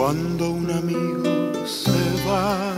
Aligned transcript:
Cuando 0.00 0.52
un 0.52 0.70
amigo 0.70 1.66
se 1.66 1.92
va, 2.26 2.74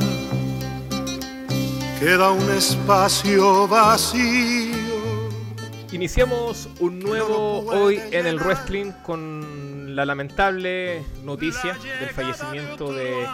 queda 2.01 2.33
un 2.33 2.51
espacio 2.51 3.69
vacío. 3.69 4.75
Iniciamos 5.93 6.69
un 6.81 6.99
nuevo 6.99 7.61
hoy 7.61 8.01
en 8.11 8.27
el 8.27 8.41
wrestling 8.41 8.91
con 9.05 9.95
la 9.95 10.05
lamentable 10.05 11.05
noticia 11.23 11.79
del 12.01 12.09
fallecimiento 12.09 12.93
de 12.93 13.25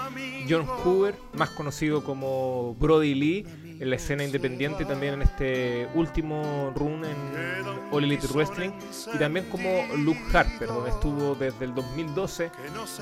John 0.47 0.67
Hoover, 0.67 1.15
más 1.33 1.49
conocido 1.49 2.05
como 2.05 2.75
Brody 2.79 3.15
Lee, 3.15 3.47
en 3.81 3.91
la 3.91 3.97
escena 3.97 4.25
independiente 4.25 4.85
también 4.85 5.15
en 5.15 5.23
este 5.23 5.89
último 5.95 6.73
run 6.75 7.05
en 7.05 7.17
All 7.91 8.05
Elite 8.05 8.27
Wrestling 8.29 8.71
y 9.15 9.19
también 9.19 9.47
como 9.51 9.87
Luke 9.97 10.21
Harper, 10.33 10.69
donde 10.69 10.91
estuvo 10.91 11.35
desde 11.35 11.65
el 11.65 11.75
2012 11.75 12.51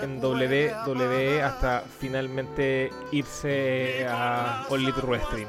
en 0.03 0.23
WWE 0.23 1.43
hasta 1.43 1.83
finalmente 1.99 2.91
irse 3.13 4.07
a 4.09 4.67
All 4.69 4.83
Elite 4.83 5.01
Wrestling. 5.01 5.47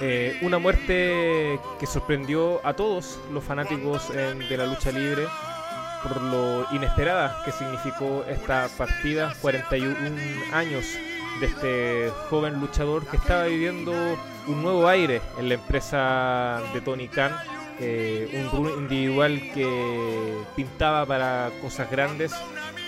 Eh, 0.00 0.38
una 0.42 0.58
muerte 0.58 1.58
que 1.80 1.86
sorprendió 1.86 2.64
a 2.66 2.74
todos 2.74 3.18
los 3.32 3.42
fanáticos 3.42 4.12
de 4.12 4.56
la 4.56 4.66
lucha 4.66 4.90
libre 4.90 5.26
por 6.02 6.20
lo 6.20 6.66
inesperada 6.72 7.42
que 7.44 7.52
significó 7.52 8.24
esta 8.28 8.68
partida, 8.76 9.34
41 9.40 9.96
años 10.52 10.84
de 11.40 11.46
este 11.46 12.10
joven 12.30 12.60
luchador 12.60 13.06
que 13.06 13.16
estaba 13.16 13.44
viviendo 13.44 13.92
un 14.46 14.62
nuevo 14.62 14.88
aire 14.88 15.20
en 15.38 15.48
la 15.48 15.54
empresa 15.54 16.60
de 16.72 16.80
Tony 16.80 17.08
Khan, 17.08 17.32
eh, 17.80 18.48
un 18.52 18.68
individual 18.70 19.40
que 19.52 20.38
pintaba 20.54 21.04
para 21.04 21.50
cosas 21.60 21.90
grandes, 21.90 22.32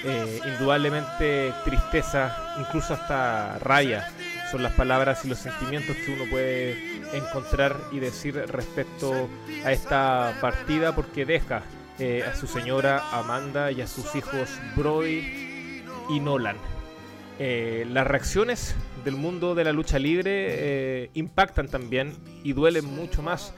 eh, 0.05 0.41
indudablemente 0.47 1.53
tristeza, 1.65 2.55
incluso 2.59 2.95
hasta 2.95 3.59
raya, 3.59 4.09
son 4.51 4.63
las 4.63 4.73
palabras 4.73 5.25
y 5.25 5.29
los 5.29 5.39
sentimientos 5.39 5.97
que 5.97 6.13
uno 6.13 6.25
puede 6.31 6.99
encontrar 7.13 7.77
y 7.93 7.99
decir 7.99 8.35
respecto 8.49 9.29
a 9.65 9.73
esta 9.73 10.39
partida 10.41 10.95
porque 10.95 11.27
deja 11.27 11.63
eh, 11.99 12.23
a 12.23 12.35
su 12.35 12.47
señora 12.47 13.03
Amanda 13.13 13.73
y 13.73 13.81
a 13.83 13.87
sus 13.87 14.15
hijos 14.15 14.49
Brody 14.77 15.83
y 16.09 16.21
Nolan. 16.21 16.78
Eh, 17.41 17.87
las 17.89 18.07
reacciones 18.07 18.75
del 19.05 19.15
mundo 19.15 19.55
de 19.55 19.63
la 19.63 19.73
lucha 19.73 19.99
libre 19.99 20.47
eh, 20.49 21.11
impactan 21.15 21.69
también 21.69 22.13
y 22.43 22.53
duelen 22.53 22.85
mucho 22.85 23.23
más 23.23 23.55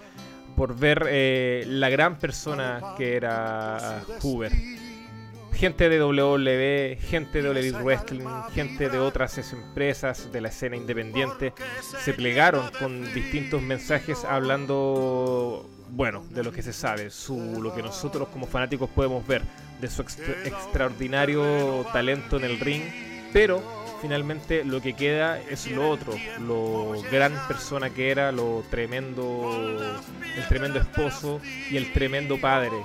por 0.55 0.77
ver 0.77 1.06
eh, 1.09 1.64
la 1.67 1.89
gran 1.89 2.19
persona 2.19 2.95
que 2.98 3.17
era 3.17 4.03
Hoover. 4.20 4.53
Gente 5.55 5.89
de 5.89 6.03
WWE, 6.03 6.98
gente 7.00 7.42
de 7.42 7.48
Olympic 7.48 7.83
Wrestling, 7.83 8.27
gente 8.55 8.89
de 8.89 8.98
otras 8.98 9.39
empresas 9.53 10.31
de 10.31 10.41
la 10.41 10.48
escena 10.48 10.77
independiente 10.77 11.53
se 11.81 12.15
plegaron 12.15 12.70
con 12.78 13.12
distintos 13.12 13.61
mensajes 13.61 14.25
hablando, 14.25 15.69
bueno, 15.91 16.25
de 16.31 16.44
lo 16.44 16.53
que 16.53 16.62
se 16.62 16.72
sabe, 16.72 17.11
su, 17.11 17.61
lo 17.62 17.75
que 17.75 17.83
nosotros 17.83 18.28
como 18.28 18.47
fanáticos 18.47 18.89
podemos 18.91 19.27
ver, 19.27 19.42
de 19.81 19.89
su 19.89 20.03
extraordinario 20.03 21.84
talento 21.92 22.37
en 22.37 22.44
el 22.44 22.61
ring 22.61 22.83
pero 23.33 23.62
finalmente 24.00 24.64
lo 24.64 24.81
que 24.81 24.95
queda 24.95 25.39
es 25.39 25.70
lo 25.70 25.89
otro, 25.89 26.14
lo 26.41 26.92
gran 27.11 27.33
persona 27.47 27.91
que 27.91 28.11
era, 28.11 28.33
lo 28.33 28.64
tremendo, 28.70 29.50
el 30.37 30.48
tremendo 30.48 30.78
esposo 30.78 31.41
y 31.70 31.77
el 31.77 31.92
tremendo 31.92 32.41
padre 32.41 32.77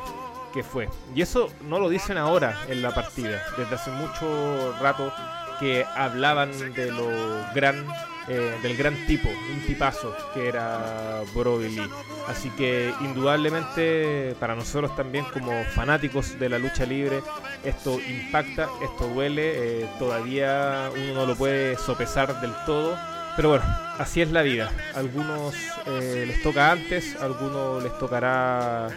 que 0.54 0.64
fue. 0.64 0.90
Y 1.14 1.22
eso 1.22 1.50
no 1.62 1.80
lo 1.80 1.90
dicen 1.90 2.18
ahora 2.18 2.58
en 2.70 2.82
la 2.82 2.94
partida, 2.94 3.44
desde 3.58 3.76
hace 3.76 3.92
mucho 3.92 4.76
rato 4.82 5.12
que 5.60 5.86
hablaban 5.96 6.52
de 6.74 6.92
lo 6.92 7.10
gran 7.54 7.86
eh, 8.28 8.58
del 8.64 8.76
gran 8.76 8.96
tipo, 9.06 9.30
un 9.30 9.60
tipazo 9.68 10.16
que 10.34 10.48
era 10.48 11.22
Brody. 11.36 11.80
Así 12.28 12.50
que 12.52 12.92
indudablemente 13.02 14.36
para 14.40 14.56
nosotros 14.56 14.96
también 14.96 15.26
como 15.26 15.52
fanáticos 15.76 16.40
de 16.40 16.50
la 16.50 16.58
lucha 16.58 16.88
libre 16.88 17.22
esto 17.64 18.00
impacta, 18.00 18.68
esto 18.82 19.08
duele, 19.08 19.82
eh, 19.84 19.90
todavía 20.00 20.90
uno 20.96 21.14
no 21.14 21.26
lo 21.26 21.36
puede 21.36 21.78
sopesar 21.78 22.42
del 22.42 22.54
todo. 22.66 22.98
Pero 23.36 23.50
bueno, 23.50 23.66
así 24.00 24.22
es 24.22 24.32
la 24.32 24.42
vida. 24.42 24.72
algunos 24.96 25.54
eh, 25.86 26.26
les 26.28 26.42
toca 26.42 26.72
antes, 26.72 27.16
algunos 27.22 27.84
les 27.84 27.98
tocará 28.00 28.88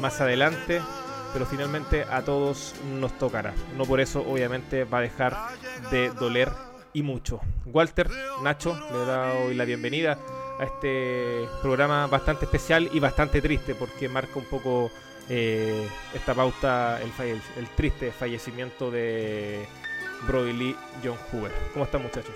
más 0.00 0.20
adelante, 0.20 0.80
pero 1.38 1.48
finalmente 1.48 2.02
a 2.02 2.24
todos 2.24 2.74
nos 2.98 3.16
tocará. 3.16 3.54
No 3.76 3.84
por 3.84 4.00
eso 4.00 4.28
obviamente 4.28 4.82
va 4.82 4.98
a 4.98 5.02
dejar 5.02 5.36
de 5.88 6.10
doler 6.10 6.48
y 6.92 7.02
mucho. 7.02 7.40
Walter, 7.64 8.08
Nacho, 8.42 8.76
le 8.90 9.06
da 9.06 9.34
hoy 9.34 9.54
la 9.54 9.64
bienvenida 9.64 10.18
a 10.58 10.64
este 10.64 11.46
programa 11.62 12.08
bastante 12.08 12.46
especial 12.46 12.90
y 12.92 12.98
bastante 12.98 13.40
triste 13.40 13.76
porque 13.76 14.08
marca 14.08 14.36
un 14.36 14.46
poco 14.46 14.90
eh, 15.28 15.86
esta 16.12 16.34
pauta, 16.34 17.00
el, 17.00 17.40
el, 17.56 17.68
triste 17.76 18.10
fallecimiento 18.10 18.90
de 18.90 19.64
Brody 20.26 20.52
Lee 20.52 20.76
John 21.04 21.18
Hoover. 21.30 21.52
¿Cómo 21.72 21.84
están 21.84 22.02
muchachos? 22.02 22.34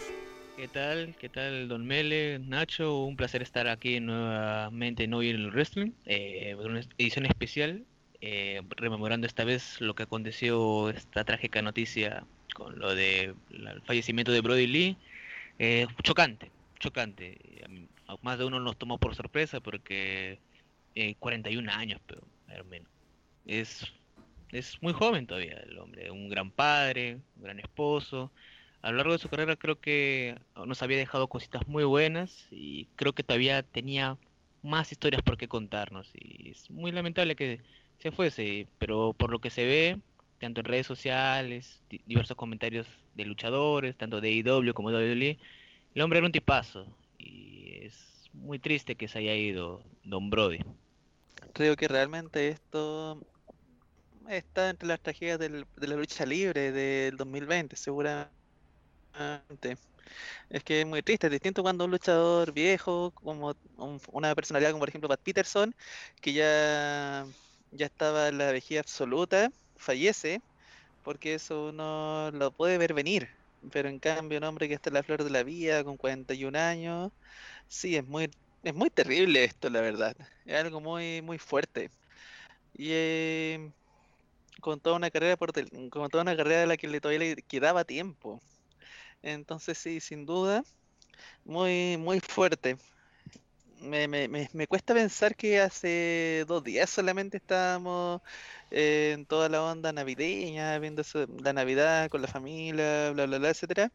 ¿Qué 0.56 0.68
tal? 0.68 1.16
¿Qué 1.18 1.28
tal 1.28 1.66
Don 1.66 1.84
Mele, 1.84 2.38
Nacho? 2.38 3.02
Un 3.02 3.16
placer 3.16 3.42
estar 3.42 3.66
aquí 3.66 3.98
nuevamente 3.98 5.02
en 5.02 5.14
Hoy 5.14 5.30
en 5.30 5.36
el 5.40 5.50
Wrestling, 5.50 5.90
eh, 6.06 6.54
una 6.56 6.82
edición 6.98 7.26
especial, 7.26 7.84
eh, 8.24 8.62
rememorando 8.76 9.26
esta 9.26 9.44
vez 9.44 9.80
lo 9.80 9.96
que 9.96 10.04
aconteció, 10.04 10.90
esta 10.90 11.24
trágica 11.24 11.60
noticia 11.60 12.24
con 12.54 12.78
lo 12.78 12.94
de 12.94 13.34
fallecimiento 13.84 14.30
de 14.30 14.40
Brody 14.40 14.68
Lee, 14.68 14.96
eh, 15.58 15.88
chocante, 16.04 16.52
chocante. 16.78 17.36
A 18.06 18.16
más 18.22 18.38
de 18.38 18.44
uno 18.44 18.60
nos 18.60 18.76
tomó 18.76 18.98
por 18.98 19.16
sorpresa 19.16 19.58
porque 19.58 20.38
eh, 20.94 21.16
41 21.18 21.72
años, 21.72 22.00
pero 22.06 22.22
menos. 22.66 22.88
Es, 23.44 23.92
es 24.52 24.80
muy 24.80 24.92
joven 24.92 25.26
todavía 25.26 25.56
el 25.66 25.76
hombre, 25.78 26.12
un 26.12 26.28
gran 26.28 26.52
padre, 26.52 27.18
un 27.36 27.42
gran 27.42 27.58
esposo. 27.58 28.30
A 28.82 28.92
lo 28.92 28.98
largo 28.98 29.14
de 29.14 29.18
su 29.18 29.28
carrera 29.28 29.56
creo 29.56 29.80
que 29.80 30.38
nos 30.64 30.80
había 30.82 30.98
dejado 30.98 31.26
cositas 31.26 31.66
muy 31.66 31.82
buenas 31.82 32.46
y 32.52 32.86
creo 32.94 33.14
que 33.14 33.24
todavía 33.24 33.64
tenía 33.64 34.16
más 34.62 34.92
historias 34.92 35.22
por 35.22 35.36
qué 35.36 35.48
contarnos. 35.48 36.08
Y 36.14 36.50
es 36.50 36.70
muy 36.70 36.92
lamentable 36.92 37.34
que 37.34 37.60
se 38.02 38.10
fuese, 38.10 38.66
pero 38.78 39.14
por 39.16 39.30
lo 39.30 39.38
que 39.38 39.50
se 39.50 39.64
ve, 39.64 40.00
tanto 40.40 40.60
en 40.60 40.66
redes 40.66 40.88
sociales, 40.88 41.80
diversos 42.06 42.36
comentarios 42.36 42.88
de 43.14 43.24
luchadores, 43.24 43.96
tanto 43.96 44.20
de 44.20 44.32
IW 44.32 44.74
como 44.74 44.90
de 44.90 45.14
WWE, 45.14 45.38
el 45.94 46.02
hombre 46.02 46.18
era 46.18 46.26
un 46.26 46.32
tipazo 46.32 46.86
y 47.16 47.78
es 47.84 48.28
muy 48.32 48.58
triste 48.58 48.96
que 48.96 49.06
se 49.06 49.20
haya 49.20 49.36
ido 49.36 49.84
Don 50.02 50.30
Brody. 50.30 50.58
Creo 51.52 51.76
que 51.76 51.86
realmente 51.86 52.48
esto 52.48 53.24
está 54.28 54.70
entre 54.70 54.88
las 54.88 55.00
tragedias 55.00 55.38
de 55.38 55.64
la 55.76 55.94
lucha 55.94 56.26
libre 56.26 56.72
del 56.72 57.16
2020, 57.16 57.76
seguramente. 57.76 58.32
Es 60.50 60.64
que 60.64 60.80
es 60.80 60.86
muy 60.86 61.02
triste, 61.02 61.28
es 61.28 61.30
distinto 61.30 61.62
cuando 61.62 61.84
un 61.84 61.92
luchador 61.92 62.52
viejo, 62.52 63.12
como 63.12 63.54
una 64.10 64.34
personalidad 64.34 64.70
como 64.70 64.80
por 64.80 64.88
ejemplo 64.88 65.08
Pat 65.08 65.20
Peterson, 65.20 65.72
que 66.20 66.32
ya, 66.32 67.26
ya 67.72 67.86
estaba 67.86 68.28
en 68.28 68.38
la 68.38 68.52
vejez 68.52 68.80
absoluta, 68.80 69.50
fallece, 69.76 70.42
porque 71.04 71.34
eso 71.34 71.68
uno 71.70 72.30
lo 72.32 72.52
puede 72.52 72.78
ver 72.78 72.94
venir. 72.94 73.28
Pero 73.72 73.88
en 73.88 73.98
cambio, 74.00 74.38
un 74.38 74.44
hombre 74.44 74.68
que 74.68 74.74
está 74.74 74.90
en 74.90 74.94
la 74.94 75.02
flor 75.04 75.24
de 75.24 75.30
la 75.30 75.42
vida 75.44 75.84
con 75.84 75.96
41 75.96 76.56
años, 76.56 77.12
sí, 77.68 77.96
es 77.96 78.06
muy, 78.06 78.30
es 78.64 78.74
muy 78.74 78.90
terrible 78.90 79.44
esto, 79.44 79.70
la 79.70 79.80
verdad. 79.82 80.16
Es 80.46 80.56
algo 80.56 80.80
muy, 80.80 81.22
muy 81.22 81.38
fuerte. 81.38 81.90
Y 82.74 82.88
eh, 82.92 83.72
con 84.60 84.80
toda 84.80 84.96
una 84.96 85.10
carrera 85.10 85.36
por 85.36 85.52
con 85.90 86.10
toda 86.10 86.22
una 86.22 86.36
carrera 86.36 86.62
de 86.62 86.66
la 86.68 86.76
que 86.76 86.88
le 86.88 87.00
todavía 87.00 87.20
le 87.20 87.42
quedaba 87.42 87.84
tiempo. 87.84 88.40
Entonces 89.22 89.78
sí, 89.78 90.00
sin 90.00 90.26
duda, 90.26 90.64
muy, 91.44 91.96
muy 91.98 92.20
fuerte 92.20 92.76
me, 93.82 94.08
me, 94.08 94.28
me, 94.28 94.66
cuesta 94.66 94.94
pensar 94.94 95.36
que 95.36 95.60
hace 95.60 96.44
dos 96.46 96.62
días 96.64 96.88
solamente 96.90 97.36
estábamos 97.38 98.20
eh, 98.70 99.12
en 99.14 99.26
toda 99.26 99.48
la 99.48 99.62
onda 99.62 99.92
navideña, 99.92 100.78
viendo 100.78 101.02
la 101.42 101.52
Navidad 101.52 102.08
con 102.10 102.22
la 102.22 102.28
familia, 102.28 103.10
bla, 103.12 103.26
bla, 103.26 103.38
bla, 103.38 103.50
etcétera, 103.50 103.92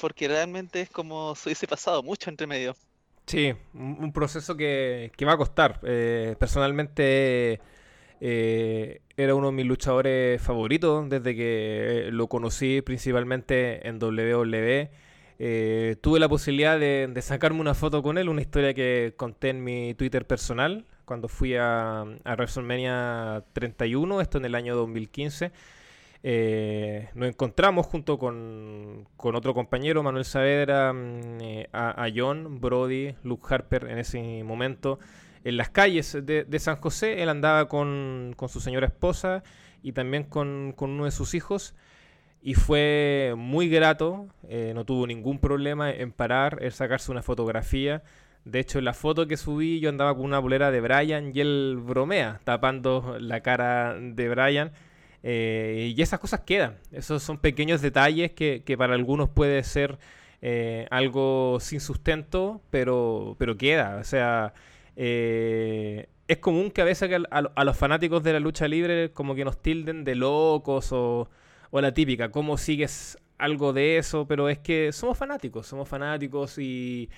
porque 0.00 0.28
realmente 0.28 0.80
es 0.80 0.90
como 0.90 1.34
si 1.34 1.48
hubiese 1.48 1.66
pasado 1.66 2.02
mucho 2.02 2.30
entre 2.30 2.46
medio. 2.46 2.76
Sí, 3.26 3.54
un 3.74 4.12
proceso 4.12 4.56
que, 4.56 5.12
que 5.16 5.24
va 5.26 5.34
a 5.34 5.36
costar. 5.36 5.80
Eh, 5.82 6.34
personalmente 6.38 7.60
eh, 8.20 9.00
era 9.16 9.34
uno 9.34 9.48
de 9.48 9.52
mis 9.52 9.66
luchadores 9.66 10.40
favoritos 10.42 11.08
desde 11.08 11.36
que 11.36 12.08
lo 12.10 12.26
conocí 12.28 12.82
principalmente 12.82 13.86
en 13.86 14.02
WWE 14.02 14.90
eh, 15.38 15.96
tuve 16.00 16.18
la 16.18 16.28
posibilidad 16.28 16.78
de, 16.78 17.12
sacarme 17.22 17.60
una 17.60 17.74
foto 17.74 18.02
con 18.02 18.18
él, 18.18 18.28
una 18.28 18.40
historia 18.40 18.74
que 18.74 19.14
conté 19.16 19.50
en 19.50 19.62
mi 19.62 19.94
Twitter 19.94 20.26
personal 20.26 20.84
cuando 21.04 21.28
fui 21.28 21.54
a, 21.56 22.04
WrestleMania 22.24 23.44
31, 23.52 24.20
esto 24.20 24.38
en 24.38 24.44
el 24.44 24.54
año 24.54 24.76
2015. 24.76 25.52
eh, 26.24 27.08
nos 27.14 27.28
encontramos 27.28 27.86
junto 27.86 28.18
con, 28.18 29.06
otro 29.16 29.54
compañero, 29.54 30.02
Manuel 30.02 30.24
Saavedra, 30.24 30.92
mm, 30.92 31.40
eh, 31.40 31.68
a, 31.72 32.08
John, 32.14 32.60
Brody, 32.60 33.14
Luke 33.22 33.46
Harper 33.48 33.84
en 33.84 33.98
ese 33.98 34.42
momento 34.44 34.98
en 35.44 35.56
las 35.56 35.70
calles 35.70 36.16
de, 36.22 36.58
San 36.58 36.76
José. 36.76 37.22
Él 37.22 37.28
andaba 37.28 37.68
con, 37.68 38.36
su 38.48 38.60
señora 38.60 38.86
esposa 38.86 39.42
y 39.82 39.92
también 39.92 40.24
con, 40.24 40.74
uno 40.78 41.04
de 41.04 41.10
sus 41.10 41.34
hijos. 41.34 41.74
Y 42.40 42.54
fue 42.54 43.34
muy 43.36 43.68
grato, 43.68 44.28
eh, 44.48 44.72
no 44.74 44.84
tuvo 44.84 45.06
ningún 45.06 45.38
problema 45.38 45.90
en 45.90 46.12
parar, 46.12 46.58
en 46.60 46.70
sacarse 46.70 47.10
una 47.10 47.22
fotografía. 47.22 48.02
De 48.44 48.60
hecho, 48.60 48.78
en 48.78 48.84
la 48.84 48.94
foto 48.94 49.26
que 49.26 49.36
subí 49.36 49.80
yo 49.80 49.88
andaba 49.88 50.14
con 50.14 50.24
una 50.24 50.38
bolera 50.38 50.70
de 50.70 50.80
Brian 50.80 51.32
y 51.34 51.40
él 51.40 51.78
bromea, 51.82 52.40
tapando 52.44 53.18
la 53.20 53.40
cara 53.40 53.96
de 54.00 54.28
Brian. 54.28 54.72
Eh, 55.24 55.92
y 55.96 56.00
esas 56.00 56.20
cosas 56.20 56.40
quedan. 56.40 56.76
Esos 56.92 57.22
son 57.22 57.38
pequeños 57.38 57.82
detalles 57.82 58.32
que, 58.32 58.62
para 58.78 58.94
algunos 58.94 59.28
puede 59.28 59.64
ser 59.64 59.98
eh, 60.40 60.86
algo 60.90 61.58
sin 61.60 61.80
sustento, 61.80 62.62
pero, 62.70 63.34
pero 63.38 63.56
queda. 63.56 63.96
O 63.96 64.04
sea, 64.04 64.54
es 66.28 66.38
común 66.38 66.70
que 66.70 66.82
a 66.82 66.84
veces 66.84 67.10
a, 67.30 67.64
los 67.64 67.76
fanáticos 67.76 68.22
de 68.22 68.32
la 68.34 68.40
lucha 68.40 68.68
libre 68.68 69.12
como 69.12 69.34
que 69.34 69.44
nos 69.44 69.60
tilden 69.60 70.04
de 70.04 70.14
locos 70.14 70.92
o, 70.92 71.28
o 71.70 71.80
la 71.80 71.92
típica, 71.92 72.30
¿cómo 72.30 72.58
sigues 72.58 73.18
algo 73.38 73.72
de 73.72 73.98
eso? 73.98 74.26
Pero 74.26 74.48
es 74.48 74.58
que 74.58 74.92
somos 74.92 75.18
fanáticos, 75.18 75.66
somos 75.66 75.88
fanáticos 75.88 76.58
y 76.58 77.08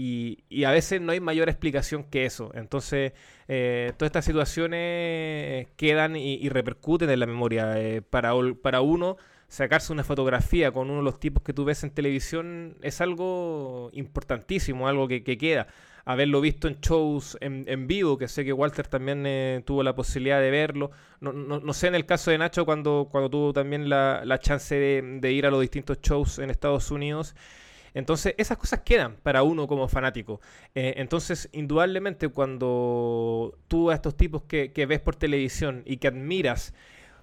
y, 0.00 0.64
a 0.64 0.70
veces 0.70 1.00
no 1.00 1.10
hay 1.10 1.18
mayor 1.20 1.48
explicación 1.48 2.04
que 2.04 2.24
eso. 2.24 2.52
Entonces, 2.54 3.12
eh, 3.48 3.92
todas 3.96 4.10
estas 4.10 4.24
situaciones 4.24 5.66
quedan 5.76 6.14
y, 6.14 6.48
repercuten 6.48 7.10
en 7.10 7.18
la 7.20 7.26
memoria. 7.26 7.80
Eh, 7.80 8.02
para, 8.02 8.32
para 8.62 8.80
uno, 8.80 9.16
sacarse 9.48 9.92
una 9.92 10.04
fotografía 10.04 10.70
con 10.70 10.88
uno 10.90 10.98
de 10.98 11.04
los 11.04 11.18
tipos 11.18 11.42
que 11.42 11.52
tú 11.52 11.64
ves 11.64 11.82
en 11.82 11.90
televisión 11.90 12.76
es 12.82 13.00
algo 13.00 13.90
importantísimo, 13.92 14.86
algo 14.86 15.08
que, 15.08 15.22
queda. 15.22 15.66
Haberlo 16.10 16.40
visto 16.40 16.68
en 16.68 16.80
shows 16.80 17.36
en, 17.42 17.86
vivo, 17.86 18.16
que 18.16 18.28
sé 18.28 18.42
que 18.42 18.54
Walter 18.54 18.86
también 18.86 19.24
eh, 19.26 19.62
tuvo 19.66 19.82
la 19.82 19.94
posibilidad 19.94 20.40
de 20.40 20.50
verlo. 20.50 20.90
No, 21.20 21.34
no, 21.34 21.72
sé 21.74 21.88
en 21.88 21.94
el 21.94 22.06
caso 22.06 22.30
de 22.30 22.38
Nacho 22.38 22.64
cuando, 22.64 23.08
cuando 23.10 23.28
tuvo 23.28 23.52
también 23.52 23.90
la, 23.90 24.22
la 24.24 24.38
chance 24.38 24.74
de, 24.74 25.32
ir 25.32 25.44
a 25.44 25.50
los 25.50 25.60
distintos 25.60 26.00
shows 26.00 26.38
en 26.38 26.48
Estados 26.48 26.90
Unidos. 26.90 27.34
Entonces, 27.92 28.34
esas 28.38 28.56
cosas 28.56 28.80
quedan 28.86 29.16
para 29.22 29.42
uno 29.42 29.66
como 29.66 29.86
fanático. 29.86 30.40
Eh, 30.74 30.94
entonces, 30.96 31.50
indudablemente, 31.52 32.28
cuando 32.28 33.58
tú 33.68 33.90
a 33.90 33.94
estos 33.94 34.16
tipos 34.16 34.44
que, 34.44 34.86
ves 34.88 35.00
por 35.00 35.14
televisión 35.14 35.82
y 35.84 35.98
que 35.98 36.08
admiras, 36.08 36.72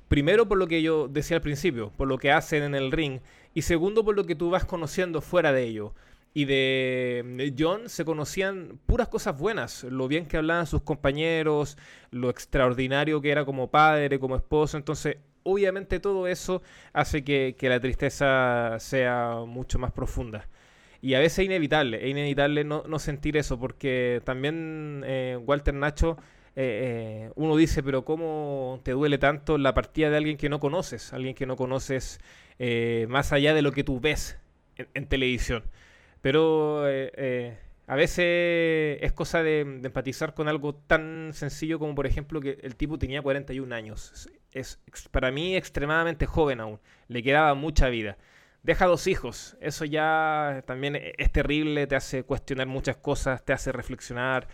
primero 0.09 0.47
por 0.47 0.59
lo 0.59 0.67
que 0.67 0.83
yo 0.83 1.07
decía 1.07 1.37
al 1.37 1.41
principio, 1.41 1.91
por 1.97 2.07
lo 2.07 2.19
que 2.19 2.31
hacen 2.31 2.61
en 2.61 2.75
el 2.75 2.91
ring, 2.91 3.21
y 3.55 3.63
segundo 3.63 4.05
por 4.05 4.15
lo 4.15 4.25
que 4.25 4.35
tú 4.35 4.51
vas 4.51 4.63
conociendo 4.63 5.21
fuera 5.21 5.51
de 5.53 5.63
ello. 5.63 5.95
Y 6.35 6.45
de 6.45 7.55
John 7.57 7.87
se 7.87 8.03
conocían 8.03 8.77
puras 8.85 9.07
cosas 9.07 9.39
buenas, 9.39 9.85
lo 9.85 10.07
bien 10.09 10.27
que 10.27 10.35
hablaban 10.35 10.67
sus 10.67 10.81
compañeros, 10.81 11.77
lo 12.11 12.29
extraordinario 12.29 13.21
que 13.21 13.31
era 13.31 13.45
como 13.45 13.71
padre, 13.71 14.19
como 14.19 14.35
esposo. 14.35 14.75
Entonces, 14.75 15.17
obviamente 15.45 15.99
todo 15.99 16.27
eso 16.27 16.61
hace 16.91 17.23
que, 17.23 17.55
la 17.61 17.79
tristeza 17.79 18.77
sea 18.79 19.43
mucho 19.47 19.79
más 19.79 19.91
profunda. 19.93 20.49
Y 21.01 21.13
a 21.13 21.19
veces 21.19 21.39
es 21.39 21.45
inevitable, 21.45 22.03
es 22.03 22.09
inevitable 22.09 22.63
no, 22.63 22.99
sentir 22.99 23.37
eso, 23.37 23.59
porque 23.59 24.21
también 24.25 25.03
eh, 25.05 25.39
Walter 25.45 25.73
Nacho, 25.73 26.17
eh, 26.55 27.27
eh, 27.27 27.31
uno 27.35 27.55
dice, 27.55 27.83
pero 27.83 28.03
¿cómo 28.03 28.81
te 28.83 28.91
duele 28.91 29.19
tanto 29.19 29.57
la 29.57 29.73
partida 29.73 30.09
de 30.09 30.17
alguien 30.17 30.35
que 30.35 30.49
no 30.49 30.59
conoces? 30.59 31.13
Alguien 31.13 31.35
que 31.35 31.45
no 31.45 31.55
conoces 31.55 32.19
más 33.07 33.31
allá 33.31 33.53
de 33.53 33.61
lo 33.61 33.71
que 33.71 33.83
tú 33.83 33.99
ves 33.99 34.37
en, 34.77 35.05
televisión. 35.07 35.63
Pero 36.25 36.83
a 37.85 37.95
veces 37.95 38.97
es 38.99 39.13
cosa 39.13 39.43
de, 39.43 39.59
empatizar 39.59 40.33
con 40.33 40.47
algo 40.47 40.73
tan 40.73 41.29
sencillo 41.33 41.77
como, 41.77 41.93
por 41.93 42.07
ejemplo, 42.07 42.41
que 42.41 42.57
el 42.63 42.75
tipo 42.75 42.97
tenía 42.97 43.21
41 43.21 43.75
años. 43.75 44.27
Es, 44.51 44.79
para 45.11 45.29
mí 45.29 45.55
extremadamente 45.55 46.25
joven 46.25 46.61
aún, 46.61 46.79
le 47.09 47.21
quedaba 47.21 47.53
mucha 47.53 47.89
vida 47.89 48.17
deja 48.63 48.87
dos 48.87 49.05
hijos. 49.05 49.55
Eso 49.61 49.85
ya 49.85 50.63
también 50.65 50.95
es 50.95 51.31
terrible, 51.31 51.85
te 51.85 51.95
hace 51.95 52.23
cuestionar 52.23 52.65
muchas 52.65 52.97
cosas, 52.97 53.45
te 53.45 53.53
hace 53.53 53.71
reflexionar. 53.71 54.47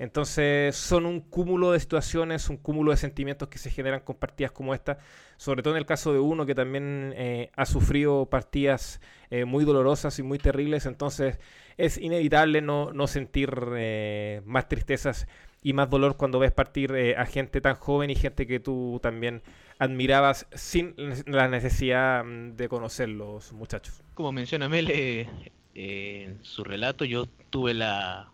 Entonces 0.00 0.74
son 0.74 1.04
un 1.04 1.20
cúmulo 1.20 1.72
de 1.72 1.78
situaciones, 1.78 2.48
un 2.48 2.56
cúmulo 2.56 2.90
de 2.90 2.96
sentimientos 2.96 3.48
que 3.48 3.58
se 3.58 3.70
generan 3.70 4.00
con 4.00 4.16
partidas 4.16 4.50
como 4.50 4.72
esta, 4.72 4.98
sobre 5.36 5.62
todo 5.62 5.74
en 5.74 5.78
el 5.78 5.84
caso 5.84 6.12
de 6.12 6.18
uno 6.18 6.46
que 6.46 6.54
también 6.54 7.12
eh, 7.16 7.50
ha 7.54 7.66
sufrido 7.66 8.24
partidas 8.26 9.00
eh, 9.30 9.44
muy 9.44 9.64
dolorosas 9.64 10.18
y 10.18 10.22
muy 10.22 10.38
terribles, 10.38 10.86
entonces 10.86 11.38
es 11.76 11.98
inevitable 11.98 12.62
no, 12.62 12.92
no 12.92 13.06
sentir 13.06 13.54
eh, 13.76 14.40
más 14.46 14.68
tristezas 14.68 15.28
y 15.62 15.74
más 15.74 15.90
dolor 15.90 16.16
cuando 16.16 16.38
ves 16.38 16.52
partir 16.52 16.94
a 17.16 17.26
gente 17.26 17.60
tan 17.60 17.74
joven 17.74 18.08
y 18.08 18.14
gente 18.14 18.46
que 18.46 18.58
tú 18.58 19.00
también 19.02 19.42
admirabas 19.78 20.46
sin 20.54 20.94
la 21.26 21.48
necesidad 21.48 22.24
mm, 22.24 22.56
de 22.56 22.68
conocerlos, 22.68 23.52
muchachos. 23.52 24.02
Como 24.14 24.32
menciona 24.32 24.66
Mele 24.68 25.28
eh, 25.74 26.24
en 26.24 26.44
su 26.44 26.64
relato, 26.64 27.04
yo 27.04 27.26
tuve 27.48 27.74
la, 27.74 28.30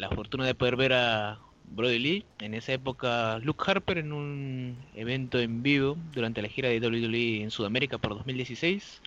la 0.00 0.08
fortuna 0.08 0.46
de 0.46 0.54
poder 0.54 0.76
ver 0.76 0.94
a 0.94 1.38
Brody 1.64 1.98
Lee, 1.98 2.24
en 2.40 2.54
esa 2.54 2.72
época 2.72 3.38
Luke 3.40 3.62
Harper 3.66 3.98
en 3.98 4.12
un 4.12 4.76
evento 4.94 5.38
en 5.38 5.62
vivo 5.62 5.98
durante 6.14 6.40
la 6.40 6.48
gira 6.48 6.70
de 6.70 6.80
WWE 6.80 7.42
en 7.42 7.50
Sudamérica 7.50 7.98
por 7.98 8.14
2016. 8.14 9.02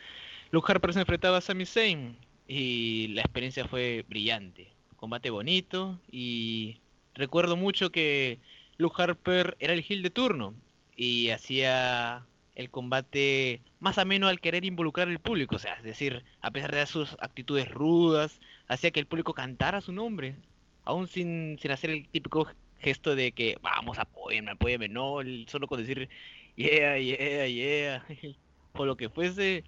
Luke 0.52 0.72
Harper 0.72 0.94
se 0.94 1.00
enfrentaba 1.00 1.38
a 1.38 1.42
Sami 1.42 1.66
Zayn 1.66 2.16
y 2.48 3.08
la 3.10 3.22
experiencia 3.22 3.68
fue 3.68 4.06
brillante. 4.08 4.72
Combate 4.96 5.32
bonito 5.32 6.00
y 6.12 6.78
recuerdo 7.16 7.58
mucho 7.58 7.92
que 7.92 8.38
Luke 8.78 9.02
Harper 9.02 9.58
era 9.60 9.74
el 9.74 9.84
heel 9.88 10.04
de 10.04 10.12
turno 10.12 10.54
y 10.96 11.30
hacía 11.32 12.24
el 12.54 12.70
combate 12.70 13.62
más 13.80 13.98
ameno 13.98 14.28
al 14.28 14.40
querer 14.40 14.64
involucrar 14.64 15.08
al 15.08 15.20
público, 15.20 15.56
o 15.56 15.60
sea, 15.60 15.74
es 15.74 15.84
decir, 15.84 16.24
a 16.42 16.52
pesar 16.52 16.74
de 16.74 16.86
sus 16.86 17.18
actitudes 17.20 17.68
rudas, 17.72 18.40
hacía 18.68 18.92
que 18.92 19.00
el 19.00 19.08
público 19.08 19.34
cantara 19.34 19.82
su 19.82 19.92
nombre, 19.92 20.36
aún 20.86 21.08
sin, 21.08 21.58
sin 21.60 21.72
hacer 21.72 21.90
el 21.90 22.08
típico 22.08 22.48
gesto 22.80 23.16
de 23.16 23.32
que 23.32 23.58
vamos, 23.62 23.98
apóyenme, 23.98 24.52
apóyenme, 24.52 24.88
no, 24.88 25.18
solo 25.48 25.68
con 25.68 25.80
decir 25.80 26.10
yeah, 26.56 26.98
yeah, 26.98 27.48
yeah, 27.48 28.06
o 28.74 28.86
lo 28.86 28.98
que 28.98 29.10
fuese, 29.10 29.64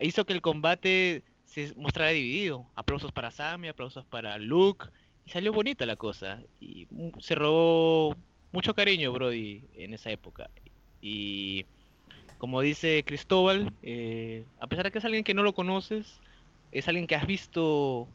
hizo 0.00 0.24
que 0.24 0.32
el 0.32 0.40
combate 0.40 1.22
se 1.44 1.72
mostrara 1.76 2.10
dividido, 2.10 2.66
aplausos 2.74 3.12
para 3.12 3.30
Sammy, 3.30 3.68
aplausos 3.68 4.04
para 4.06 4.38
Luke, 4.38 4.86
y 5.26 5.30
salió 5.30 5.52
bonita 5.52 5.86
la 5.86 5.96
cosa, 5.96 6.40
y 6.60 6.86
se 7.20 7.34
robó 7.34 8.16
mucho 8.52 8.74
cariño, 8.74 9.12
Brody, 9.12 9.62
en 9.74 9.94
esa 9.94 10.10
época. 10.10 10.50
Y 11.00 11.66
como 12.38 12.60
dice 12.60 13.04
Cristóbal, 13.04 13.72
eh, 13.82 14.44
a 14.60 14.66
pesar 14.66 14.84
de 14.84 14.92
que 14.92 14.98
es 14.98 15.04
alguien 15.04 15.24
que 15.24 15.34
no 15.34 15.42
lo 15.42 15.54
conoces, 15.54 16.20
es 16.72 16.88
alguien 16.88 17.06
que 17.06 17.14
has 17.14 17.26
visto 17.26 18.08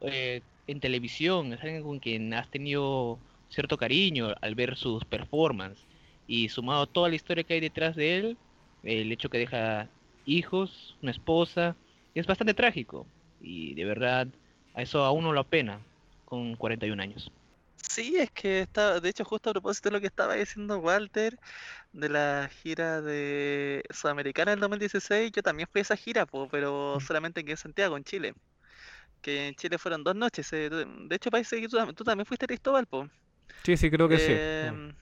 eh, 0.00 0.42
en 0.68 0.80
televisión, 0.80 1.52
es 1.52 1.60
alguien 1.60 1.82
con 1.82 1.98
quien 1.98 2.32
has 2.34 2.48
tenido 2.50 3.18
cierto 3.48 3.76
cariño 3.76 4.34
al 4.40 4.54
ver 4.54 4.76
sus 4.76 5.04
performances. 5.04 5.84
Y 6.28 6.50
sumado 6.50 6.82
a 6.82 6.86
toda 6.86 7.08
la 7.08 7.16
historia 7.16 7.42
que 7.42 7.54
hay 7.54 7.60
detrás 7.60 7.96
de 7.96 8.18
él, 8.18 8.36
el 8.84 9.10
hecho 9.10 9.30
que 9.30 9.38
deja 9.38 9.88
hijos, 10.26 10.96
una 11.02 11.10
esposa, 11.10 11.74
es 12.14 12.26
bastante 12.26 12.54
trágico. 12.54 13.06
Y 13.40 13.74
de 13.74 13.84
verdad, 13.84 14.28
a 14.74 14.82
eso 14.82 15.04
a 15.04 15.10
uno 15.10 15.32
lo 15.32 15.40
apena 15.40 15.80
con 16.26 16.54
41 16.54 17.02
años. 17.02 17.32
Sí, 17.76 18.16
es 18.18 18.30
que 18.30 18.60
está, 18.60 19.00
de 19.00 19.08
hecho, 19.08 19.24
justo 19.24 19.50
a 19.50 19.52
propósito 19.54 19.88
de 19.88 19.94
lo 19.94 20.00
que 20.00 20.08
estaba 20.08 20.34
diciendo 20.34 20.78
Walter, 20.78 21.38
de 21.92 22.08
la 22.08 22.50
gira 22.62 23.00
de 23.00 23.82
Sudamericana 23.90 24.50
del 24.50 24.60
2016, 24.60 25.32
yo 25.32 25.42
también 25.42 25.68
fui 25.72 25.78
a 25.78 25.82
esa 25.82 25.96
gira, 25.96 26.26
pero 26.50 26.96
mm. 26.96 27.00
solamente 27.00 27.40
aquí 27.40 27.52
en 27.52 27.56
Santiago, 27.56 27.96
en 27.96 28.04
Chile. 28.04 28.34
Que 29.20 29.48
en 29.48 29.54
Chile 29.54 29.78
fueron 29.78 30.04
dos 30.04 30.14
noches. 30.14 30.52
Eh, 30.52 30.70
de 30.70 31.16
hecho, 31.16 31.30
parece 31.30 31.60
que 31.60 31.68
tú, 31.68 32.04
también 32.04 32.26
fuiste 32.26 32.44
a 32.44 32.48
Cristóbal, 32.48 32.86
po. 32.86 33.08
Sí, 33.64 33.76
sí, 33.76 33.90
creo 33.90 34.08
que 34.08 34.18
sí. 34.18 34.32
Em, 34.32 34.94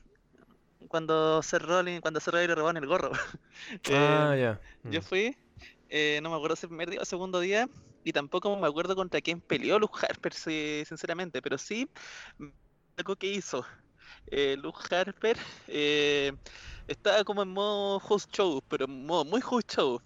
cuando 0.88 1.42
cerró, 1.42 1.82
cuando 2.00 2.20
cerró 2.20 2.42
y 2.42 2.46
le 2.46 2.54
robaron 2.54 2.82
el 2.82 2.88
gorro. 2.88 3.12
ah, 3.92 4.32
em, 4.35 4.40
ya. 4.40 4.61
Yo 4.85 5.00
mm. 5.00 5.02
fui, 5.02 5.37
eh, 5.88 6.20
no 6.23 6.30
me 6.30 6.37
acuerdo 6.37 6.56
si 6.56 6.66
el 6.66 6.70
primer 6.70 6.90
día 6.90 7.00
o 7.02 7.04
segundo 7.04 7.40
día, 7.40 7.68
y 8.04 8.12
tampoco 8.12 8.56
me 8.56 8.66
acuerdo 8.66 8.94
contra 8.94 9.20
quién 9.20 9.40
peleó 9.40 9.78
Luke 9.78 9.99
Harper, 10.00 10.32
sinceramente, 10.32 11.42
pero 11.42 11.58
sí 11.58 11.88
algo 12.96 13.16
que 13.16 13.26
hizo 13.26 13.64
eh, 14.28 14.56
Luke 14.61 14.78
Harper 14.90 15.37
eh, 15.68 16.32
estaba 16.88 17.23
como 17.25 17.42
en 17.42 17.49
modo 17.49 17.99
host 17.99 18.32
show, 18.35 18.62
pero 18.68 18.87
en 18.87 19.06
modo 19.06 19.25
muy 19.25 19.40
host 19.49 19.75
show. 19.75 20.00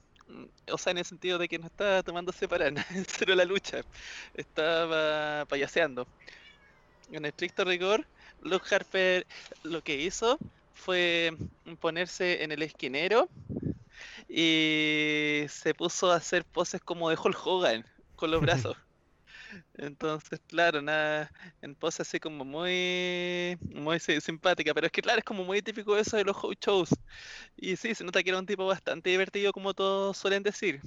O 0.71 0.79
sea, 0.79 0.93
en 0.93 0.99
el 0.99 1.05
sentido 1.05 1.39
de 1.39 1.49
que 1.49 1.59
no 1.59 1.67
estaba 1.67 2.03
tomándose 2.03 2.49
para 2.49 2.71
nada 2.71 2.87
en 2.91 3.05
serio 3.05 3.35
la 3.35 3.45
lucha, 3.45 3.81
estaba 4.35 5.45
payaseando. 5.47 6.07
En 7.11 7.25
estricto 7.25 7.65
rigor, 7.65 8.07
Luke 8.43 8.75
Harper 8.75 9.27
lo 9.65 9.83
que 9.83 9.97
hizo 9.97 10.39
fue 10.75 11.37
ponerse 11.81 12.43
en 12.45 12.53
el 12.53 12.63
esquinero 12.63 13.29
y 14.29 15.45
se 15.49 15.75
puso 15.75 16.11
a 16.11 16.17
hacer 16.17 16.45
poses 16.45 16.81
como 16.81 17.11
de 17.11 17.19
Hulk 17.23 17.47
Hogan 17.47 17.85
con 18.17 18.31
los 18.31 18.41
brazos. 18.41 18.77
Entonces, 19.75 20.41
claro, 20.47 20.83
nada, 20.83 21.31
en 21.63 21.75
pose 21.75 22.03
así 22.03 22.21
como 22.21 22.45
muy, 22.45 23.59
muy 23.63 23.99
simpática, 24.01 24.75
pero 24.75 24.87
es 24.87 24.93
que 24.93 25.03
claro, 25.03 25.19
es 25.19 25.25
como 25.25 25.45
muy 25.45 25.63
típico 25.63 25.97
eso 25.97 26.17
de 26.17 26.25
los 26.25 26.37
shows. 26.61 26.91
Y 27.57 27.77
sí, 27.77 27.95
se 27.95 28.05
nota 28.05 28.23
que 28.23 28.31
era 28.31 28.39
un 28.39 28.47
tipo 28.47 28.67
bastante 28.67 29.11
divertido 29.11 29.53
como 29.53 29.75
todos 29.75 30.17
suelen 30.17 30.43
decir. 30.43 30.81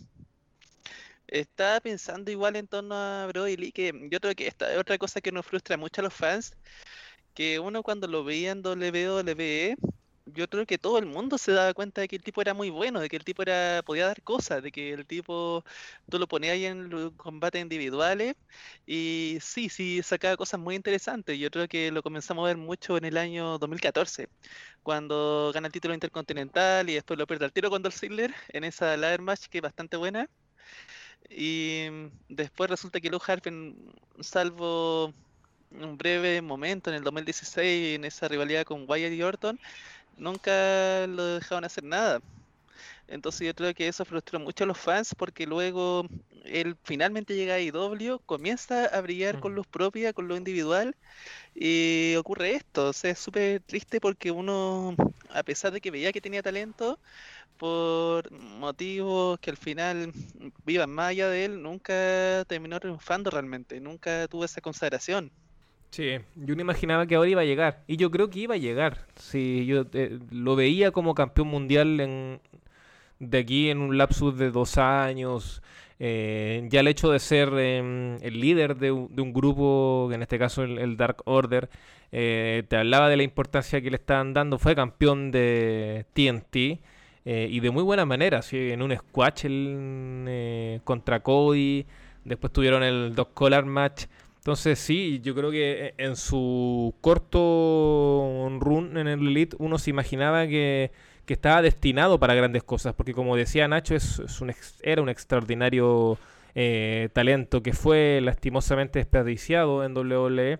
Estaba 1.27 1.79
pensando 1.79 2.32
igual 2.32 2.55
en 2.55 2.67
torno 2.67 2.96
a 2.96 3.27
Brody 3.27 3.58
Lee, 3.58 3.72
que 3.72 3.91
yo 4.12 4.20
creo 4.20 4.36
que 4.36 4.48
esta 4.48 4.72
es 4.72 4.77
otra 4.77 4.98
cosa 4.98 5.22
que 5.22 5.32
nos 5.32 5.46
frustra 5.46 5.77
mucho 5.77 6.01
a 6.01 6.03
los 6.03 6.13
fans, 6.13 6.55
que 7.34 7.60
uno 7.60 7.84
cuando 7.84 8.08
lo 8.08 8.24
veía 8.24 8.51
en 8.51 8.62
WWE, 8.63 9.75
yo 10.25 10.48
creo 10.50 10.65
que 10.65 10.77
todo 10.77 10.98
el 10.98 11.06
mundo 11.06 11.38
se 11.38 11.51
daba 11.51 11.74
cuenta 11.74 12.01
de 12.01 12.08
que 12.08 12.15
el 12.15 12.24
tipo 12.24 12.42
era 12.42 12.53
muy 12.53 12.70
bueno, 12.70 13.00
de 13.00 13.10
que 13.10 13.18
el 13.18 13.24
tipo 13.25 13.42
era 13.42 13.82
podía 13.86 14.08
dar 14.08 14.22
cosas, 14.24 14.63
de 14.63 14.72
que 14.72 14.94
el 14.94 15.06
tipo 15.06 15.63
tú 16.10 16.20
lo 16.20 16.27
ponías 16.27 16.53
ahí 16.53 16.65
en 16.65 16.89
los 16.89 17.12
combates 17.13 17.62
individuales 17.62 18.36
y 18.86 19.38
sí, 19.42 19.70
sí 19.70 20.01
sacaba 20.03 20.38
cosas 20.38 20.60
muy 20.60 20.75
interesantes. 20.75 21.38
Yo 21.39 21.51
creo 21.51 21.68
que 21.68 21.92
lo 21.92 22.01
comenzamos 22.03 22.44
a 22.46 22.48
ver 22.48 22.58
mucho 22.58 22.98
en 22.98 23.06
el 23.06 23.18
año 23.18 23.58
2014, 23.60 24.30
cuando 24.84 25.51
gana 25.53 25.68
el 25.68 25.74
título 25.74 25.94
intercontinental 25.94 26.89
y 26.89 26.94
después 26.96 27.18
lo 27.20 27.27
pierde 27.27 27.46
al 27.46 27.53
tiro 27.53 27.70
con 27.70 27.82
Dolph 27.82 27.98
Ziggler 27.98 28.34
en 28.50 28.63
esa 28.63 28.96
ladder 28.98 29.22
match 29.22 29.48
que 29.48 29.60
es 29.60 29.62
bastante 29.62 29.98
buena. 29.98 30.30
Y 31.30 31.86
después 32.30 32.70
resulta 32.70 33.00
que 33.00 33.10
Luke 33.10 33.25
Harper, 33.32 33.53
salvo 34.20 35.13
un 35.72 35.98
breve 35.98 36.42
momento 36.42 36.89
en 36.89 36.98
el 36.98 37.03
2016 37.03 37.96
en 37.96 38.06
esa 38.06 38.27
rivalidad 38.27 38.63
con 38.65 38.86
Wyatt 38.88 39.12
y 39.13 39.24
Orton, 39.24 39.60
nunca 40.17 41.08
lo 41.08 41.36
dejaban 41.36 41.65
hacer 41.65 41.84
nada. 41.84 42.20
Entonces 43.08 43.48
yo 43.48 43.53
creo 43.53 43.74
que 43.74 43.88
eso 43.88 44.05
frustró 44.05 44.39
mucho 44.39 44.63
a 44.63 44.67
los 44.67 44.77
fans 44.77 45.13
porque 45.15 45.46
luego 45.46 46.08
él 46.46 46.77
finalmente 46.84 47.36
llega 47.36 47.55
a 47.55 47.60
IW, 47.60 48.20
comienza 48.25 48.86
a 48.86 49.01
brillar 49.01 49.39
con 49.39 49.55
luz 49.55 49.67
propia, 49.67 50.13
con 50.13 50.27
lo 50.27 50.38
individual 50.38 50.96
y 51.55 52.15
ocurre 52.17 52.55
esto. 52.55 52.89
O 52.89 52.93
sea, 52.93 53.12
es 53.12 53.20
súper 53.20 53.62
triste 53.63 54.00
porque 54.01 54.32
uno, 54.32 54.96
a 55.29 55.43
pesar 55.43 55.72
de 55.74 55.82
que 55.82 55.91
veía 55.91 56.12
que 56.13 56.22
tenía 56.22 56.43
talento, 56.43 57.00
por 57.58 58.32
motivos 58.32 59.39
que 59.39 59.51
al 59.51 59.58
final 59.58 60.12
vivan 60.65 60.89
más 60.91 61.10
allá 61.12 61.29
de 61.29 61.46
él, 61.46 61.62
nunca 61.62 62.46
terminó 62.48 62.79
triunfando 62.79 63.29
realmente, 63.32 63.79
nunca 63.79 64.27
tuvo 64.27 64.46
esa 64.46 64.62
consagración. 64.62 65.32
Sí, 65.94 66.18
yo 66.36 66.56
no 66.56 66.62
imaginaba 66.62 67.06
que 67.06 67.14
ahora 67.14 67.30
iba 67.30 67.42
a 67.42 67.46
llegar. 67.46 67.84
Y 67.86 67.98
yo 67.98 68.10
creo 68.10 68.32
que 68.32 68.40
iba 68.40 68.56
a 68.56 68.58
llegar. 68.58 69.06
Sí, 69.16 69.68
yo 69.68 69.86
eh, 69.94 70.18
lo 70.32 70.56
veía 70.56 70.90
como 70.90 71.14
campeón 71.14 71.50
mundial 71.50 72.00
en, 72.00 72.42
de 73.20 73.38
aquí 73.38 73.70
en 73.70 73.78
un 73.78 73.96
lapsus 73.96 74.36
de 74.36 74.50
dos 74.50 74.80
años. 74.80 75.62
Eh, 76.00 76.68
ya 76.72 76.80
el 76.80 76.88
hecho 76.88 77.12
de 77.12 77.20
ser 77.20 77.50
em, 77.60 78.18
el 78.24 78.40
líder 78.40 78.78
de, 78.78 78.92
un 78.92 79.34
grupo, 79.34 80.10
en 80.12 80.24
este 80.24 80.40
caso 80.40 80.64
el, 80.64 80.98
Dark 80.98 81.18
Order, 81.26 81.70
eh, 82.12 82.64
te 82.68 82.76
hablaba 82.76 83.08
de 83.08 83.18
la 83.18 83.24
importancia 83.24 83.80
que 83.80 83.92
le 83.92 83.98
estaban 83.98 84.34
dando. 84.34 84.58
Fue 84.58 84.74
campeón 84.76 85.30
de 85.30 86.08
TNT 86.14 86.82
y 87.26 87.60
de 87.60 87.70
muy 87.70 87.84
buena 87.84 88.04
manera. 88.08 88.42
¿sí? 88.42 88.72
En 88.72 88.82
un 88.82 88.96
squash 88.98 89.46
contra 90.84 91.20
Cody. 91.20 91.86
Después 92.26 92.52
tuvieron 92.52 92.82
el 92.82 93.14
dos 93.14 93.28
collar 93.36 93.66
match. 93.66 94.06
Entonces 94.44 94.78
sí, 94.78 95.22
yo 95.24 95.34
creo 95.36 95.52
que 95.52 95.94
e, 95.98 96.04
en 96.04 96.18
su 96.18 96.94
corto 97.00 98.50
run 98.60 98.98
en 98.98 99.08
el 99.08 99.26
Elite 99.26 99.56
uno 99.58 99.78
se 99.78 99.90
imaginaba 99.90 100.46
que, 100.48 100.92
estaba 101.28 101.62
destinado 101.62 102.20
para 102.20 102.36
grandes 102.36 102.62
cosas, 102.64 102.94
porque 102.94 103.14
como 103.14 103.38
decía 103.38 103.70
Nacho, 103.70 103.96
es, 103.96 104.20
un 104.42 104.54
era 104.82 105.02
un 105.02 105.08
extraordinario 105.08 106.18
eh, 106.56 107.08
talento 107.14 107.64
que 107.64 107.72
fue 107.72 108.20
lastimosamente 108.22 109.00
desperdiciado 109.00 109.86
en 109.86 109.96
WWE 109.98 110.60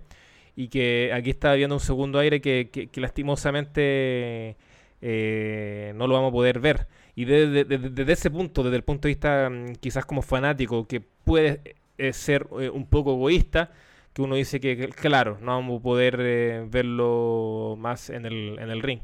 y 0.56 0.70
que 0.70 1.12
aquí 1.14 1.32
está 1.32 1.54
viendo 1.54 1.76
un 1.76 1.82
segundo 1.82 2.20
aire 2.20 2.40
que, 2.40 2.90
lastimosamente 2.96 4.56
eh, 5.02 5.92
no 5.96 6.08
lo 6.08 6.14
vamos 6.14 6.30
a 6.30 6.34
poder 6.34 6.62
ver. 6.62 6.88
Y 7.16 7.26
desde, 7.26 7.66
desde 7.66 8.14
ese 8.14 8.32
punto, 8.32 8.64
desde 8.64 8.78
el 8.78 8.84
punto 8.84 9.10
de 9.10 9.14
vista 9.14 9.50
mm, 9.50 9.74
quizás 9.82 10.06
como 10.06 10.22
fanático, 10.22 10.88
que 10.88 11.02
puede 11.02 11.76
es 11.98 12.18
ser 12.18 12.48
eh, 12.60 12.70
un 12.70 12.86
poco 12.88 13.14
egoísta, 13.14 13.72
que 14.14 14.22
uno 14.22 14.36
dice 14.36 14.60
que, 14.60 14.90
claro, 14.90 15.38
no 15.42 15.54
vamos 15.54 15.80
a 15.80 15.84
poder 15.84 16.18
eh, 16.20 16.66
verlo 16.70 17.76
más 17.80 18.10
en 18.10 18.26
el, 18.26 18.58
en 18.60 18.70
el 18.70 18.82
ring. 18.82 19.00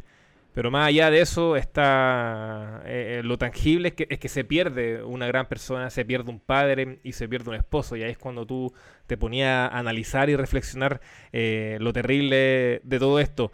Pero 0.53 0.71
más 0.71 0.87
allá 0.87 1.09
de 1.09 1.21
eso 1.21 1.55
está 1.55 2.81
eh, 2.85 3.21
lo 3.23 3.37
tangible 3.37 3.89
es 3.89 3.93
que, 3.93 4.07
es 4.09 4.19
que 4.19 4.29
se 4.29 4.43
pierde 4.43 5.03
una 5.03 5.27
gran 5.27 5.47
persona, 5.47 5.89
se 5.89 6.05
pierde 6.05 6.31
un 6.31 6.39
padre 6.39 6.99
y 7.03 7.13
se 7.13 7.29
pierde 7.29 7.49
un 7.49 7.55
esposo. 7.55 7.95
Y 7.95 8.03
ahí 8.03 8.11
es 8.11 8.17
cuando 8.17 8.45
tú 8.45 8.73
te 9.07 9.15
ponías 9.15 9.71
a 9.71 9.77
analizar 9.77 10.29
y 10.29 10.35
reflexionar 10.35 11.01
lo 11.31 11.93
terrible 11.93 12.81
de 12.83 12.99
todo 12.99 13.19
esto. 13.19 13.51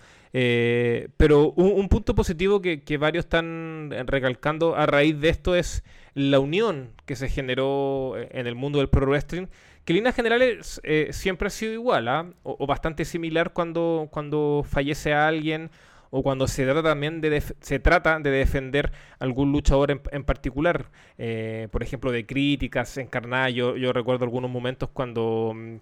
Pero 1.17 1.51
un, 1.51 1.87
punto 1.87 2.13
positivo 2.13 2.61
que, 2.61 2.97
varios 2.97 3.25
están 3.25 3.89
recalcando 4.05 4.75
a 4.75 4.85
raíz 4.85 5.19
de 5.19 5.29
esto 5.29 5.55
es 5.55 5.83
la 6.15 6.39
unión 6.39 6.93
que 7.05 7.15
se 7.15 7.29
generó 7.29 8.15
eh, 8.17 8.29
en 8.31 8.47
el 8.47 8.55
mundo 8.55 8.79
del 8.79 8.89
pro 8.89 9.05
wrestling, 9.05 9.47
que 9.83 9.93
en 9.93 9.97
líneas 9.97 10.15
generales 10.15 10.81
eh, 10.83 11.09
siempre 11.11 11.47
ha 11.47 11.51
sido 11.51 11.73
igual, 11.73 12.07
¿ah? 12.07 12.25
o, 12.41 12.65
bastante 12.65 13.05
similar 13.05 13.53
cuando, 13.53 14.07
cuando 14.11 14.65
fallece 14.67 15.13
alguien 15.13 15.69
o 16.09 16.23
cuando 16.23 16.47
se 16.47 16.63
trata 16.63 16.81
también 16.81 17.19
de, 17.19 17.41
se 17.59 17.79
trata 17.79 18.19
de 18.19 18.29
defender 18.29 18.91
algún 19.19 19.51
luchador 19.51 19.91
en, 19.91 20.23
particular. 20.23 20.89
Eh, 21.17 21.67
por 21.71 21.83
ejemplo, 21.83 22.11
de 22.11 22.25
críticas 22.25 22.97
encarnadas. 22.97 23.53
Yo, 23.53 23.75
yo 23.75 23.91
recuerdo 23.91 24.23
algunos 24.23 24.49
momentos 24.49 24.89
cuando 24.93 25.51
mm, 25.53 25.75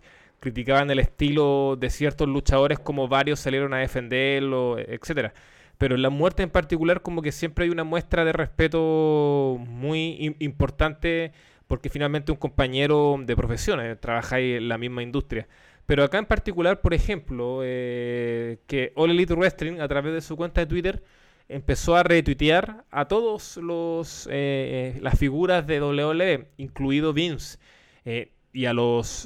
criticaban 0.43 0.91
el 0.91 0.99
estilo 0.99 1.77
de 1.79 1.89
ciertos 1.89 2.27
luchadores 2.27 2.77
como 2.77 3.07
varios 3.07 3.39
salieron 3.39 3.73
a 3.73 3.79
defenderlo, 3.79 4.77
etcétera 4.77 5.33
pero 5.77 5.95
en 5.95 6.01
la 6.01 6.09
muerte 6.09 6.43
en 6.43 6.49
particular 6.49 7.01
como 7.01 7.21
que 7.21 7.31
siempre 7.31 7.65
hay 7.65 7.71
una 7.71 7.83
muestra 7.83 8.23
de 8.23 8.31
respeto 8.31 9.57
muy 9.59 10.35
importante 10.39 11.33
porque 11.67 11.89
finalmente 11.89 12.31
un 12.31 12.37
compañero 12.37 13.17
de 13.19 13.35
profesión, 13.35 13.79
eh, 13.81 13.95
trabajáis 13.95 14.57
en 14.57 14.69
la 14.69 14.77
misma 14.77 15.03
industria. 15.03 15.47
Pero 15.85 16.03
acá 16.03 16.19
en 16.19 16.25
particular, 16.25 16.81
por 16.81 16.93
ejemplo, 16.93 17.61
eh, 17.63 18.59
que 18.67 18.93
All 18.95 19.11
Elite 19.11 19.33
Wrestling 19.33 19.79
a 19.79 19.87
través 19.87 20.13
de 20.13 20.21
su 20.21 20.37
cuenta 20.37 20.61
de 20.61 20.67
Twitter 20.67 21.03
empezó 21.49 21.95
a 21.95 22.03
retuitear 22.03 22.85
a 22.89 23.07
todos 23.07 23.57
los 23.57 24.27
eh, 24.31 24.97
las 25.01 25.19
figuras 25.19 25.67
de 25.67 25.81
WWE, 25.81 26.47
incluido 26.57 27.11
Vince, 27.11 27.57
y 28.53 28.65
a 28.65 28.73
los 28.73 29.23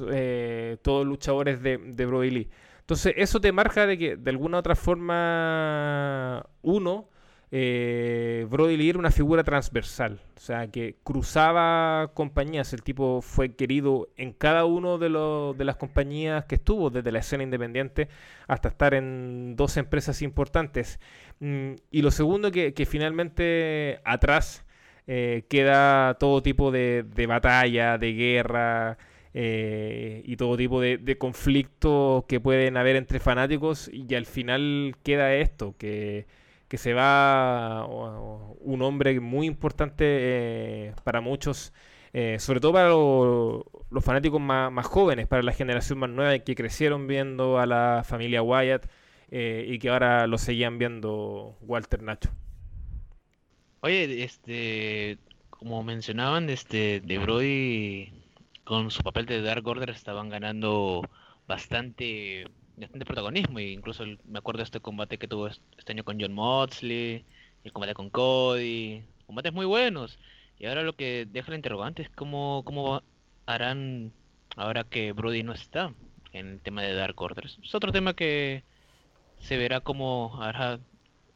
todos 0.81 1.05
los 1.05 1.07
luchadores 1.07 1.61
de, 1.61 1.77
de 1.77 2.05
Brody 2.05 2.31
Lee. 2.31 2.49
Entonces, 2.87 3.15
eso 3.17 3.41
te 3.41 3.51
marca 3.51 3.85
de 3.85 3.97
que 3.97 4.15
de 4.15 4.29
alguna 4.31 4.59
otra 4.59 4.73
forma, 4.73 6.45
uno, 6.61 7.09
eh, 7.51 8.47
Brody 8.49 8.77
Lee 8.77 8.89
era 8.91 8.99
una 8.99 9.11
figura 9.11 9.43
transversal, 9.43 10.21
o 10.37 10.39
sea, 10.39 10.67
que 10.71 10.95
cruzaba 11.03 12.11
compañías. 12.13 12.71
El 12.71 12.83
tipo 12.83 13.21
fue 13.21 13.55
querido 13.55 14.07
en 14.15 14.31
cada 14.31 14.63
uno 14.63 14.97
de, 14.97 15.09
de 15.09 15.65
las 15.65 15.75
compañías 15.75 16.45
que 16.45 16.55
estuvo, 16.55 16.89
desde 16.89 17.11
la 17.11 17.19
escena 17.19 17.43
independiente 17.43 18.07
hasta 18.47 18.69
estar 18.69 18.93
en 18.93 19.57
dos 19.57 19.75
empresas 19.75 20.21
importantes. 20.21 21.01
Mm, 21.41 21.73
y 21.91 22.01
lo 22.01 22.11
segundo, 22.11 22.51
que, 22.51 22.73
que 22.73 22.85
finalmente 22.85 23.99
atrás 24.05 24.65
eh, 25.07 25.43
queda 25.49 26.15
todo 26.19 26.41
tipo 26.41 26.71
de, 26.71 27.03
de 27.03 27.27
batalla, 27.27 27.97
de 27.97 28.13
guerra. 28.13 28.97
Eh, 29.33 30.21
y 30.25 30.35
todo 30.37 30.57
tipo 30.57 30.81
de, 30.81 31.17
conflictos 31.17 32.25
que 32.25 32.39
pueden 32.39 32.77
haber 32.77 32.95
entre 32.95 33.19
fanáticos 33.19 33.89
y 33.91 34.13
al 34.15 34.25
final 34.25 34.95
queda 35.03 35.35
esto, 35.35 35.75
que, 35.77 36.25
se 36.69 36.93
va 36.93 37.85
un 37.85 38.81
hombre 38.81 39.19
muy 39.19 39.47
importante 39.47 40.03
eh, 40.07 40.93
para 41.03 41.21
muchos, 41.21 41.73
eh, 42.13 42.37
sobre 42.39 42.59
todo 42.59 42.73
para 42.73 42.89
los 42.89 44.03
fanáticos 44.03 44.41
más, 44.41 44.85
jóvenes, 44.85 45.27
para 45.27 45.43
la 45.43 45.53
generación 45.53 45.99
más 45.99 46.09
nueva 46.09 46.39
que 46.39 46.55
crecieron 46.55 47.07
viendo 47.07 47.59
a 47.59 47.65
la 47.65 48.03
familia 48.05 48.41
Wyatt 48.41 48.87
y 49.29 49.77
que 49.79 49.89
ahora 49.89 50.25
lo 50.25 50.37
seguían 50.37 50.77
viendo 50.77 51.57
Walter 51.61 52.01
Nacho. 52.01 52.29
Oye, 53.81 54.23
este, 54.23 55.19
como 55.49 55.83
mencionaban, 55.83 56.49
este, 56.49 57.01
de 57.01 57.17
Brody 57.19 58.26
con 58.67 58.91
su 58.91 59.01
papel 59.01 59.25
de 59.25 59.41
Dark 59.41 59.65
Order 59.65 59.89
estaban 59.91 60.27
ganando 60.27 61.01
bastante, 61.47 62.47
bastante 62.75 63.05
protagonismo. 63.05 63.59
E 63.59 63.71
incluso 63.71 64.03
me 64.25 64.39
acuerdo 64.39 64.57
de 64.57 64.65
este 64.65 64.81
combate 64.81 65.17
que 65.17 65.27
tuvo 65.29 65.47
este 65.47 65.93
año 65.93 66.03
con 66.03 66.19
John 66.19 66.33
Moxley, 66.33 67.23
el 67.63 67.71
combate 67.71 67.93
con 67.93 68.09
Cody, 68.09 69.03
combates 69.25 69.53
muy 69.53 69.65
buenos. 69.65 70.19
Y 70.59 70.65
ahora 70.65 70.83
lo 70.83 70.97
que 70.97 71.25
deja 71.31 71.51
la 71.51 71.55
interrogante 71.55 72.01
es 72.01 72.09
cómo, 72.09 72.63
cómo 72.65 73.01
harán 73.45 74.11
ahora 74.57 74.83
que 74.83 75.13
Brody 75.13 75.43
no 75.43 75.53
está 75.53 75.93
en 76.33 76.47
el 76.47 76.59
tema 76.59 76.81
de 76.81 76.93
Dark 76.93 77.19
Order. 77.21 77.45
Es 77.45 77.73
otro 77.73 77.93
tema 77.93 78.15
que 78.15 78.65
se 79.39 79.55
verá 79.57 79.79
cómo 79.79 80.37
hará 80.41 80.79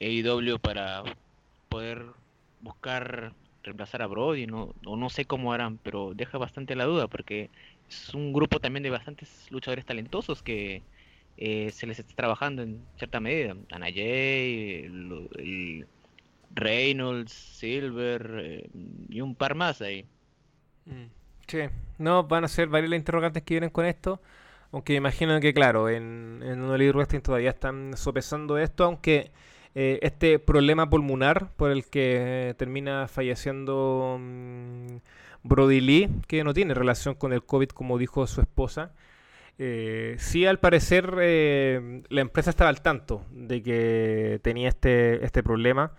AEW 0.01 0.59
para 0.59 1.03
poder 1.69 2.07
buscar 2.59 3.33
reemplazar 3.63 4.01
a 4.01 4.07
Brody, 4.07 4.47
no, 4.47 4.73
o 4.85 4.95
no 4.97 5.09
sé 5.09 5.25
cómo 5.25 5.53
harán, 5.53 5.77
pero 5.77 6.13
deja 6.15 6.37
bastante 6.37 6.75
la 6.75 6.85
duda 6.85 7.07
porque 7.07 7.49
es 7.89 8.13
un 8.13 8.33
grupo 8.33 8.59
también 8.59 8.83
de 8.83 8.89
bastantes 8.89 9.47
luchadores 9.51 9.85
talentosos 9.85 10.41
que 10.41 10.81
eh, 11.37 11.71
se 11.71 11.87
les 11.87 11.99
está 11.99 12.15
trabajando 12.15 12.61
en 12.61 12.81
cierta 12.97 13.19
medida. 13.19 13.55
Ana 13.71 13.87
Jay, 13.87 14.85
el, 14.85 15.87
Reynolds, 16.53 17.31
Silver 17.31 18.39
eh, 18.43 18.69
y 19.09 19.21
un 19.21 19.35
par 19.35 19.55
más 19.55 19.81
ahí. 19.81 20.05
Mm, 20.85 21.05
sí, 21.47 21.59
no, 21.97 22.23
van 22.23 22.43
a 22.43 22.47
ser 22.47 22.67
varias 22.67 22.89
las 22.89 22.99
interrogantes 22.99 23.43
que 23.43 23.53
vienen 23.55 23.69
con 23.69 23.85
esto. 23.85 24.21
Aunque 24.71 24.93
imagino 24.93 25.39
que, 25.39 25.53
claro, 25.53 25.89
en, 25.89 26.41
en 26.43 26.63
Elite 26.71 26.93
Wrestling 26.93 27.21
todavía 27.21 27.49
están 27.49 27.97
sopesando 27.97 28.57
esto, 28.57 28.85
aunque 28.85 29.31
eh, 29.73 29.99
este 30.01 30.37
problema 30.39 30.89
pulmonar 30.89 31.51
por 31.55 31.71
el 31.71 31.85
que 31.85 32.55
termina 32.57 33.07
falleciendo 33.07 34.17
mm, 34.19 34.97
Brody 35.43 35.81
Lee, 35.81 36.09
que 36.27 36.43
no 36.43 36.53
tiene 36.53 36.73
relación 36.73 37.15
con 37.15 37.33
el 37.33 37.43
COVID, 37.43 37.69
como 37.69 37.97
dijo 37.97 38.27
su 38.27 38.41
esposa. 38.41 38.91
Eh, 39.57 40.15
sí, 40.19 40.45
al 40.45 40.59
parecer 40.59 41.15
eh, 41.21 42.01
la 42.09 42.21
empresa 42.21 42.49
estaba 42.49 42.69
al 42.69 42.81
tanto 42.81 43.25
de 43.31 43.61
que 43.63 44.39
tenía 44.43 44.69
este, 44.69 45.23
este 45.25 45.43
problema, 45.43 45.93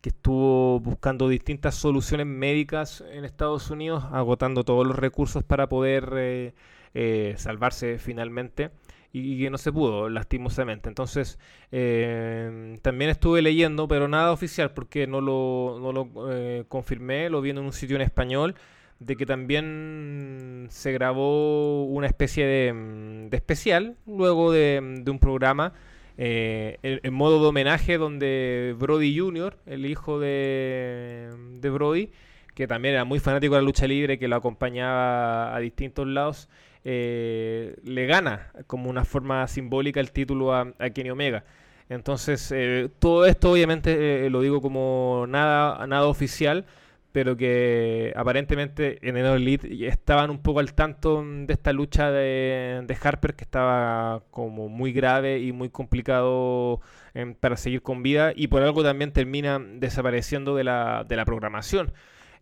que 0.00 0.10
estuvo 0.10 0.80
buscando 0.80 1.28
distintas 1.28 1.74
soluciones 1.74 2.26
médicas 2.26 3.04
en 3.12 3.24
Estados 3.24 3.70
Unidos, 3.70 4.04
agotando 4.12 4.64
todos 4.64 4.86
los 4.86 4.96
recursos 4.96 5.44
para 5.44 5.68
poder 5.68 6.54
eh, 6.94 7.34
salvarse 7.36 7.98
finalmente 7.98 8.70
y 9.12 9.38
que 9.38 9.50
no 9.50 9.58
se 9.58 9.72
pudo, 9.72 10.08
lastimosamente. 10.08 10.88
Entonces, 10.88 11.38
eh, 11.70 12.78
también 12.82 13.10
estuve 13.10 13.42
leyendo, 13.42 13.86
pero 13.86 14.08
nada 14.08 14.32
oficial 14.32 14.72
porque 14.72 15.06
no 15.06 15.20
lo, 15.20 15.78
no 15.80 15.92
lo 15.92 16.32
eh, 16.32 16.64
confirmé, 16.68 17.28
lo 17.28 17.42
vi 17.42 17.50
en 17.50 17.58
un 17.58 17.72
sitio 17.72 17.96
en 17.96 18.02
español, 18.02 18.54
de 19.00 19.16
que 19.16 19.26
también 19.26 20.66
se 20.70 20.92
grabó 20.92 21.84
una 21.84 22.06
especie 22.06 22.46
de, 22.46 22.72
mm, 22.72 23.34
especial 23.34 23.96
luego 24.06 24.50
de, 24.52 25.02
un 25.06 25.18
programa. 25.18 25.74
en, 26.16 27.14
modo 27.14 27.40
de 27.42 27.48
homenaje 27.48 27.98
donde 27.98 28.74
Brody 28.78 29.18
Jr., 29.18 29.58
el 29.66 29.86
hijo 29.86 30.20
de, 30.20 31.30
de 31.60 31.70
Brody, 31.70 32.10
que 32.54 32.66
también 32.66 32.94
era 32.94 33.04
muy 33.04 33.18
fanático 33.18 33.54
de 33.54 33.62
la 33.62 33.66
lucha 33.66 33.86
libre, 33.86 34.18
que 34.18 34.28
lo 34.28 34.36
acompañaba 34.36 35.54
a 35.54 35.58
distintos 35.58 36.06
lados, 36.06 36.48
eh, 36.84 37.76
le 37.84 38.06
gana 38.06 38.50
como 38.66 38.90
una 38.90 39.04
forma 39.04 39.46
simbólica 39.46 40.00
el 40.00 40.12
título 40.12 40.54
a, 40.54 40.72
Kenny 40.94 41.10
Omega. 41.10 41.44
Entonces, 41.88 42.50
eh, 42.52 42.88
todo 42.98 43.26
esto 43.26 43.52
obviamente 43.52 44.26
eh, 44.26 44.30
lo 44.30 44.40
digo 44.40 44.60
como 44.62 45.26
nada, 45.28 45.86
nada 45.86 46.06
oficial, 46.06 46.64
pero 47.12 47.36
que 47.36 48.12
aparentemente 48.16 48.98
en 49.06 49.16
el 49.16 49.26
Elite 49.26 49.86
estaban 49.86 50.30
un 50.30 50.38
poco 50.38 50.60
al 50.60 50.74
tanto 50.74 51.22
de 51.22 51.52
esta 51.52 51.72
lucha 51.72 52.10
de, 52.10 52.96
Harper 53.02 53.34
que 53.34 53.44
estaba 53.44 54.22
como 54.30 54.68
muy 54.68 54.92
grave 54.92 55.38
y 55.40 55.52
muy 55.52 55.68
complicado 55.68 56.80
em, 57.14 57.34
para 57.34 57.56
seguir 57.56 57.82
con 57.82 58.02
vida 58.02 58.32
y 58.34 58.48
por 58.48 58.62
algo 58.62 58.82
también 58.82 59.12
termina 59.12 59.58
desapareciendo 59.58 60.56
de 60.56 60.64
la, 60.64 61.04
de 61.06 61.16
la 61.16 61.24
programación, 61.24 61.92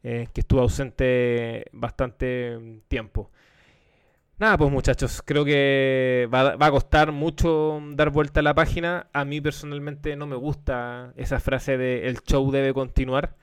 que 0.03 0.31
estuvo 0.35 0.61
ausente 0.63 1.67
bastante 1.73 2.59
tiempo. 2.89 3.31
Nada, 4.41 4.57
pues 4.57 4.71
muchachos, 4.71 5.21
creo 5.23 5.45
que 5.45 6.27
va, 6.33 6.55
a 6.59 6.71
costar 6.71 7.13
mucho 7.13 7.79
dar 7.91 8.09
vuelta 8.09 8.41
a 8.41 8.43
la 8.43 8.55
página. 8.55 9.07
A 9.13 9.27
mí 9.27 9.39
personalmente 9.43 10.17
no 10.17 10.27
me 10.27 10.35
gusta 10.35 11.13
esa 11.17 11.41
frase 11.41 11.77
de 11.77 12.09
el 12.09 12.23
show 12.23 12.51
debe 12.51 12.73
continuar. 12.73 13.37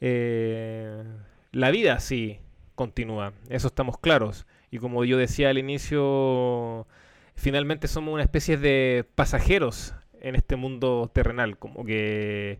Eh, 0.00 1.04
la 1.52 1.70
vida 1.70 2.00
sí 2.00 2.40
continúa, 2.74 3.34
eso 3.50 3.66
estamos 3.66 3.98
claros. 3.98 4.46
Y 4.70 4.78
como 4.78 5.04
yo 5.04 5.18
decía 5.18 5.50
al 5.50 5.58
inicio, 5.58 6.86
finalmente 7.34 7.86
somos 7.86 8.14
una 8.14 8.22
especie 8.22 8.56
de 8.56 9.04
pasajeros 9.16 9.94
en 10.22 10.34
este 10.34 10.56
mundo 10.56 11.10
terrenal, 11.12 11.58
como 11.58 11.84
que 11.84 12.58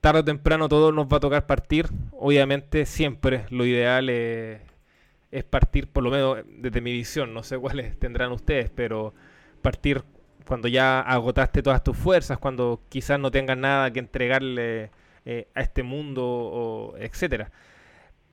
tarde 0.00 0.18
o 0.20 0.24
temprano 0.24 0.68
todo 0.68 0.90
nos 0.90 1.06
va 1.06 1.18
a 1.18 1.20
tocar 1.20 1.46
partir. 1.46 1.86
Obviamente 2.10 2.86
siempre 2.86 3.46
lo 3.50 3.64
ideal 3.64 4.08
es 4.10 4.73
es 5.34 5.42
partir, 5.44 5.88
por 5.88 6.04
lo 6.04 6.10
menos 6.10 6.38
desde 6.46 6.80
mi 6.80 6.92
visión, 6.92 7.34
no 7.34 7.42
sé 7.42 7.58
cuáles 7.58 7.98
tendrán 7.98 8.30
ustedes, 8.30 8.70
pero 8.70 9.14
partir 9.62 10.04
cuando 10.46 10.68
ya 10.68 11.00
agotaste 11.00 11.62
todas 11.62 11.82
tus 11.82 11.96
fuerzas, 11.96 12.38
cuando 12.38 12.82
quizás 12.88 13.18
no 13.18 13.30
tengas 13.32 13.56
nada 13.58 13.90
que 13.92 13.98
entregarle 13.98 14.90
eh, 15.24 15.48
a 15.54 15.62
este 15.62 15.82
mundo, 15.82 16.22
o 16.24 16.96
etcétera. 16.98 17.50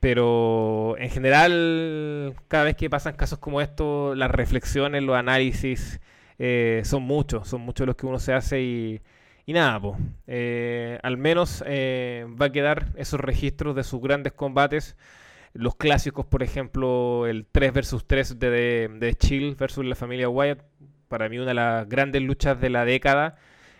Pero 0.00 0.96
en 0.98 1.10
general, 1.10 2.34
cada 2.48 2.64
vez 2.64 2.76
que 2.76 2.90
pasan 2.90 3.14
casos 3.16 3.38
como 3.38 3.60
estos, 3.60 4.16
las 4.16 4.30
reflexiones, 4.30 5.02
los 5.02 5.16
análisis 5.16 6.00
eh, 6.38 6.82
son 6.84 7.02
muchos, 7.02 7.48
son 7.48 7.62
muchos 7.62 7.86
los 7.86 7.96
que 7.96 8.06
uno 8.06 8.18
se 8.20 8.32
hace 8.32 8.62
y, 8.62 9.00
y 9.46 9.52
nada, 9.54 9.80
pues, 9.80 9.98
al 11.02 11.16
menos 11.16 11.62
va 11.64 12.46
a 12.46 12.52
quedar 12.52 12.92
esos 12.96 13.20
registros 13.20 13.74
de 13.74 13.84
sus 13.84 14.00
grandes 14.00 14.32
combates 14.32 14.96
los 15.54 15.76
clásicos, 15.76 16.26
por 16.26 16.42
ejemplo, 16.42 17.26
el 17.26 17.46
3 17.50 17.72
versus 17.72 18.06
3 18.06 18.38
de, 18.38 18.90
de, 18.98 19.14
Chill 19.14 19.54
versus 19.54 19.84
la 19.84 19.94
familia 19.94 20.28
Wyatt, 20.28 20.60
para 21.08 21.28
mí 21.28 21.38
una 21.38 21.48
de 21.48 21.54
las 21.54 21.88
grandes 21.88 22.22
luchas 22.22 22.60
de 22.60 22.70
la 22.70 22.84
década 22.84 23.36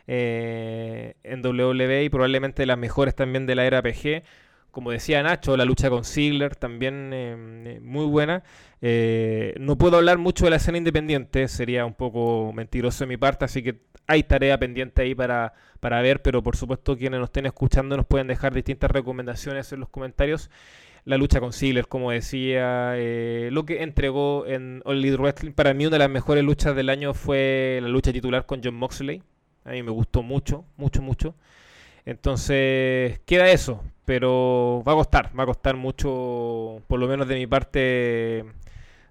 eh, 0.07 1.15
en 1.23 1.45
WWE 1.45 2.05
y 2.05 2.09
probablemente 2.11 2.67
las 2.67 2.77
mejores 2.79 3.15
también 3.15 3.47
de 3.47 3.55
la 3.55 3.65
era 3.65 3.83
PG. 3.83 4.23
Como 4.71 4.91
decía 4.91 5.23
Nacho, 5.23 5.57
la 5.57 5.65
lucha 5.65 5.91
con 5.91 6.05
Ziggler 6.05 6.57
también 6.57 7.11
eh, 7.13 7.79
muy 7.83 8.07
buena. 8.07 8.43
Eh, 8.81 9.55
no 9.61 9.77
puedo 9.77 9.99
hablar 9.99 10.19
mucho 10.19 10.45
de 10.45 10.51
la 10.51 10.57
escena 10.57 10.79
independiente, 10.79 11.49
sería 11.49 11.85
un 11.87 11.95
poco 11.95 12.53
mentiroso 12.55 13.05
de 13.05 13.09
mi 13.09 13.17
parte, 13.17 13.45
así 13.45 13.63
que 13.63 13.81
hay 14.07 14.25
tarea 14.25 14.59
pendiente 14.59 15.03
ahí 15.03 15.15
para, 15.15 15.53
para 15.81 16.03
ver, 16.03 16.23
pero 16.23 16.43
por 16.43 16.57
supuesto 16.57 16.97
quienes 16.97 17.21
nos 17.21 17.29
estén 17.29 17.47
escuchando 17.47 17.97
nos 17.97 18.07
pueden 18.07 18.27
dejar 18.27 18.53
distintas 18.55 18.91
recomendaciones 18.91 19.73
en 19.73 19.81
los 19.81 19.89
comentarios 19.89 20.51
la 21.05 21.17
lucha 21.17 21.41
con 21.41 21.53
Ziggler, 21.53 21.89
como 21.89 22.11
decía, 22.11 22.93
eh, 22.97 23.49
lo 23.53 23.65
que 23.65 23.83
entregó 23.83 24.47
en 24.47 24.83
All 24.85 24.99
Elite 24.99 25.17
Wrestling. 25.17 25.53
Para 25.53 25.75
mí 25.75 25.87
una 25.87 25.95
de 25.95 25.99
las 26.01 26.11
mejores 26.11 26.45
luchas 26.45 26.77
del 26.77 26.89
año 26.89 27.15
fue 27.15 27.81
la 27.83 27.89
lucha 27.89 28.13
titular 28.13 28.47
con 28.47 28.61
John 28.63 28.75
Moxley. 28.75 29.23
A 29.65 29.71
mí 29.71 29.83
me 29.83 29.91
gustó 29.91 30.23
mucho, 30.23 30.65
mucho, 30.77 31.03
mucho. 31.03 31.35
Entonces, 32.05 33.21
queda 33.27 33.51
eso, 33.51 33.83
pero 34.05 34.83
va 34.87 34.93
a 34.93 34.97
costar, 34.97 35.31
va 35.39 35.45
a 35.45 35.47
costar 35.47 35.77
mucho, 35.77 36.83
por 36.89 36.99
lo 36.99 37.07
menos 37.07 37.29
de 37.29 37.37
mi 37.37 37.47
parte, 37.47 38.45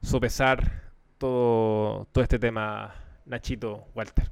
sopesar 0.01 0.91
todo, 1.17 2.07
todo 2.11 2.23
este 2.23 2.39
tema, 2.39 2.93
Nachito 3.25 3.85
Walter. 3.95 4.29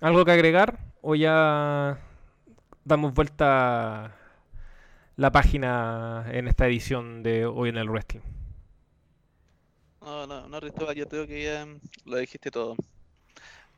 ¿Algo 0.00 0.24
que 0.24 0.32
agregar 0.32 0.78
o 1.00 1.14
ya 1.14 1.98
damos 2.84 3.14
vuelta 3.14 4.16
la 5.16 5.32
página 5.32 6.26
en 6.30 6.46
esta 6.46 6.66
edición 6.66 7.22
de 7.22 7.46
Hoy 7.46 7.70
en 7.70 7.78
el 7.78 7.88
Wrestling. 7.88 8.20
No, 10.02 10.26
no, 10.26 10.46
no, 10.46 10.60
Cristóbal, 10.60 10.94
yo 10.94 11.08
creo 11.08 11.26
que 11.26 11.42
ya 11.42 11.66
lo 12.04 12.18
dijiste 12.18 12.50
todo. 12.50 12.76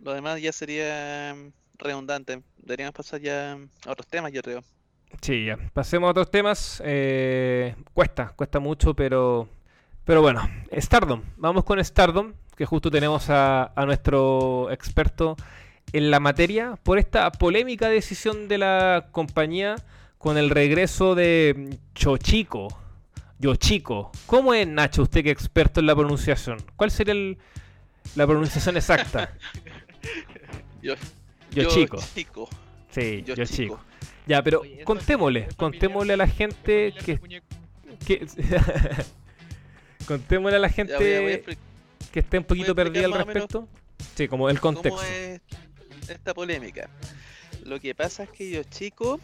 Lo 0.01 0.13
demás 0.13 0.41
ya 0.43 0.53
sería 0.53 1.35
redundante. 1.79 2.43
Deberíamos 2.59 2.95
pasar 2.95 3.21
ya 3.21 3.53
a 3.53 3.91
otros 3.91 4.07
temas, 4.09 4.33
yo 4.33 4.43
creo. 4.43 4.63
Sí, 5.23 5.47
ya. 5.47 5.57
Pasemos 5.73 6.09
a 6.09 6.11
otros 6.11 6.31
temas. 6.31 6.83
Eh, 6.85 7.75
cuesta, 7.95 8.35
cuesta 8.37 8.59
mucho, 8.59 8.95
pero, 8.95 9.49
pero 10.05 10.21
bueno. 10.21 10.43
Stardom. 10.77 11.23
Vamos 11.37 11.65
con 11.65 11.83
Stardom, 11.83 12.35
que 12.57 12.67
justo 12.67 12.91
tenemos 12.91 13.31
a, 13.31 13.73
a 13.75 13.87
nuestro 13.87 14.71
experto 14.71 15.37
en 15.93 16.11
la 16.11 16.21
materia 16.21 16.79
por 16.83 16.99
esta 16.99 17.31
polémica 17.33 17.89
decisión 17.89 18.49
de 18.49 18.59
la 18.59 19.09
compañía 19.13 19.77
con 20.19 20.37
el 20.37 20.51
regreso 20.51 21.15
de 21.15 21.79
Chochico. 21.95 22.69
Yochico. 23.39 24.11
¿Cómo 24.27 24.53
es 24.53 24.67
Nacho, 24.67 25.03
usted 25.03 25.23
que 25.23 25.31
es 25.31 25.37
experto 25.37 25.81
en 25.81 25.87
la 25.87 25.95
pronunciación? 25.95 26.59
¿Cuál 26.75 26.91
sería 26.91 27.15
la 28.17 28.27
pronunciación 28.27 28.77
exacta? 28.77 29.33
yo, 30.83 30.95
Yochico. 31.53 31.99
Sí, 32.91 33.23
Yochico. 33.23 33.81
Ya, 34.27 34.43
pero 34.43 34.63
contémosle, 34.85 35.49
contémosle 35.57 36.13
a 36.15 36.17
la 36.17 36.27
gente 36.27 36.93
que... 37.05 37.43
contémosle 40.07 40.57
a 40.57 40.61
la 40.61 40.69
gente 40.69 41.45
que 42.13 42.21
esté 42.21 42.39
un 42.39 42.45
poquito 42.45 42.75
perdida 42.75 43.07
al 43.07 43.13
respecto. 43.13 43.69
Sí, 44.17 44.27
como 44.27 44.51
el 44.51 44.61
contexto. 44.61 45.01
¿Cómo 45.01 45.03
es 45.03 45.41
esta 46.09 46.35
polémica? 46.35 46.91
Lo 47.65 47.79
que 47.81 47.95
pasa 47.95 48.25
es 48.25 48.31
que 48.31 48.51
Yochico 48.51 49.21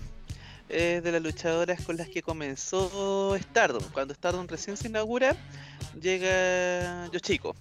es 0.69 1.03
de 1.03 1.13
las 1.13 1.23
luchadoras 1.23 1.83
con 1.83 1.97
las 1.97 2.09
que 2.09 2.23
comenzó 2.23 3.37
Stardom. 3.39 3.83
Cuando 3.93 4.15
Stardom 4.15 4.47
recién 4.47 4.77
se 4.77 4.89
inaugura, 4.89 5.37
llega 6.01 7.11
Yoshiko, 7.11 7.55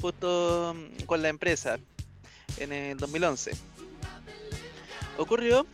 justo 0.00 0.74
mm, 0.74 1.04
con 1.04 1.22
la 1.22 1.28
empresa, 1.28 1.78
en 2.58 2.72
el 2.72 2.98
2011. 2.98 3.52
Ocurrió 5.18 5.66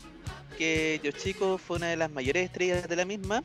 que 0.57 1.01
Yoshiko 1.03 1.59
fue 1.59 1.77
una 1.77 1.87
de 1.89 1.97
las 1.97 2.11
mayores 2.11 2.45
estrellas 2.45 2.89
de 2.89 2.97
la 2.97 3.05
misma, 3.05 3.45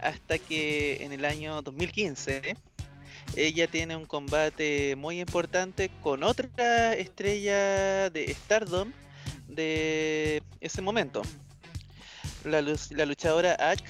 hasta 0.00 0.38
que 0.38 1.04
en 1.04 1.12
el 1.12 1.24
año 1.24 1.62
2015 1.62 2.56
ella 3.36 3.66
tiene 3.68 3.96
un 3.96 4.06
combate 4.06 4.96
muy 4.96 5.20
importante 5.20 5.90
con 6.02 6.22
otra 6.22 6.94
estrella 6.94 8.10
de 8.10 8.34
Stardom 8.34 8.92
de 9.48 10.42
ese 10.60 10.82
momento. 10.82 11.22
La, 12.48 12.62
la 12.62 13.04
luchadora 13.06 13.56
Ak, 13.58 13.80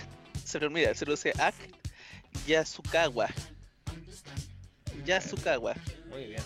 se 0.45 0.59
lo 0.61 0.67
olvida, 0.67 0.95
se 0.95 1.05
lo 1.07 1.13
dice 1.13 1.33
Ak 1.39 1.55
Yasukawa. 2.47 3.29
Yasukawa. 5.07 5.75
Muy 6.11 6.27
bien. 6.27 6.43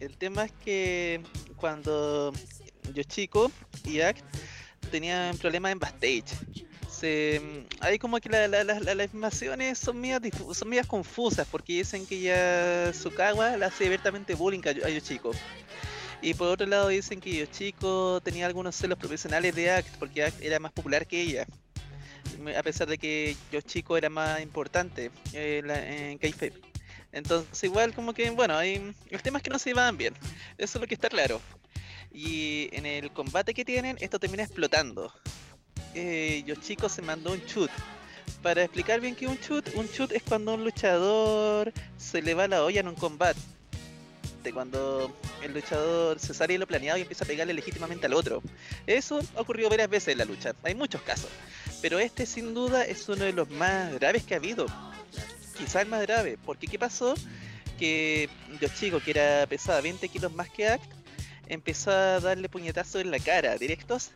El 0.00 0.16
tema 0.16 0.44
es 0.44 0.52
que 0.64 1.20
cuando 1.56 2.32
Yoshiko 2.94 3.50
y 3.84 4.00
Ak 4.00 4.16
tenían 4.90 5.36
problemas 5.38 5.72
en 5.72 5.78
backstage, 5.78 6.24
se, 6.90 7.40
hay 7.80 7.98
como 7.98 8.18
que 8.20 8.28
la- 8.28 8.48
la- 8.48 8.64
la- 8.64 8.80
la- 8.80 8.94
las 8.94 9.06
informaciones 9.06 9.78
son 9.78 10.00
medias, 10.00 10.20
difu- 10.22 10.54
son 10.54 10.68
medias 10.68 10.86
confusas 10.86 11.46
porque 11.50 11.74
dicen 11.74 12.06
que 12.06 12.20
Yasukawa 12.20 13.56
le 13.56 13.64
hace 13.64 13.86
abiertamente 13.86 14.34
bullying 14.34 14.62
a, 14.66 14.72
Yo- 14.72 14.84
a 14.84 14.88
Yoshiko. 14.90 15.32
Y 16.26 16.34
por 16.34 16.48
otro 16.48 16.66
lado 16.66 16.88
dicen 16.88 17.20
que 17.20 17.36
Yoshiko 17.36 18.20
tenía 18.20 18.46
algunos 18.46 18.74
celos 18.74 18.98
profesionales 18.98 19.54
de 19.54 19.70
Act 19.70 19.94
porque 19.96 20.24
Act 20.24 20.42
era 20.42 20.58
más 20.58 20.72
popular 20.72 21.06
que 21.06 21.20
ella. 21.20 21.46
A 22.58 22.64
pesar 22.64 22.88
de 22.88 22.98
que 22.98 23.36
Yoshiko 23.52 23.96
era 23.96 24.10
más 24.10 24.40
importante 24.40 25.12
eh, 25.32 25.62
la- 25.64 25.88
en. 25.88 26.18
Entonces 27.12 27.62
igual 27.62 27.94
como 27.94 28.12
que, 28.12 28.28
bueno, 28.30 28.56
hay, 28.56 28.92
el 29.08 29.22
tema 29.22 29.38
es 29.38 29.44
que 29.44 29.50
no 29.50 29.58
se 29.60 29.70
llevaban 29.70 29.96
bien. 29.96 30.14
Eso 30.58 30.78
es 30.78 30.80
lo 30.80 30.88
que 30.88 30.94
está 30.94 31.08
claro. 31.08 31.40
Y 32.10 32.70
en 32.72 32.86
el 32.86 33.12
combate 33.12 33.54
que 33.54 33.64
tienen, 33.64 33.96
esto 34.00 34.18
termina 34.18 34.42
explotando. 34.42 35.12
Eh, 35.94 36.42
Yoshiko 36.44 36.88
se 36.88 37.02
mandó 37.02 37.34
un 37.34 37.40
shoot. 37.46 37.70
Para 38.42 38.64
explicar 38.64 39.00
bien 39.00 39.14
qué 39.14 39.28
un 39.28 39.36
shoot, 39.36 39.64
un 39.76 39.86
shoot 39.86 40.10
es 40.10 40.24
cuando 40.24 40.54
un 40.54 40.64
luchador 40.64 41.72
se 41.96 42.20
le 42.20 42.34
va 42.34 42.48
la 42.48 42.64
olla 42.64 42.80
en 42.80 42.88
un 42.88 42.96
combate. 42.96 43.38
Cuando 44.52 45.14
el 45.42 45.52
luchador 45.52 46.18
se 46.18 46.34
sale 46.34 46.54
de 46.54 46.58
lo 46.58 46.66
planeado 46.66 46.98
y 46.98 47.02
empieza 47.02 47.24
a 47.24 47.26
pegarle 47.26 47.54
legítimamente 47.54 48.06
al 48.06 48.14
otro. 48.14 48.42
Eso 48.86 49.20
ha 49.36 49.40
ocurrido 49.40 49.68
varias 49.68 49.88
veces 49.88 50.08
en 50.08 50.18
la 50.18 50.24
lucha, 50.24 50.54
hay 50.62 50.74
muchos 50.74 51.02
casos. 51.02 51.30
Pero 51.82 51.98
este 51.98 52.26
sin 52.26 52.54
duda 52.54 52.84
es 52.84 53.08
uno 53.08 53.24
de 53.24 53.32
los 53.32 53.50
más 53.50 53.92
graves 53.94 54.24
que 54.24 54.34
ha 54.34 54.38
habido. 54.38 54.66
Quizá 55.56 55.82
el 55.82 55.88
más 55.88 56.02
grave, 56.02 56.38
porque 56.44 56.66
¿qué 56.66 56.78
pasó? 56.78 57.14
Que 57.78 58.28
Yoshiko, 58.60 59.00
que 59.00 59.10
era 59.12 59.46
pesada 59.46 59.80
20 59.80 60.08
kilos 60.08 60.32
más 60.32 60.50
que 60.50 60.68
Act, 60.68 60.90
empezó 61.48 61.90
a 61.90 62.20
darle 62.20 62.48
puñetazos 62.48 63.00
en 63.02 63.10
la 63.10 63.18
cara, 63.18 63.56
directos. 63.56 64.10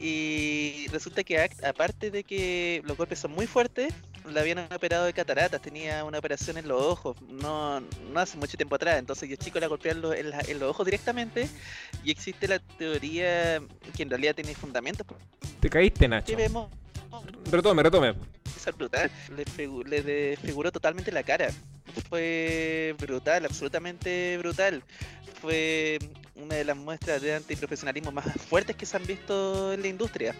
Y 0.00 0.86
resulta 0.92 1.22
que 1.24 1.38
Act, 1.38 1.64
aparte 1.64 2.10
de 2.10 2.24
que 2.24 2.82
los 2.84 2.96
golpes 2.96 3.20
son 3.20 3.32
muy 3.32 3.46
fuertes, 3.46 3.92
la 4.30 4.40
habían 4.40 4.58
operado 4.72 5.04
de 5.04 5.12
cataratas, 5.12 5.60
tenía 5.60 6.02
una 6.04 6.18
operación 6.18 6.56
en 6.56 6.66
los 6.68 6.80
ojos, 6.82 7.16
no, 7.22 7.80
no 7.80 8.20
hace 8.20 8.36
mucho 8.38 8.56
tiempo 8.56 8.74
atrás. 8.76 8.98
Entonces 8.98 9.28
Yoshiko 9.28 9.60
la 9.60 9.66
golpearon 9.66 10.02
lo- 10.02 10.14
en, 10.14 10.30
la- 10.30 10.40
en 10.46 10.58
los 10.58 10.70
ojos 10.70 10.84
directamente. 10.86 11.48
Y 12.02 12.10
existe 12.10 12.48
la 12.48 12.58
teoría 12.58 13.60
que 13.96 14.02
en 14.02 14.10
realidad 14.10 14.34
tiene 14.34 14.54
fundamentos. 14.54 15.06
Te 15.60 15.68
caíste, 15.70 16.08
Nacho. 16.08 16.36
Vemos 16.36 16.70
Retome, 17.50 17.82
retome. 17.82 18.14
esa 18.56 18.70
brutal. 18.72 19.10
Le 19.86 20.02
desfiguró 20.02 20.72
totalmente 20.72 21.12
la 21.12 21.22
cara. 21.22 21.48
Fue 22.08 22.94
brutal, 22.98 23.44
absolutamente 23.44 24.36
brutal. 24.38 24.82
Fue 25.40 25.98
una 26.34 26.56
de 26.56 26.64
las 26.64 26.76
muestras 26.76 27.22
de 27.22 27.34
antiprofesionalismo 27.36 28.10
más 28.10 28.24
fuertes 28.48 28.74
que 28.74 28.84
se 28.86 28.96
han 28.96 29.06
visto 29.06 29.72
en 29.72 29.82
la 29.82 29.88
industria. 29.88 30.34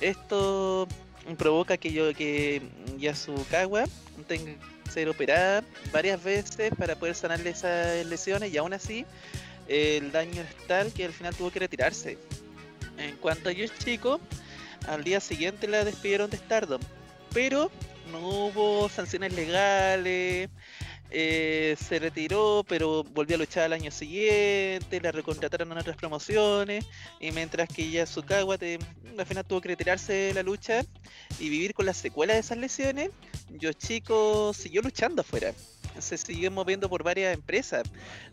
Esto 0.00 0.88
provoca 1.36 1.76
que 1.76 1.92
yo 1.92 2.12
que 2.14 2.62
Yasukawa 2.98 3.84
tenga 4.26 4.52
que 4.84 4.90
ser 4.90 5.08
operada 5.08 5.64
varias 5.92 6.22
veces 6.22 6.72
para 6.78 6.96
poder 6.96 7.14
sanarle 7.14 7.50
esas 7.50 8.04
lesiones 8.06 8.52
y 8.52 8.58
aún 8.58 8.72
así 8.72 9.06
el 9.68 10.10
daño 10.10 10.42
es 10.42 10.66
tal 10.66 10.92
que 10.92 11.04
al 11.04 11.12
final 11.12 11.34
tuvo 11.34 11.50
que 11.50 11.60
retirarse. 11.60 12.18
En 12.98 13.16
cuanto 13.16 13.48
a 13.48 13.52
Yoshiko, 13.52 14.20
al 14.88 15.04
día 15.04 15.20
siguiente 15.20 15.68
la 15.68 15.84
despidieron 15.84 16.28
de 16.28 16.36
Stardom, 16.36 16.80
pero 17.32 17.70
no 18.10 18.18
hubo 18.18 18.88
sanciones 18.88 19.32
legales, 19.32 20.50
eh, 21.10 21.76
se 21.78 21.98
retiró, 21.98 22.64
pero 22.68 23.04
volvió 23.04 23.36
a 23.36 23.38
luchar 23.38 23.64
al 23.64 23.72
año 23.72 23.90
siguiente, 23.90 25.00
la 25.00 25.12
recontrataron 25.12 25.70
en 25.72 25.78
otras 25.78 25.96
promociones, 25.96 26.86
y 27.18 27.30
mientras 27.32 27.68
que 27.68 27.90
Yasukawa 27.90 28.58
te, 28.58 28.78
al 29.18 29.26
final 29.26 29.44
tuvo 29.44 29.60
que 29.60 29.68
retirarse 29.68 30.12
de 30.12 30.34
la 30.34 30.42
lucha 30.42 30.82
y 31.38 31.48
vivir 31.48 31.74
con 31.74 31.86
las 31.86 31.96
secuelas 31.96 32.36
de 32.36 32.40
esas 32.40 32.58
lesiones, 32.58 33.10
Yoshiko 33.50 34.52
siguió 34.54 34.82
luchando 34.82 35.22
afuera. 35.22 35.52
Se 35.98 36.16
siguió 36.16 36.50
moviendo 36.50 36.88
por 36.88 37.02
varias 37.02 37.34
empresas. 37.34 37.82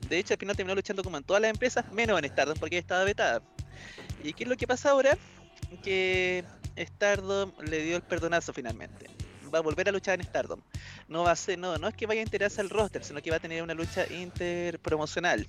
De 0.08 0.20
hecho, 0.20 0.36
al 0.36 0.40
final 0.40 0.56
terminó 0.56 0.76
luchando 0.76 1.04
como 1.04 1.18
en 1.18 1.24
todas 1.24 1.42
las 1.42 1.52
empresas, 1.52 1.92
menos 1.92 2.20
en 2.20 2.30
Stardom, 2.30 2.58
porque 2.60 2.78
estaba 2.78 3.04
vetada. 3.04 3.42
¿Y 4.24 4.34
qué 4.34 4.44
es 4.44 4.50
lo 4.50 4.56
que 4.56 4.68
pasa 4.68 4.92
ahora? 4.92 5.18
que 5.84 6.44
Stardom 6.78 7.52
le 7.64 7.84
dio 7.84 7.98
el 7.98 8.04
perdonazo 8.04 8.54
finalmente. 8.54 9.08
Va 9.54 9.60
a 9.60 9.62
volver 9.62 9.90
a 9.90 9.92
luchar 9.92 10.20
en 10.20 10.26
Stardom. 10.26 10.62
No 11.08 11.24
va 11.24 11.32
a 11.32 11.36
ser, 11.36 11.58
no, 11.58 11.78
no 11.78 11.88
es 11.88 11.96
que 11.96 12.06
vaya 12.06 12.22
a 12.22 12.24
integrarse 12.24 12.62
al 12.62 12.70
roster, 12.70 13.04
sino 13.04 13.22
que 13.22 13.30
va 13.30 13.38
a 13.38 13.40
tener 13.40 13.64
una 13.64 13.74
lucha 13.74 14.06
interpromocional. 14.12 15.48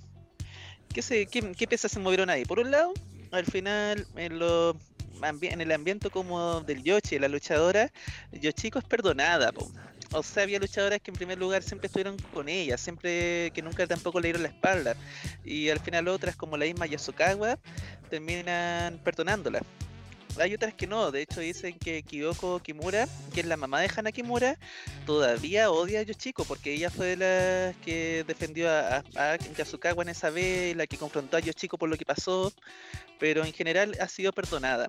¿Qué, 0.92 1.02
se, 1.02 1.26
qué, 1.26 1.52
qué 1.52 1.66
piezas 1.66 1.92
se 1.92 2.00
movieron 2.00 2.30
ahí? 2.30 2.44
Por 2.44 2.58
un 2.58 2.70
lado, 2.70 2.92
al 3.30 3.44
final, 3.44 4.06
en, 4.16 4.38
lo, 4.38 4.76
en 5.22 5.60
el 5.60 5.72
ambiente 5.72 6.10
como 6.10 6.60
del 6.62 6.82
Yoshi, 6.82 7.18
la 7.18 7.28
luchadora, 7.28 7.92
Yoshiko 8.32 8.78
es 8.78 8.84
perdonada. 8.84 9.52
O 10.12 10.22
sea, 10.22 10.44
había 10.44 10.58
luchadoras 10.58 11.00
que 11.00 11.10
en 11.10 11.16
primer 11.16 11.38
lugar 11.38 11.62
siempre 11.62 11.86
estuvieron 11.86 12.16
con 12.32 12.48
ella, 12.48 12.78
siempre 12.78 13.50
que 13.52 13.60
nunca 13.60 13.86
tampoco 13.86 14.20
le 14.20 14.28
dieron 14.28 14.42
la 14.42 14.48
espalda. 14.48 14.96
Y 15.44 15.68
al 15.68 15.80
final 15.80 16.08
otras 16.08 16.34
como 16.36 16.56
la 16.56 16.64
misma 16.64 16.86
Yasukawa 16.86 17.58
terminan 18.08 18.98
perdonándola. 19.04 19.60
Hay 20.40 20.54
otras 20.54 20.74
que 20.74 20.86
no, 20.86 21.10
de 21.10 21.22
hecho 21.22 21.40
dicen 21.40 21.78
que 21.78 22.02
Kyoko 22.02 22.60
Kimura, 22.60 23.08
que 23.34 23.40
es 23.40 23.46
la 23.46 23.56
mamá 23.56 23.80
de 23.80 23.90
Hana 23.94 24.12
Kimura, 24.12 24.56
todavía 25.06 25.70
odia 25.70 26.00
a 26.00 26.02
Yoshiko 26.02 26.44
porque 26.44 26.72
ella 26.72 26.90
fue 26.90 27.16
las 27.16 27.76
que 27.84 28.24
defendió 28.26 28.70
a, 28.70 28.98
a, 28.98 29.32
a 29.32 29.36
Yasukawa 29.36 30.02
en 30.02 30.10
esa 30.10 30.30
vez, 30.30 30.76
la 30.76 30.86
que 30.86 30.96
confrontó 30.96 31.36
a 31.36 31.40
Yoshiko 31.40 31.78
por 31.78 31.88
lo 31.88 31.96
que 31.96 32.04
pasó, 32.04 32.52
pero 33.18 33.44
en 33.44 33.52
general 33.52 33.96
ha 34.00 34.08
sido 34.08 34.32
perdonada. 34.32 34.88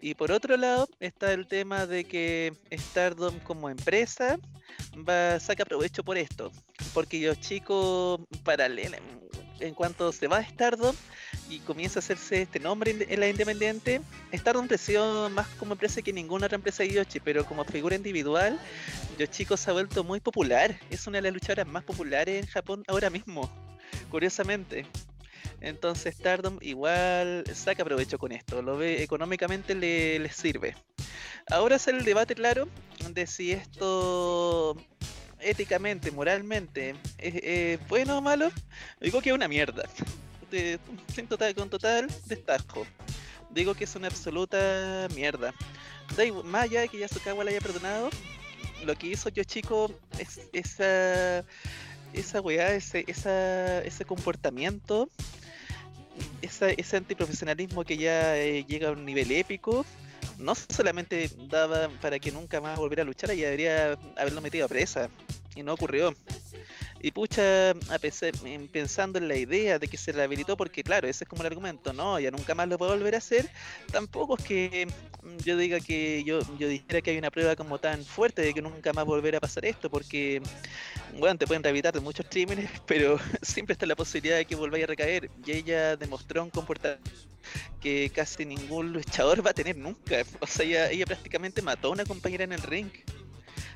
Y 0.00 0.14
por 0.14 0.32
otro 0.32 0.56
lado 0.56 0.88
está 0.98 1.32
el 1.32 1.46
tema 1.46 1.86
de 1.86 2.04
que 2.04 2.54
Stardom 2.72 3.38
como 3.40 3.68
empresa 3.68 4.38
va, 5.06 5.38
saca 5.38 5.64
provecho 5.64 6.02
por 6.02 6.16
esto, 6.16 6.50
porque 6.94 7.20
Yoshiko 7.20 8.26
paralela, 8.42 8.98
en 9.58 9.74
cuanto 9.74 10.10
se 10.10 10.26
va 10.26 10.38
a 10.38 10.44
Stardom 10.44 10.96
y 11.50 11.58
comienza 11.60 11.98
a 11.98 12.00
hacerse 12.00 12.42
este 12.42 12.58
nombre 12.60 12.96
en 12.98 13.20
la 13.20 13.28
independiente, 13.28 14.00
Stardom 14.32 14.68
creció 14.68 15.28
más 15.28 15.46
como 15.58 15.72
empresa 15.72 16.00
que 16.00 16.14
ninguna 16.14 16.46
otra 16.46 16.56
empresa 16.56 16.82
de 16.82 16.94
Yoshi, 16.94 17.20
pero 17.20 17.44
como 17.44 17.62
figura 17.64 17.94
individual, 17.94 18.58
Yoshiko 19.18 19.58
se 19.58 19.68
ha 19.68 19.74
vuelto 19.74 20.02
muy 20.02 20.20
popular. 20.20 20.80
Es 20.88 21.06
una 21.06 21.18
de 21.18 21.22
las 21.22 21.34
luchadoras 21.34 21.66
más 21.66 21.84
populares 21.84 22.42
en 22.42 22.50
Japón 22.50 22.84
ahora 22.88 23.10
mismo, 23.10 23.50
curiosamente. 24.10 24.86
Entonces 25.60 26.14
Stardom 26.14 26.58
igual 26.62 27.44
saca 27.54 27.84
provecho 27.84 28.18
con 28.18 28.32
esto, 28.32 28.62
lo 28.62 28.76
ve 28.76 29.02
económicamente 29.02 29.74
le, 29.74 30.18
le 30.18 30.30
sirve. 30.32 30.76
Ahora 31.50 31.76
es 31.76 31.88
el 31.88 32.04
debate 32.04 32.34
claro 32.34 32.68
de 33.10 33.26
si 33.26 33.52
esto 33.52 34.76
éticamente, 35.40 36.10
moralmente, 36.10 36.94
es, 37.18 37.34
es 37.42 37.88
bueno 37.88 38.18
o 38.18 38.20
malo. 38.22 38.50
Digo 39.00 39.20
que 39.20 39.30
es 39.30 39.34
una 39.34 39.48
mierda. 39.48 39.84
De- 40.50 40.78
sin 41.14 41.26
con 41.54 41.70
total 41.70 42.08
destajo. 42.26 42.86
Digo 43.50 43.74
que 43.74 43.84
es 43.84 43.94
una 43.96 44.08
absoluta 44.08 45.08
mierda. 45.14 45.54
Da 46.16 46.24
igual- 46.24 46.44
más 46.44 46.64
allá 46.64 46.80
de 46.82 46.88
que 46.88 46.98
Yasukawa 46.98 47.44
la 47.44 47.50
haya 47.50 47.60
perdonado, 47.60 48.10
lo 48.84 48.94
que 48.96 49.08
hizo 49.08 49.28
Yoshiko 49.28 49.92
es 50.18 50.40
esa 50.52 51.44
esa 52.12 52.40
weá, 52.40 52.74
ese, 52.74 53.04
esa, 53.06 53.80
ese 53.82 54.04
comportamiento, 54.04 55.08
esa- 56.42 56.70
ese 56.70 56.96
antiprofesionalismo 56.96 57.84
que 57.84 57.96
ya 57.96 58.36
eh, 58.36 58.64
llega 58.66 58.88
a 58.88 58.92
un 58.92 59.04
nivel 59.04 59.30
épico, 59.32 59.84
no 60.38 60.54
solamente 60.54 61.30
daba 61.48 61.88
para 62.00 62.18
que 62.18 62.32
nunca 62.32 62.60
más 62.60 62.78
volviera 62.78 63.02
a 63.02 63.06
luchar, 63.06 63.30
ya 63.34 63.44
debería 63.46 63.98
haberlo 64.16 64.40
metido 64.40 64.64
a 64.66 64.68
presa, 64.68 65.08
y 65.54 65.62
no 65.62 65.74
ocurrió. 65.74 66.14
Y 67.02 67.12
pucha, 67.12 67.70
a 67.70 67.98
pesar, 67.98 68.32
pensando 68.70 69.18
en 69.18 69.28
la 69.28 69.36
idea 69.36 69.78
de 69.78 69.88
que 69.88 69.96
se 69.96 70.12
rehabilitó, 70.12 70.56
porque 70.56 70.82
claro, 70.82 71.08
ese 71.08 71.24
es 71.24 71.28
como 71.28 71.42
el 71.42 71.46
argumento, 71.46 71.92
no, 71.92 72.20
ya 72.20 72.30
nunca 72.30 72.54
más 72.54 72.68
lo 72.68 72.76
puedo 72.76 72.92
volver 72.92 73.14
a 73.14 73.18
hacer, 73.18 73.48
tampoco 73.90 74.36
es 74.36 74.44
que 74.44 74.86
mm, 75.22 75.36
yo 75.38 75.56
diga 75.56 75.80
que 75.80 76.22
yo, 76.24 76.40
yo 76.58 76.68
dijera 76.68 77.00
que 77.00 77.12
hay 77.12 77.18
una 77.18 77.30
prueba 77.30 77.56
como 77.56 77.78
tan 77.78 78.04
fuerte 78.04 78.42
de 78.42 78.52
que 78.52 78.60
nunca 78.60 78.92
más 78.92 79.06
volverá 79.06 79.38
a 79.38 79.40
pasar 79.40 79.64
esto, 79.64 79.88
porque, 79.88 80.42
bueno, 81.18 81.38
te 81.38 81.46
pueden 81.46 81.62
rehabilitar 81.62 81.94
de 81.94 82.00
muchos 82.00 82.26
crímenes, 82.28 82.70
pero 82.86 83.18
siempre 83.42 83.72
está 83.72 83.86
la 83.86 83.96
posibilidad 83.96 84.36
de 84.36 84.44
que 84.44 84.54
volváis 84.54 84.84
a 84.84 84.88
recaer. 84.88 85.30
Y 85.44 85.52
ella 85.52 85.96
demostró 85.96 86.42
un 86.42 86.50
comportamiento 86.50 87.10
que 87.80 88.10
casi 88.14 88.44
ningún 88.44 88.92
luchador 88.92 89.44
va 89.44 89.50
a 89.50 89.54
tener 89.54 89.76
nunca. 89.76 90.22
O 90.40 90.46
sea, 90.46 90.90
ella, 90.90 91.06
prácticamente 91.06 91.62
mató 91.62 91.88
a 91.88 91.92
una 91.92 92.04
compañera 92.04 92.44
en 92.44 92.52
el 92.52 92.62
ring. 92.62 92.90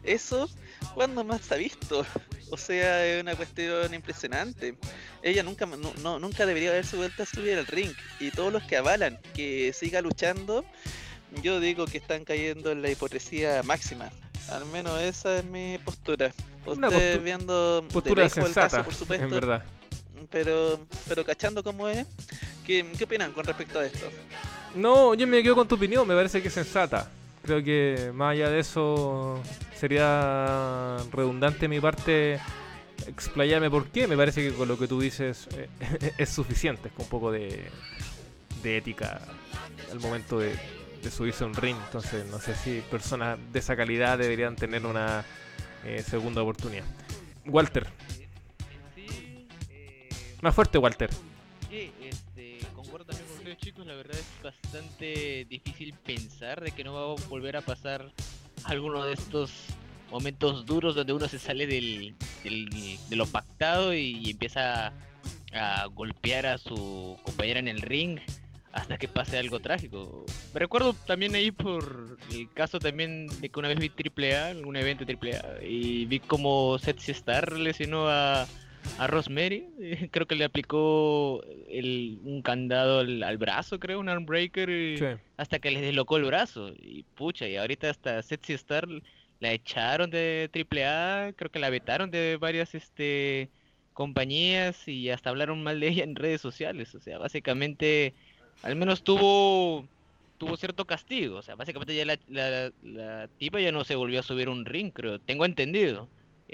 Eso, 0.03 0.51
¿cuándo 0.95 1.25
más 1.25 1.43
se 1.43 1.55
ha 1.55 1.57
visto? 1.57 2.05
O 2.55 2.57
sea, 2.57 3.05
es 3.05 3.21
una 3.21 3.35
cuestión 3.35 3.93
impresionante. 3.93 4.77
Ella 5.25 5.43
nunca, 5.43 5.67
no, 5.67 6.21
nunca 6.21 6.47
debería 6.47 6.71
haberse 6.71 6.97
vuelto 6.97 7.25
a 7.25 7.27
subir 7.27 7.59
al 7.59 7.67
ring. 7.67 7.91
Y 8.21 8.31
todos 8.31 8.53
los 8.53 8.63
que 8.63 8.77
avalan 8.77 9.19
que 9.35 9.73
siga 9.73 10.01
luchando, 10.01 10.65
yo 11.43 11.59
digo 11.59 11.85
que 11.87 11.99
están 11.99 12.25
cayendo 12.25 12.71
en 12.71 12.81
la 12.81 12.91
hipocresía 12.91 13.65
máxima. 13.65 14.13
Al 14.51 14.67
menos 14.67 15.01
esa 15.01 15.39
es 15.39 15.45
mi 15.45 15.79
postura. 15.79 16.33
Ustedes 16.65 17.21
viendo 17.25 17.85
postura 17.93 18.29
sensata, 18.29 18.85
por 18.85 18.95
supuesto. 18.95 19.25
En 19.25 19.33
verdad. 19.33 19.65
Pero, 20.31 20.79
pero 21.09 21.25
cachando 21.25 21.65
cómo 21.65 21.89
es, 21.89 22.07
¿qué, 22.65 22.87
¿qué 22.97 23.03
opinan 23.03 23.33
con 23.33 23.45
respecto 23.45 23.81
a 23.81 23.87
esto? 23.87 24.09
No, 24.77 25.15
yo 25.15 25.27
me 25.27 25.43
quedo 25.43 25.57
con 25.57 25.67
tu 25.67 25.75
opinión, 25.75 26.07
me 26.07 26.15
parece 26.15 26.41
que 26.41 26.49
es 26.49 26.55
sensata. 26.55 27.11
Creo 27.45 27.63
que 27.63 28.11
más 28.15 28.33
allá 28.33 28.49
de 28.49 28.61
eso 28.61 29.39
sería 29.79 30.97
redundante 31.13 31.69
mi 31.69 31.79
parte 31.79 32.41
explayarme 33.07 33.69
por 33.69 33.87
qué. 33.89 34.07
Me 34.09 34.17
parece 34.17 34.49
que 34.49 34.55
con 34.55 34.67
lo 34.67 34.79
que 34.79 34.89
tú 34.89 34.99
dices 34.99 35.47
eh, 35.55 35.69
es 36.19 36.31
suficiente, 36.31 36.89
con 36.89 37.05
un 37.05 37.11
poco 37.11 37.31
de, 37.31 37.71
ética 38.65 39.21
al 39.93 40.01
momento 40.01 40.39
de, 40.39 40.59
subirse 41.11 41.45
a 41.45 41.47
un 41.47 41.55
ring. 41.55 41.77
Entonces 41.85 42.25
no 42.31 42.39
sé 42.39 42.55
si 42.55 42.83
personas 42.91 43.39
de 43.53 43.59
esa 43.59 43.77
calidad 43.77 44.17
deberían 44.17 44.57
tener 44.57 44.87
una 44.87 45.23
eh, 45.85 46.03
segunda 46.03 46.43
oportunidad. 46.43 46.85
Walter. 47.45 47.87
Más 50.41 50.55
fuerte, 50.55 50.79
Walter. 50.79 51.11
Chicos, 53.57 53.87
la 53.87 53.95
verdad 53.95 54.17
es 54.17 54.43
bastante 54.43 55.47
difícil 55.49 55.95
pensar 56.05 56.61
de 56.61 56.73
que 56.73 56.83
no 56.83 56.95
va 56.95 57.13
a 57.13 57.29
volver 57.29 57.57
a 57.57 57.61
pasar 57.61 58.11
alguno 58.65 59.05
de 59.05 59.15
estos 59.15 59.53
momentos 60.11 60.67
duros 60.67 60.95
donde 60.95 61.13
uno 61.13 61.29
se 61.29 61.39
sale 61.39 61.67
del, 61.67 62.15
de 62.43 63.17
lo 63.17 63.27
pactado 63.27 63.95
y, 63.95 64.31
empieza 64.31 64.93
a 65.53 65.87
golpear 65.87 66.47
a 66.47 66.59
su 66.59 67.17
compañera 67.23 67.61
en 67.61 67.69
el 67.69 67.81
ring 67.81 68.19
hasta 68.73 68.99
que 68.99 69.07
pase 69.07 69.39
algo 69.39 69.61
trágico. 69.61 70.25
Me 70.53 70.61
recuerdo 70.61 70.95
también 70.95 71.35
ahí 71.35 71.53
por 71.53 72.19
el 72.33 72.51
caso 72.53 72.81
también 72.81 73.29
de 73.41 73.49
que 73.49 73.59
una 73.59 73.69
vez 73.69 73.79
vi 73.79 73.89
AAA, 73.89 74.67
un 74.67 74.77
evento 74.77 75.05
AAA, 75.05 75.63
y 75.63 76.07
vi 76.07 76.19
como 76.19 76.79
Setsy 76.79 77.13
Star 77.13 77.53
lesionó 77.53 78.09
a, 78.09 78.49
a 78.99 79.07
Rosemary. 79.07 79.67
Creo 80.11 80.27
que 80.27 80.35
le 80.35 80.45
aplicó 80.45 81.43
el, 81.69 82.19
un 82.25 82.43
candado 82.43 83.01
al, 83.01 83.39
brazo, 83.39 83.79
creo, 83.79 84.01
un 84.01 84.09
armbreaker, 84.09 85.21
hasta 85.37 85.59
que 85.59 85.71
le 85.71 85.81
deslocó 85.81 86.17
el 86.17 86.25
brazo. 86.25 86.73
Y 86.79 87.05
pucha, 87.15 87.49
y 87.49 87.57
ahorita 87.57 87.91
hasta 87.91 88.23
Setsy 88.23 88.55
Star 88.55 88.89
la 89.41 89.53
echaron 89.53 90.11
de 90.11 90.51
AAA, 90.53 91.33
creo 91.35 91.51
que 91.51 91.59
la 91.59 91.71
vetaron 91.71 92.11
de 92.11 92.37
varias 92.37 92.75
este 92.75 93.51
compañías 93.93 94.89
y 94.89 95.11
hasta 95.11 95.31
hablaron 95.31 95.63
mal 95.63 95.79
de 95.79 95.89
ella 95.89 96.05
en 96.05 96.17
redes 96.17 96.41
sociales. 96.41 96.95
O 96.95 97.01
sea, 97.01 97.19
básicamente, 97.19 98.15
al 98.63 98.77
menos 98.77 99.03
tuvo 99.05 99.87
tuvo 100.39 100.57
cierto 100.57 100.85
castigo. 100.85 101.39
O 101.39 101.43
sea, 101.43 101.55
básicamente 101.55 101.95
ya 101.95 102.05
la, 102.05 102.19
la, 102.29 102.73
la 102.83 103.29
tipa 103.39 103.61
ya 103.61 103.73
no 103.73 103.85
se 103.85 103.95
volvió 103.95 104.21
a 104.21 104.25
subir 104.25 104.49
un 104.49 104.65
ring, 104.65 104.93
creo. 104.93 105.19
Tengo 105.19 105.45
entendido. 105.45 106.09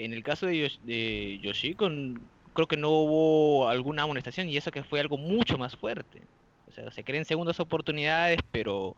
En 0.05 0.13
el 0.13 0.23
caso 0.23 0.45
de, 0.45 0.71
de 0.83 1.39
Yoshi, 1.41 1.75
creo 1.75 2.67
que 2.67 2.77
no 2.77 2.89
hubo 2.89 3.69
alguna 3.69 4.03
amonestación 4.03 4.49
y 4.49 4.57
eso 4.57 4.71
que 4.71 4.83
fue 4.83 4.99
algo 4.99 5.17
mucho 5.17 5.57
más 5.57 5.75
fuerte. 5.75 6.21
O 6.67 6.71
sea, 6.73 6.91
se 6.91 7.03
creen 7.03 7.25
segundas 7.25 7.59
oportunidades, 7.59 8.39
pero 8.51 8.95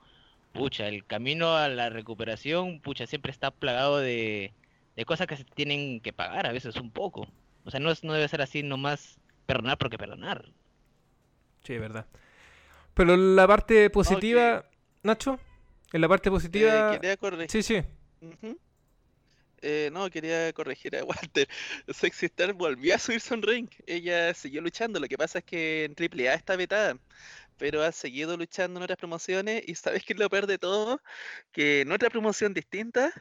pucha, 0.53 0.87
el 0.87 1.05
camino 1.05 1.55
a 1.55 1.67
la 1.67 1.89
recuperación, 1.89 2.79
pucha, 2.79 3.07
siempre 3.07 3.31
está 3.31 3.51
plagado 3.51 3.97
de, 3.97 4.53
de 4.95 5.05
cosas 5.05 5.27
que 5.27 5.37
se 5.37 5.43
tienen 5.43 5.99
que 5.99 6.13
pagar, 6.13 6.45
a 6.45 6.51
veces 6.51 6.75
un 6.75 6.91
poco. 6.91 7.27
O 7.65 7.71
sea, 7.71 7.79
no, 7.79 7.91
es, 7.91 8.03
no 8.03 8.13
debe 8.13 8.27
ser 8.27 8.41
así 8.41 8.63
nomás 8.63 9.17
perdonar 9.45 9.77
porque 9.77 9.97
perdonar. 9.97 10.45
Sí, 11.63 11.77
verdad. 11.77 12.05
Pero 12.93 13.17
la 13.17 13.47
parte 13.47 13.89
positiva, 13.89 14.65
Nacho, 15.01 15.39
en 15.91 16.01
la 16.01 16.07
parte 16.07 16.29
positiva... 16.29 16.99
Eh, 17.01 17.47
sí, 17.47 17.63
sí. 17.63 17.81
Eh, 19.63 19.89
no, 19.93 20.09
quería 20.09 20.51
corregir 20.51 20.95
a 20.97 21.05
Walter. 21.05 21.47
Sexy 21.87 22.25
Star 22.25 22.53
volvió 22.53 22.95
a 22.95 22.99
subirse 22.99 23.33
un 23.33 23.41
ring. 23.41 23.69
Ella 23.87 24.33
siguió 24.33 24.61
luchando. 24.61 24.99
Lo 24.99 25.07
que 25.07 25.17
pasa 25.17 25.39
es 25.39 25.45
que 25.45 25.85
en 25.85 25.95
AAA 25.97 26.33
está 26.33 26.57
vetada. 26.57 26.97
Pero 27.57 27.81
ha 27.81 27.91
seguido 27.93 28.35
luchando 28.35 28.79
en 28.79 28.83
otras 28.83 28.97
promociones. 28.97 29.63
Y 29.65 29.75
sabes 29.75 30.03
qué 30.03 30.13
es 30.13 30.19
lo 30.19 30.29
peor 30.29 30.47
de 30.47 30.57
todo? 30.57 31.01
Que 31.53 31.81
en 31.81 31.91
otra 31.93 32.09
promoción 32.09 32.53
distinta. 32.53 33.13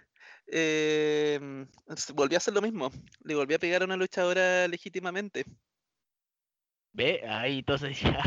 Em, 0.48 1.66
volvió 2.14 2.36
a 2.36 2.38
hacer 2.38 2.54
lo 2.54 2.62
mismo. 2.62 2.90
Le 3.22 3.36
volvió 3.36 3.56
a 3.56 3.60
pegar 3.60 3.82
a 3.82 3.84
una 3.84 3.96
luchadora 3.96 4.66
legítimamente. 4.66 5.44
Ve, 6.92 7.22
ahí 7.28 7.60
entonces 7.60 8.00
ya. 8.02 8.20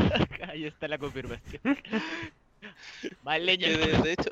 ahí 0.48 0.64
está 0.64 0.88
la 0.88 0.96
confirmación. 0.98 1.60
vale, 3.22 3.58
de 3.58 4.12
hecho. 4.12 4.30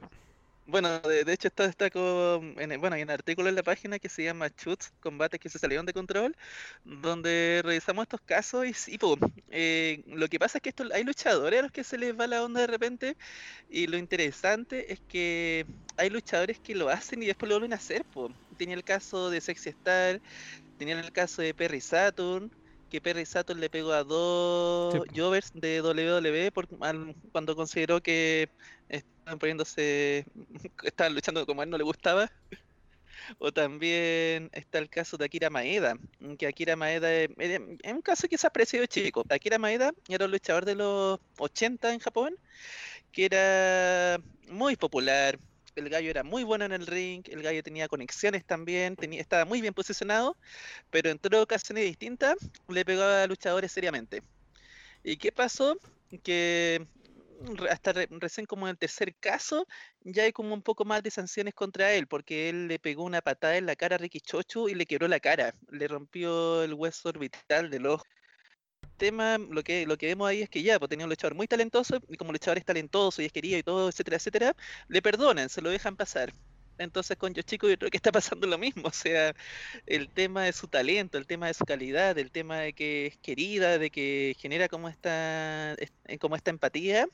Bueno, 0.66 0.98
de, 1.00 1.30
hecho 1.30 1.48
está, 1.48 1.66
está 1.66 1.90
con, 1.90 2.54
en, 2.58 2.80
bueno, 2.80 2.96
hay 2.96 3.02
un 3.02 3.10
artículo 3.10 3.50
en 3.50 3.54
la 3.54 3.62
página 3.62 3.98
que 3.98 4.08
se 4.08 4.24
llama 4.24 4.48
Shoots, 4.48 4.94
combates 5.00 5.38
que 5.38 5.50
se 5.50 5.58
salieron 5.58 5.84
de 5.84 5.92
control, 5.92 6.34
donde 6.84 7.60
revisamos 7.62 8.04
estos 8.04 8.22
casos 8.22 8.66
y 8.66 8.72
sí, 8.72 8.98
eh, 9.50 10.02
lo 10.06 10.26
que 10.28 10.38
pasa 10.38 10.58
es 10.58 10.62
que 10.62 10.70
esto, 10.70 10.84
hay 10.94 11.04
luchadores 11.04 11.58
a 11.60 11.62
los 11.64 11.72
que 11.72 11.84
se 11.84 11.98
les 11.98 12.18
va 12.18 12.26
la 12.26 12.42
onda 12.42 12.62
de 12.62 12.66
repente 12.66 13.16
y 13.68 13.86
lo 13.88 13.98
interesante 13.98 14.90
es 14.90 15.00
que 15.00 15.66
hay 15.98 16.08
luchadores 16.08 16.58
que 16.60 16.74
lo 16.74 16.88
hacen 16.88 17.22
y 17.22 17.26
después 17.26 17.48
lo 17.48 17.56
vuelven 17.56 17.74
a 17.74 17.76
hacer. 17.76 18.04
Tenía 18.56 18.74
el 18.74 18.84
caso 18.84 19.28
de 19.28 19.42
Sexy 19.42 19.68
Star, 19.68 20.20
tenía 20.78 20.98
el 20.98 21.12
caso 21.12 21.42
de 21.42 21.52
Perry 21.52 21.82
Saturn, 21.82 22.50
que 22.88 23.00
Perry 23.00 23.26
Saturn 23.26 23.60
le 23.60 23.68
pegó 23.68 23.92
a 23.92 24.04
dos 24.04 24.94
Jovers 25.14 25.50
de 25.52 25.82
WWE 25.82 26.52
por, 26.52 26.68
cuando 26.68 27.56
consideró 27.56 28.02
que 28.02 28.48
estaban 29.24 29.38
poniéndose, 29.38 30.26
estaban 30.82 31.14
luchando 31.14 31.46
como 31.46 31.62
a 31.62 31.64
él 31.64 31.70
no 31.70 31.78
le 31.78 31.84
gustaba. 31.84 32.30
O 33.38 33.50
también 33.52 34.50
está 34.52 34.78
el 34.78 34.90
caso 34.90 35.16
de 35.16 35.24
Akira 35.24 35.48
Maeda, 35.48 35.96
que 36.38 36.46
Akira 36.46 36.76
Maeda 36.76 37.10
es, 37.10 37.30
un 37.86 38.02
caso 38.02 38.28
que 38.28 38.36
se 38.36 38.46
ha 38.46 38.48
apreciado 38.48 38.84
chico. 38.84 39.24
Akira 39.30 39.58
Maeda 39.58 39.94
era 40.08 40.26
un 40.26 40.30
luchador 40.30 40.66
de 40.66 40.74
los 40.74 41.20
80 41.38 41.94
en 41.94 42.00
Japón, 42.00 42.36
que 43.12 43.24
era 43.24 44.20
muy 44.48 44.76
popular. 44.76 45.38
El 45.74 45.88
gallo 45.88 46.10
era 46.10 46.22
muy 46.22 46.44
bueno 46.44 46.66
en 46.66 46.72
el 46.72 46.86
ring, 46.86 47.24
el 47.30 47.42
gallo 47.42 47.62
tenía 47.62 47.88
conexiones 47.88 48.44
también, 48.44 48.94
tenía, 48.94 49.22
estaba 49.22 49.46
muy 49.46 49.62
bien 49.62 49.72
posicionado, 49.72 50.36
pero 50.90 51.08
en 51.08 51.18
tres 51.18 51.40
ocasiones 51.40 51.84
distintas 51.84 52.36
le 52.68 52.84
pegaba 52.84 53.22
a 53.22 53.26
luchadores 53.26 53.72
seriamente. 53.72 54.22
¿Y 55.02 55.16
qué 55.16 55.32
pasó? 55.32 55.78
Que 56.22 56.86
hasta 57.70 57.92
recién 58.10 58.46
como 58.46 58.66
en 58.66 58.72
el 58.72 58.78
tercer 58.78 59.14
caso, 59.16 59.66
ya 60.00 60.24
hay 60.24 60.32
como 60.32 60.54
un 60.54 60.62
poco 60.62 60.84
más 60.84 61.02
de 61.02 61.10
sanciones 61.10 61.54
contra 61.54 61.92
él, 61.92 62.06
porque 62.06 62.48
él 62.48 62.68
le 62.68 62.78
pegó 62.78 63.04
una 63.04 63.20
patada 63.20 63.56
en 63.56 63.66
la 63.66 63.76
cara 63.76 63.96
a 63.96 63.98
Ricky 63.98 64.20
Chochu 64.20 64.68
y 64.68 64.74
le 64.74 64.86
quebró 64.86 65.08
la 65.08 65.20
cara, 65.20 65.54
le 65.70 65.88
rompió 65.88 66.62
el 66.62 66.74
hueso 66.74 67.08
orbital 67.08 67.70
del 67.70 67.86
ojo. 67.86 68.04
Tema, 68.96 69.38
lo 69.38 69.62
que, 69.62 69.86
lo 69.86 69.96
que 69.96 70.06
vemos 70.06 70.28
ahí 70.28 70.42
es 70.42 70.48
que 70.48 70.62
ya, 70.62 70.78
pues 70.78 70.88
tenía 70.88 71.06
un 71.06 71.10
luchador 71.10 71.34
muy 71.34 71.48
talentoso, 71.48 71.98
y 72.08 72.16
como 72.16 72.32
luchador 72.32 72.58
es 72.58 72.64
talentoso 72.64 73.22
y 73.22 73.26
es 73.26 73.32
querido 73.32 73.58
y 73.58 73.62
todo, 73.62 73.88
etcétera, 73.88 74.16
etcétera, 74.18 74.56
le 74.88 75.02
perdonan, 75.02 75.48
se 75.48 75.62
lo 75.62 75.70
dejan 75.70 75.96
pasar. 75.96 76.32
Entonces 76.78 77.16
con 77.16 77.34
Yoshiko 77.34 77.68
yo 77.68 77.78
creo 77.78 77.90
que 77.90 77.96
está 77.96 78.12
pasando 78.12 78.46
lo 78.46 78.58
mismo, 78.58 78.88
o 78.88 78.92
sea, 78.92 79.34
el 79.86 80.08
tema 80.10 80.44
de 80.44 80.52
su 80.52 80.68
talento, 80.68 81.18
el 81.18 81.26
tema 81.26 81.46
de 81.46 81.54
su 81.54 81.64
calidad, 81.64 82.18
el 82.18 82.30
tema 82.30 82.58
de 82.58 82.72
que 82.72 83.06
es 83.06 83.16
querida, 83.18 83.78
de 83.78 83.90
que 83.90 84.36
genera 84.38 84.68
como 84.68 84.88
esta, 84.88 85.74
eh, 85.74 86.18
como 86.20 86.36
esta 86.36 86.50
empatía, 86.50 87.08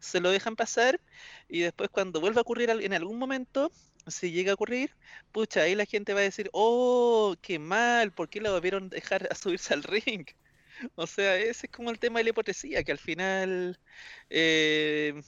se 0.00 0.20
lo 0.20 0.30
dejan 0.30 0.56
pasar 0.56 1.00
y 1.48 1.60
después 1.60 1.90
cuando 1.90 2.20
vuelva 2.20 2.40
a 2.40 2.42
ocurrir 2.42 2.70
en 2.70 2.92
algún 2.94 3.18
momento, 3.18 3.72
si 4.06 4.32
llega 4.32 4.52
a 4.52 4.54
ocurrir, 4.54 4.94
pucha, 5.32 5.62
ahí 5.62 5.74
la 5.74 5.86
gente 5.86 6.14
va 6.14 6.20
a 6.20 6.22
decir, 6.24 6.50
oh, 6.52 7.36
qué 7.42 7.58
mal, 7.58 8.12
¿por 8.12 8.28
qué 8.28 8.40
la 8.40 8.50
volvieron 8.50 8.88
dejar 8.88 9.28
a 9.30 9.34
subirse 9.34 9.74
al 9.74 9.82
ring? 9.84 10.26
O 10.94 11.06
sea, 11.06 11.36
ese 11.36 11.66
es 11.66 11.72
como 11.72 11.90
el 11.90 11.98
tema 11.98 12.18
de 12.18 12.24
la 12.24 12.30
hipocresía, 12.30 12.82
que 12.82 12.92
al 12.92 12.98
final 12.98 13.78
eh, 14.30 15.20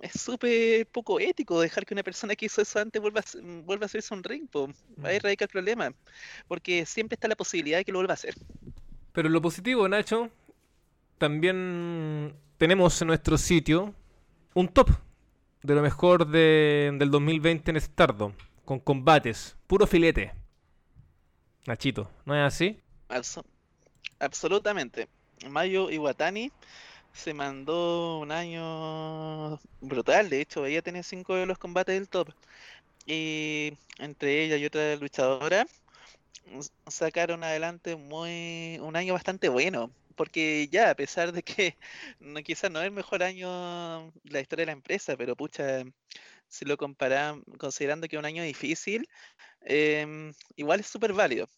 es 0.00 0.20
súper 0.20 0.86
poco 0.86 1.20
ético 1.20 1.60
dejar 1.60 1.86
que 1.86 1.94
una 1.94 2.02
persona 2.02 2.34
que 2.34 2.46
hizo 2.46 2.62
eso 2.62 2.78
antes 2.78 3.00
vuelva 3.00 3.20
a, 3.20 3.24
vuelva 3.64 3.84
a 3.84 3.86
hacerse 3.86 4.14
un 4.14 4.22
ring. 4.22 4.48
Ahí 5.02 5.18
mm. 5.18 5.20
radica 5.22 5.44
el 5.44 5.50
problema, 5.50 5.92
porque 6.48 6.86
siempre 6.86 7.14
está 7.14 7.28
la 7.28 7.36
posibilidad 7.36 7.78
de 7.78 7.84
que 7.84 7.92
lo 7.92 7.98
vuelva 7.98 8.12
a 8.12 8.14
hacer. 8.14 8.34
Pero 9.12 9.28
lo 9.28 9.42
positivo, 9.42 9.88
Nacho, 9.88 10.30
también 11.18 12.34
tenemos 12.58 13.00
en 13.02 13.08
nuestro 13.08 13.36
sitio 13.38 13.94
un 14.54 14.68
top 14.68 14.90
de 15.62 15.74
lo 15.74 15.82
mejor 15.82 16.26
de, 16.26 16.94
del 16.98 17.10
2020 17.10 17.70
en 17.70 17.80
Stardom, 17.80 18.32
con 18.64 18.80
combates, 18.80 19.56
puro 19.66 19.86
filete. 19.86 20.32
Nachito, 21.66 22.10
¿no 22.24 22.34
es 22.34 22.42
así? 22.42 22.80
Absolutamente. 24.18 25.08
Mayo 25.48 25.90
Iwatani 25.90 26.52
se 27.12 27.34
mandó 27.34 28.18
un 28.20 28.32
año 28.32 29.58
brutal, 29.80 30.30
de 30.30 30.40
hecho 30.40 30.66
ella 30.66 30.82
tenía 30.82 31.02
cinco 31.02 31.34
de 31.34 31.46
los 31.46 31.58
combates 31.58 31.94
del 31.94 32.08
top. 32.08 32.30
Y 33.06 33.72
entre 33.98 34.44
ella 34.44 34.56
y 34.56 34.66
otra 34.66 34.96
luchadora 34.96 35.66
sacaron 36.88 37.44
adelante 37.44 37.96
muy 37.96 38.78
un 38.80 38.96
año 38.96 39.14
bastante 39.14 39.48
bueno. 39.48 39.90
Porque 40.16 40.68
ya, 40.70 40.90
a 40.90 40.94
pesar 40.94 41.32
de 41.32 41.42
que 41.42 41.76
no, 42.20 42.42
quizás 42.42 42.70
no 42.70 42.80
es 42.80 42.86
el 42.86 42.92
mejor 42.92 43.22
año 43.22 44.12
de 44.24 44.30
la 44.32 44.40
historia 44.40 44.64
de 44.64 44.66
la 44.66 44.72
empresa, 44.72 45.16
pero 45.16 45.36
pucha, 45.36 45.82
si 46.48 46.64
lo 46.66 46.76
comparan, 46.76 47.42
considerando 47.58 48.08
que 48.08 48.16
es 48.16 48.20
un 48.20 48.26
año 48.26 48.42
difícil, 48.42 49.08
em, 49.62 50.32
igual 50.56 50.80
es 50.80 50.86
súper 50.88 51.12
válido 51.14 51.48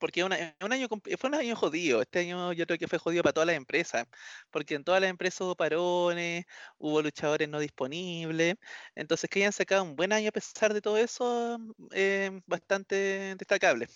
porque 0.00 0.24
un 0.24 0.32
año, 0.32 0.88
fue 0.88 1.28
un 1.28 1.34
año 1.34 1.54
jodido. 1.54 2.02
Este 2.02 2.20
año 2.20 2.52
yo 2.52 2.66
creo 2.66 2.78
que 2.78 2.88
fue 2.88 2.98
jodido 2.98 3.22
para 3.22 3.34
todas 3.34 3.46
las 3.46 3.56
empresas, 3.56 4.06
porque 4.50 4.74
en 4.74 4.82
todas 4.82 5.00
las 5.00 5.10
empresas 5.10 5.42
hubo 5.42 5.54
parones, 5.54 6.46
hubo 6.78 7.02
luchadores 7.02 7.48
no 7.48 7.60
disponibles. 7.60 8.56
Entonces, 8.96 9.30
que 9.30 9.40
hayan 9.40 9.52
sacado 9.52 9.84
un 9.84 9.94
buen 9.94 10.12
año 10.12 10.30
a 10.30 10.32
pesar 10.32 10.74
de 10.74 10.80
todo 10.80 10.96
eso, 10.96 11.58
es 11.92 12.32
bastante 12.46 13.36
destacable. 13.36 13.86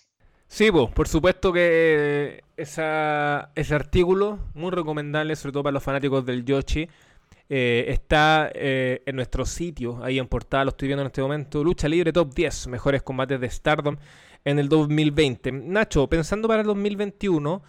Sí, 0.47 0.69
por 0.71 1.07
supuesto 1.07 1.51
que 1.51 2.43
ese 2.55 2.81
artículo, 3.73 4.39
muy 4.53 4.69
recomendable, 4.69 5.35
sobre 5.35 5.53
todo 5.53 5.63
para 5.63 5.73
los 5.73 5.83
fanáticos 5.83 6.23
del 6.23 6.45
Yoshi, 6.45 6.87
eh, 7.47 7.85
está 7.89 8.49
eh, 8.55 9.03
en 9.05 9.15
nuestro 9.15 9.45
sitio, 9.45 10.03
ahí 10.03 10.17
en 10.17 10.27
portada, 10.27 10.63
lo 10.65 10.71
estoy 10.71 10.87
viendo 10.87 11.03
en 11.03 11.07
este 11.07 11.21
momento, 11.21 11.63
Lucha 11.63 11.87
Libre 11.87 12.11
Top 12.11 12.33
10, 12.33 12.67
mejores 12.67 13.03
combates 13.03 13.39
de 13.39 13.49
Stardom 13.49 13.97
en 14.43 14.59
el 14.59 14.67
2020. 14.67 15.51
Nacho, 15.51 16.07
pensando 16.07 16.47
para 16.47 16.61
el 16.61 16.67
2021, 16.67 17.61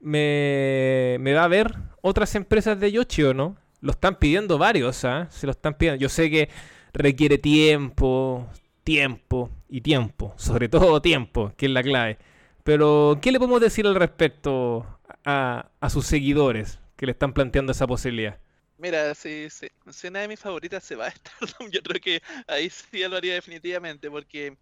me, 0.00 1.18
va 1.34 1.44
a 1.44 1.48
ver 1.48 1.74
otras 2.00 2.34
empresas 2.34 2.78
de 2.78 2.92
Yoshi 2.92 3.24
o 3.24 3.34
no? 3.34 3.56
Lo 3.80 3.92
están 3.92 4.18
pidiendo 4.18 4.56
varios, 4.56 5.04
¿ah? 5.04 5.26
Se 5.30 5.46
lo 5.46 5.50
están 5.50 5.74
pidiendo. 5.74 6.00
Yo 6.00 6.08
sé 6.08 6.30
que 6.30 6.48
requiere 6.92 7.38
tiempo, 7.38 8.46
tiempo 8.82 9.50
y 9.68 9.80
tiempo. 9.80 10.32
Sobre 10.36 10.68
todo 10.68 11.02
tiempo, 11.02 11.52
que 11.56 11.66
es 11.66 11.72
la 11.72 11.82
clave. 11.82 12.18
Pero, 12.62 13.18
¿qué 13.20 13.30
le 13.30 13.38
podemos 13.38 13.60
decir 13.60 13.86
al 13.86 13.94
respecto 13.94 14.86
a 15.24 15.88
sus 15.90 16.06
seguidores 16.06 16.80
que 16.96 17.06
le 17.06 17.12
están 17.12 17.34
planteando 17.34 17.72
esa 17.72 17.86
posibilidad? 17.86 18.38
Mira, 18.76 19.14
si, 19.14 19.48
si, 19.50 19.68
si, 19.90 20.08
una 20.08 20.20
de 20.20 20.28
mis 20.28 20.40
favoritas 20.40 20.82
se 20.84 20.96
va 20.96 21.06
a 21.06 21.10
Stardom, 21.14 21.70
yo 21.70 21.80
creo 21.82 22.00
que 22.00 22.22
ahí 22.48 22.68
sí 22.70 23.06
lo 23.08 23.16
haría 23.16 23.34
definitivamente, 23.34 24.10
porque 24.10 24.56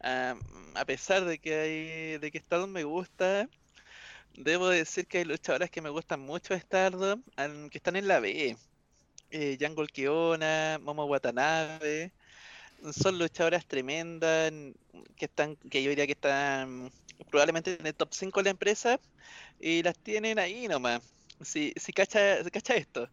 a 0.00 0.84
pesar 0.86 1.24
de 1.24 1.38
que 1.38 1.54
hay, 1.54 2.18
de 2.18 2.30
que 2.30 2.40
Stardom 2.40 2.70
me 2.70 2.84
gusta, 2.84 3.48
debo 4.34 4.68
decir 4.68 5.06
que 5.06 5.18
hay 5.18 5.24
luchadoras 5.24 5.70
que 5.70 5.82
me 5.82 5.90
gustan 5.90 6.20
mucho 6.20 6.54
de 6.54 6.60
Stardom, 6.60 7.22
que 7.70 7.78
están 7.78 7.96
en 7.96 8.08
la 8.08 8.20
B. 8.20 8.56
Eh, 9.30 9.58
Kiona, 9.92 10.78
Momo 10.82 11.06
Watanabe, 11.06 12.12
son 12.92 13.18
luchadoras 13.18 13.66
tremendas, 13.66 14.52
que 15.16 15.26
están, 15.26 15.56
que 15.56 15.82
yo 15.82 15.90
diría 15.90 16.06
que 16.06 16.12
están 16.12 16.90
probablemente 17.30 17.76
en 17.78 17.86
el 17.86 17.94
top 17.94 18.10
5 18.12 18.40
de 18.40 18.44
la 18.44 18.50
empresa, 18.50 19.00
y 19.60 19.82
las 19.82 19.96
tienen 19.98 20.38
ahí 20.38 20.68
nomás. 20.68 21.02
Si, 21.42 21.72
si 21.76 21.92
cacha, 21.92 22.42
si 22.44 22.50
cacha 22.50 22.74
esto, 22.74 23.08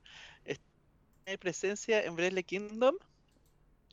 presencia 1.37 2.03
en 2.03 2.15
Bradley 2.15 2.43
Kingdom, 2.43 2.95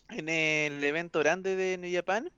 en 0.09 0.29
el 0.29 0.83
evento 0.83 1.19
grande 1.19 1.57
de 1.57 1.79
New 1.79 1.93
Japan, 1.93 2.31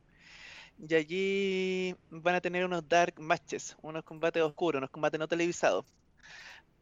y 0.78 0.94
allí 0.94 1.96
van 2.10 2.36
a 2.36 2.40
tener 2.40 2.64
unos 2.64 2.88
dark 2.88 3.18
matches, 3.18 3.76
unos 3.82 4.04
combates 4.04 4.42
oscuros, 4.42 4.78
unos 4.78 4.90
combates 4.90 5.18
no 5.18 5.28
televisados. 5.28 5.84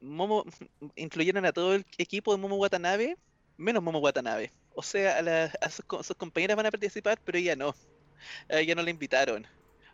Momo 0.01 0.45
incluyeron 0.97 1.45
a 1.47 1.53
todo 1.53 1.75
el 1.75 1.87
equipo 1.99 2.33
de 2.33 2.39
Momo 2.39 2.57
Watanabe, 2.57 3.17
menos 3.57 3.83
Momo 3.83 3.99
Watanabe. 3.99 4.53
O 4.75 4.83
sea, 4.83 5.51
a, 5.61 5.71
sus, 5.71 6.17
compañeras 6.17 6.57
van 6.57 6.67
a 6.67 6.71
participar, 6.71 7.19
pero 7.25 7.39
ella 7.39 7.57
no. 7.57 7.75
Ella 8.49 8.75
no 8.75 8.83
la 8.83 8.91
invitaron. 8.91 9.47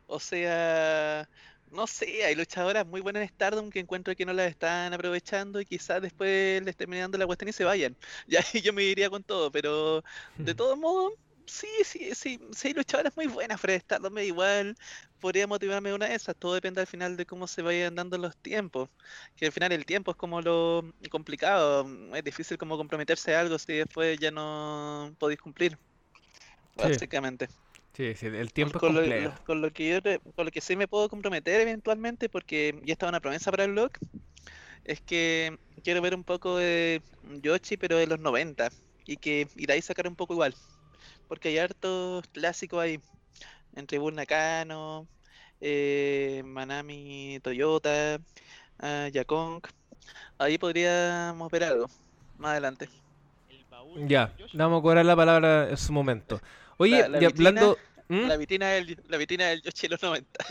O 0.06 0.18
sea, 0.18 1.28
no 1.72 1.86
sé, 1.86 2.24
hay 2.24 2.34
luchadoras 2.34 2.86
muy 2.86 3.00
buenas 3.00 3.22
en 3.22 3.28
Stardom 3.30 3.70
que 3.70 3.80
encuentro 3.80 4.14
que 4.14 4.26
no 4.26 4.32
las 4.32 4.50
están 4.50 4.92
aprovechando 4.94 5.60
y 5.60 5.64
quizás 5.66 6.02
después 6.02 6.62
les 6.62 6.76
terminando 6.76 7.18
la 7.18 7.26
cuestión 7.26 7.48
y 7.48 7.52
se 7.52 7.64
vayan. 7.64 7.96
Ya 8.26 8.40
yo 8.62 8.72
me 8.72 8.84
iría 8.84 9.10
con 9.10 9.24
todo, 9.24 9.50
pero 9.50 10.02
de 10.44 10.54
todos 10.54 10.78
modos, 10.78 11.12
sí, 11.46 11.66
sí, 11.84 12.14
sí, 12.14 12.38
sí 12.52 12.68
hay 12.68 12.74
luchadoras 12.74 13.16
muy 13.16 13.26
buenas 13.26 13.60
fuera 13.60 13.78
de 13.78 14.26
igual 14.26 14.76
podría 15.20 15.46
motivarme 15.46 15.94
una 15.94 16.08
de 16.08 16.14
esas, 16.16 16.36
todo 16.36 16.54
depende 16.54 16.80
al 16.80 16.86
final 16.86 17.16
de 17.16 17.26
cómo 17.26 17.46
se 17.46 17.62
vayan 17.62 17.94
dando 17.94 18.18
los 18.18 18.36
tiempos, 18.38 18.90
que 19.36 19.46
al 19.46 19.52
final 19.52 19.72
el 19.72 19.86
tiempo 19.86 20.10
es 20.10 20.16
como 20.16 20.40
lo 20.42 20.82
complicado, 21.10 21.86
es 22.14 22.24
difícil 22.24 22.58
como 22.58 22.76
comprometerse 22.76 23.34
a 23.34 23.40
algo 23.40 23.58
si 23.58 23.74
después 23.74 24.18
ya 24.18 24.30
no 24.32 25.14
podéis 25.18 25.40
cumplir, 25.40 25.78
básicamente. 26.74 27.48
Sí, 27.94 28.14
sí, 28.14 28.26
el 28.26 28.52
tiempo 28.52 28.78
con, 28.78 28.92
es 28.92 28.96
complejo. 28.96 29.34
Lo, 29.36 29.44
con 29.44 29.62
lo 29.62 29.70
que 29.70 29.88
yo, 29.90 30.20
con 30.34 30.46
lo 30.46 30.50
que 30.50 30.60
sí 30.60 30.76
me 30.76 30.88
puedo 30.88 31.08
comprometer 31.08 31.60
eventualmente, 31.60 32.28
porque 32.28 32.80
ya 32.84 32.92
estaba 32.92 33.10
una 33.10 33.20
promesa 33.20 33.50
para 33.50 33.64
el 33.64 33.72
blog, 33.72 33.90
es 34.84 35.00
que 35.00 35.58
quiero 35.84 36.00
ver 36.00 36.14
un 36.14 36.24
poco 36.24 36.56
de 36.56 37.02
Yoshi, 37.42 37.76
pero 37.76 37.96
de 37.98 38.06
los 38.06 38.18
90, 38.18 38.70
y 39.06 39.16
que 39.18 39.46
y 39.56 39.66
de 39.66 39.74
ahí 39.74 39.82
sacar 39.82 40.08
un 40.08 40.16
poco 40.16 40.32
igual 40.32 40.54
porque 41.32 41.48
hay 41.48 41.56
hartos 41.56 42.26
clásicos 42.28 42.78
ahí, 42.78 43.00
entre 43.74 43.96
Bull 43.96 44.14
Nakano, 44.14 45.08
eh, 45.62 46.42
Manami 46.44 47.40
Toyota, 47.42 48.20
uh, 48.82 49.08
Yakong. 49.08 49.62
Ahí 50.36 50.58
podríamos 50.58 51.50
ver 51.50 51.64
algo 51.64 51.86
más 52.36 52.50
adelante. 52.52 52.90
Ya, 54.06 54.34
vamos 54.52 54.80
a 54.80 54.82
cobrar 54.82 55.06
la 55.06 55.16
palabra 55.16 55.70
en 55.70 55.76
su 55.78 55.90
momento. 55.94 56.38
Oye, 56.76 57.02
hablando... 57.02 57.78
¿Mm? 58.08 58.26
La 58.26 58.36
vitina 58.36 58.68
del, 58.68 58.98
la 59.08 59.16
del 59.16 59.62
Yoshi 59.62 59.88
los 59.88 60.02
90. 60.02 60.44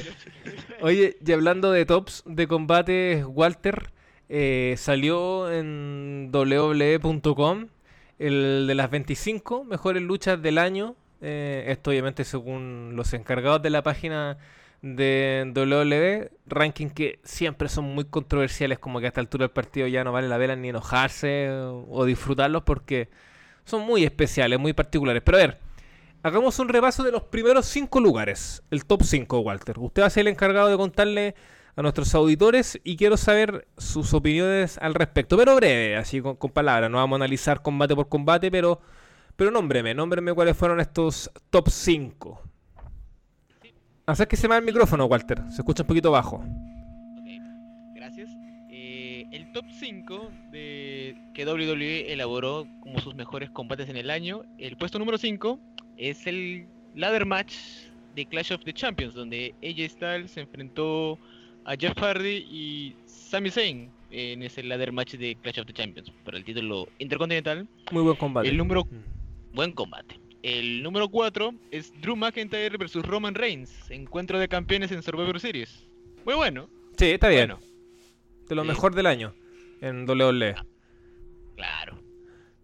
Oye, 0.82 1.16
y 1.24 1.32
hablando 1.32 1.72
de 1.72 1.84
tops 1.84 2.22
de 2.26 2.46
combate, 2.46 3.24
Walter 3.24 3.90
eh, 4.28 4.74
salió 4.78 5.50
en 5.50 6.30
www.com 6.30 7.68
el 8.18 8.66
de 8.66 8.74
las 8.74 8.90
25 8.90 9.64
mejores 9.64 10.02
luchas 10.02 10.40
del 10.40 10.58
año. 10.58 10.94
Eh, 11.20 11.64
esto 11.68 11.90
obviamente 11.90 12.24
según 12.24 12.92
los 12.94 13.12
encargados 13.14 13.62
de 13.62 13.70
la 13.70 13.82
página 13.82 14.38
de 14.82 15.52
WWE, 15.54 16.30
ranking 16.46 16.88
que 16.88 17.18
siempre 17.24 17.68
son 17.68 17.86
muy 17.86 18.04
controversiales, 18.04 18.78
como 18.78 19.00
que 19.00 19.06
a 19.06 19.08
esta 19.08 19.20
altura 19.20 19.44
del 19.44 19.50
partido 19.50 19.86
ya 19.86 20.04
no 20.04 20.12
vale 20.12 20.28
la 20.28 20.38
pena 20.38 20.56
ni 20.56 20.68
enojarse 20.68 21.48
o, 21.50 22.04
disfrutarlos 22.04 22.62
porque 22.62 23.08
son 23.66 23.84
muy 23.84 24.04
especiales, 24.04 24.58
muy 24.58 24.72
particulares. 24.72 25.22
Pero 25.22 25.36
a 25.36 25.40
ver, 25.40 25.58
hagamos 26.22 26.58
un 26.58 26.68
repaso 26.68 27.02
de 27.02 27.12
los 27.12 27.24
primeros 27.24 27.66
5 27.66 28.00
lugares, 28.00 28.62
el 28.70 28.86
top 28.86 29.02
5, 29.02 29.40
Walter. 29.40 29.78
Usted 29.78 30.02
va 30.02 30.06
a 30.06 30.10
ser 30.10 30.22
el 30.22 30.28
encargado 30.28 30.68
de 30.68 30.76
contarle 30.76 31.34
a 31.74 31.82
nuestros 31.82 32.14
auditores 32.14 32.80
y 32.84 32.96
quiero 32.96 33.18
saber 33.18 33.68
sus 33.76 34.14
opiniones 34.14 34.78
al 34.78 34.94
respecto, 34.94 35.36
pero 35.36 35.54
breve, 35.56 35.96
así 35.96 36.22
con, 36.22 36.36
palabras. 36.36 36.90
No 36.90 36.96
vamos 36.96 37.16
a 37.16 37.24
analizar 37.24 37.60
combate 37.60 37.94
por 37.94 38.08
combate, 38.08 38.50
pero, 38.50 38.80
pero 39.34 39.50
nómbreme, 39.50 39.94
nómbreme 39.94 40.32
cuáles 40.32 40.56
fueron 40.56 40.80
estos 40.80 41.30
top 41.50 41.68
5. 41.68 42.42
Hacer 44.06 44.28
que 44.28 44.36
se 44.36 44.46
me 44.48 44.56
el 44.56 44.64
micrófono, 44.64 45.06
Walter. 45.06 45.42
Se 45.50 45.62
escucha 45.62 45.82
un 45.82 45.88
poquito 45.88 46.12
bajo. 46.12 46.42
gracias. 47.94 48.30
Eh, 48.70 49.24
el 49.32 49.50
top 49.52 49.64
5 49.80 50.30
de 50.45 50.45
que 51.36 51.44
WWE 51.44 52.10
elaboró 52.10 52.66
como 52.80 52.98
sus 52.98 53.14
mejores 53.14 53.50
combates 53.50 53.90
en 53.90 53.98
el 53.98 54.08
año, 54.08 54.42
el 54.56 54.74
puesto 54.78 54.98
número 54.98 55.18
5 55.18 55.60
es 55.98 56.26
el 56.26 56.66
ladder 56.94 57.26
match 57.26 57.52
de 58.14 58.24
Clash 58.24 58.54
of 58.54 58.64
the 58.64 58.72
Champions, 58.72 59.12
donde 59.12 59.54
AJ 59.62 59.90
Styles 59.90 60.30
se 60.30 60.40
enfrentó 60.40 61.18
a 61.66 61.76
Jeff 61.76 61.92
Hardy 61.98 62.46
y 62.50 62.96
Sami 63.04 63.50
Zayn 63.50 63.90
en 64.10 64.42
ese 64.44 64.62
ladder 64.62 64.92
match 64.92 65.16
de 65.16 65.36
Clash 65.42 65.60
of 65.60 65.66
the 65.66 65.74
Champions 65.74 66.10
para 66.24 66.38
el 66.38 66.44
título 66.44 66.88
intercontinental. 67.00 67.68
Muy 67.92 68.02
buen 68.02 68.16
combate. 68.16 68.48
El 68.48 68.56
número 68.56 68.86
mm. 68.86 69.54
buen 69.54 69.72
combate. 69.72 70.18
El 70.42 70.82
número 70.82 71.06
4 71.10 71.54
es 71.70 71.92
Drew 72.00 72.16
McIntyre 72.16 72.78
versus 72.78 73.04
Roman 73.04 73.34
Reigns, 73.34 73.90
encuentro 73.90 74.38
de 74.38 74.48
campeones 74.48 74.90
en 74.90 75.02
Survivor 75.02 75.38
Series. 75.38 75.86
Muy 76.24 76.34
bueno. 76.34 76.70
Sí, 76.96 77.10
está 77.10 77.28
bien. 77.28 77.48
Bueno, 77.48 77.60
de 78.48 78.54
lo 78.54 78.62
sí. 78.62 78.68
mejor 78.68 78.94
del 78.94 79.04
año 79.04 79.34
en 79.82 80.08
WWE. 80.08 80.54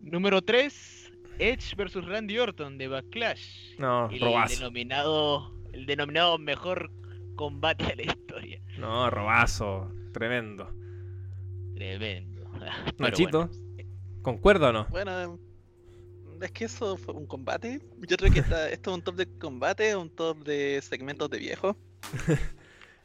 Número 0.03 0.43
3, 0.43 1.13
Edge 1.39 1.75
versus 1.77 2.05
Randy 2.05 2.39
Orton 2.39 2.77
de 2.79 2.89
Backlash. 2.89 3.77
No, 3.79 4.11
el 4.11 4.21
robazo. 4.21 4.55
denominado, 4.57 5.55
el 5.73 5.87
denominado 5.87 6.39
mejor 6.39 6.91
combate 7.37 7.85
de 7.87 7.97
la 7.97 8.03
historia. 8.13 8.61
No, 8.79 9.09
robazo. 9.11 9.91
Tremendo. 10.13 10.69
Tremendo. 11.75 12.45
Pero 12.59 12.95
Nachito, 12.99 13.49
bueno, 13.49 13.91
¿concuerda 14.23 14.69
o 14.71 14.73
no? 14.73 14.87
Bueno, 14.91 15.39
es 16.41 16.51
que 16.53 16.65
eso 16.65 16.97
fue 16.97 17.15
un 17.15 17.27
combate. 17.27 17.81
Yo 18.09 18.17
creo 18.17 18.33
que 18.33 18.41
esta- 18.41 18.69
esto 18.71 18.91
es 18.91 18.97
un 18.97 19.03
top 19.03 19.15
de 19.17 19.39
combate, 19.39 19.97
un 19.97 20.11
top 20.11 20.45
de 20.45 20.81
segmentos 20.83 21.31
de 21.31 21.39
viejo. 21.39 21.77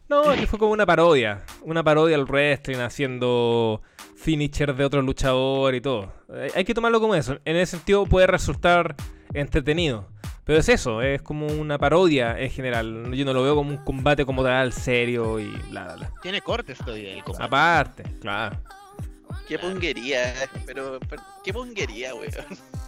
No, 0.10 0.32
es 0.32 0.40
que 0.40 0.48
fue 0.48 0.58
como 0.60 0.72
una 0.72 0.86
parodia. 0.86 1.44
Una 1.64 1.84
parodia 1.84 2.16
al 2.16 2.26
wrestling 2.26 2.78
haciendo 2.78 3.82
finisher 4.16 4.74
de 4.76 4.86
otros 4.86 5.04
luchadores 5.04 5.80
y 5.80 5.82
todo. 5.82 6.12
Eh, 6.34 6.52
Hay 6.56 6.64
que 6.66 6.74
tomarlo 6.74 7.00
como 7.00 7.16
eso. 7.16 7.38
En 7.46 7.56
ese 7.58 7.78
sentido 7.78 8.06
puede 8.06 8.28
resultar 8.28 8.96
entretenido. 9.34 10.08
Pero 10.46 10.60
es 10.60 10.70
eso, 10.70 11.02
es 11.02 11.22
como 11.22 11.46
una 11.48 11.78
parodia 11.78 12.40
en 12.40 12.50
general. 12.50 13.12
Yo 13.14 13.26
no 13.26 13.34
lo 13.34 13.44
veo 13.44 13.54
como 13.56 13.70
un 13.70 13.78
combate 13.84 14.26
como 14.26 14.44
tal, 14.44 14.72
serio 14.72 15.40
y 15.42 15.48
bla, 15.70 15.84
bla, 15.84 15.96
bla. 15.98 16.12
tiene 16.22 16.40
cortes 16.42 16.78
todavía 16.78 17.14
el 17.14 17.22
combate. 17.24 17.44
Aparte, 17.46 18.04
claro. 18.22 18.58
Qué 19.46 19.60
punguería, 19.60 20.34
pero, 20.66 21.00
pero 21.10 21.22
qué 21.44 21.52
punguería, 21.52 22.16
weón. 22.16 22.32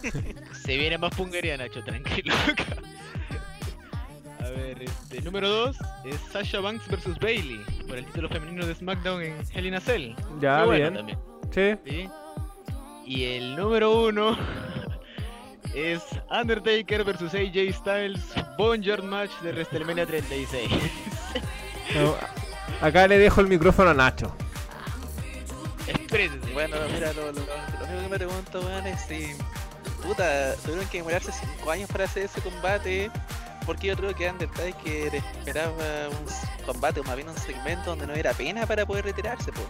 Se 0.64 0.76
viene 0.78 0.96
más 0.96 1.14
punguería, 1.14 1.58
Nacho, 1.58 1.84
tranquilo. 1.84 2.32
A 4.44 4.48
ver, 4.50 4.82
este, 4.82 5.20
número 5.22 5.48
2 5.48 5.76
es 6.06 6.16
Sasha 6.32 6.60
Banks 6.60 6.88
versus 6.88 7.18
Bailey 7.18 7.60
por 7.86 7.98
el 7.98 8.04
título 8.06 8.28
femenino 8.28 8.64
de 8.66 8.74
SmackDown 8.74 9.22
en 9.22 9.36
Hell 9.52 9.66
in 9.66 9.74
a 9.74 9.80
Cell. 9.80 10.14
Ya, 10.40 10.64
bueno 10.64 10.90
bien. 10.90 10.94
también, 10.94 11.18
Sí. 11.52 11.90
¿sí? 11.90 12.08
Y 13.06 13.24
el 13.24 13.56
número 13.56 14.04
1 14.06 14.38
es 15.74 16.02
Undertaker 16.30 17.04
versus 17.04 17.34
AJ 17.34 17.72
Styles 17.74 18.20
Boneyard 18.56 19.02
Match 19.02 19.30
de 19.42 19.52
WrestleMania 19.52 20.06
36. 20.06 20.68
No, 21.92 22.14
acá 22.86 23.08
le 23.08 23.18
dejo 23.18 23.40
el 23.40 23.48
micrófono 23.48 23.90
a 23.90 23.94
Nacho. 23.94 24.32
Exprésese. 25.88 26.52
Bueno, 26.52 26.76
mira, 26.92 27.12
lo, 27.14 27.32
lo- 27.32 27.32
lo 27.32 27.84
único 27.84 28.02
que 28.02 28.08
me 28.08 28.16
pregunto, 28.16 28.60
weón, 28.60 28.86
es 28.86 29.00
si. 29.02 29.32
Puta, 30.06 30.54
tuvieron 30.64 30.86
que 30.86 30.98
demorarse 30.98 31.32
5 31.32 31.68
años 31.70 31.90
para 31.90 32.04
hacer 32.04 32.24
ese 32.26 32.40
combate. 32.42 33.10
Porque 33.66 33.88
yo 33.88 33.96
creo 33.96 34.14
que 34.14 34.28
Undertaker 34.30 35.14
esperaba 35.14 36.08
un 36.08 36.64
combate, 36.66 37.00
o 37.00 37.04
más 37.04 37.16
bien 37.16 37.28
un 37.28 37.36
segmento 37.36 37.90
donde 37.90 38.06
no 38.06 38.14
era 38.14 38.32
pena 38.32 38.66
para 38.66 38.84
poder 38.86 39.04
retirarse, 39.04 39.52
po. 39.52 39.60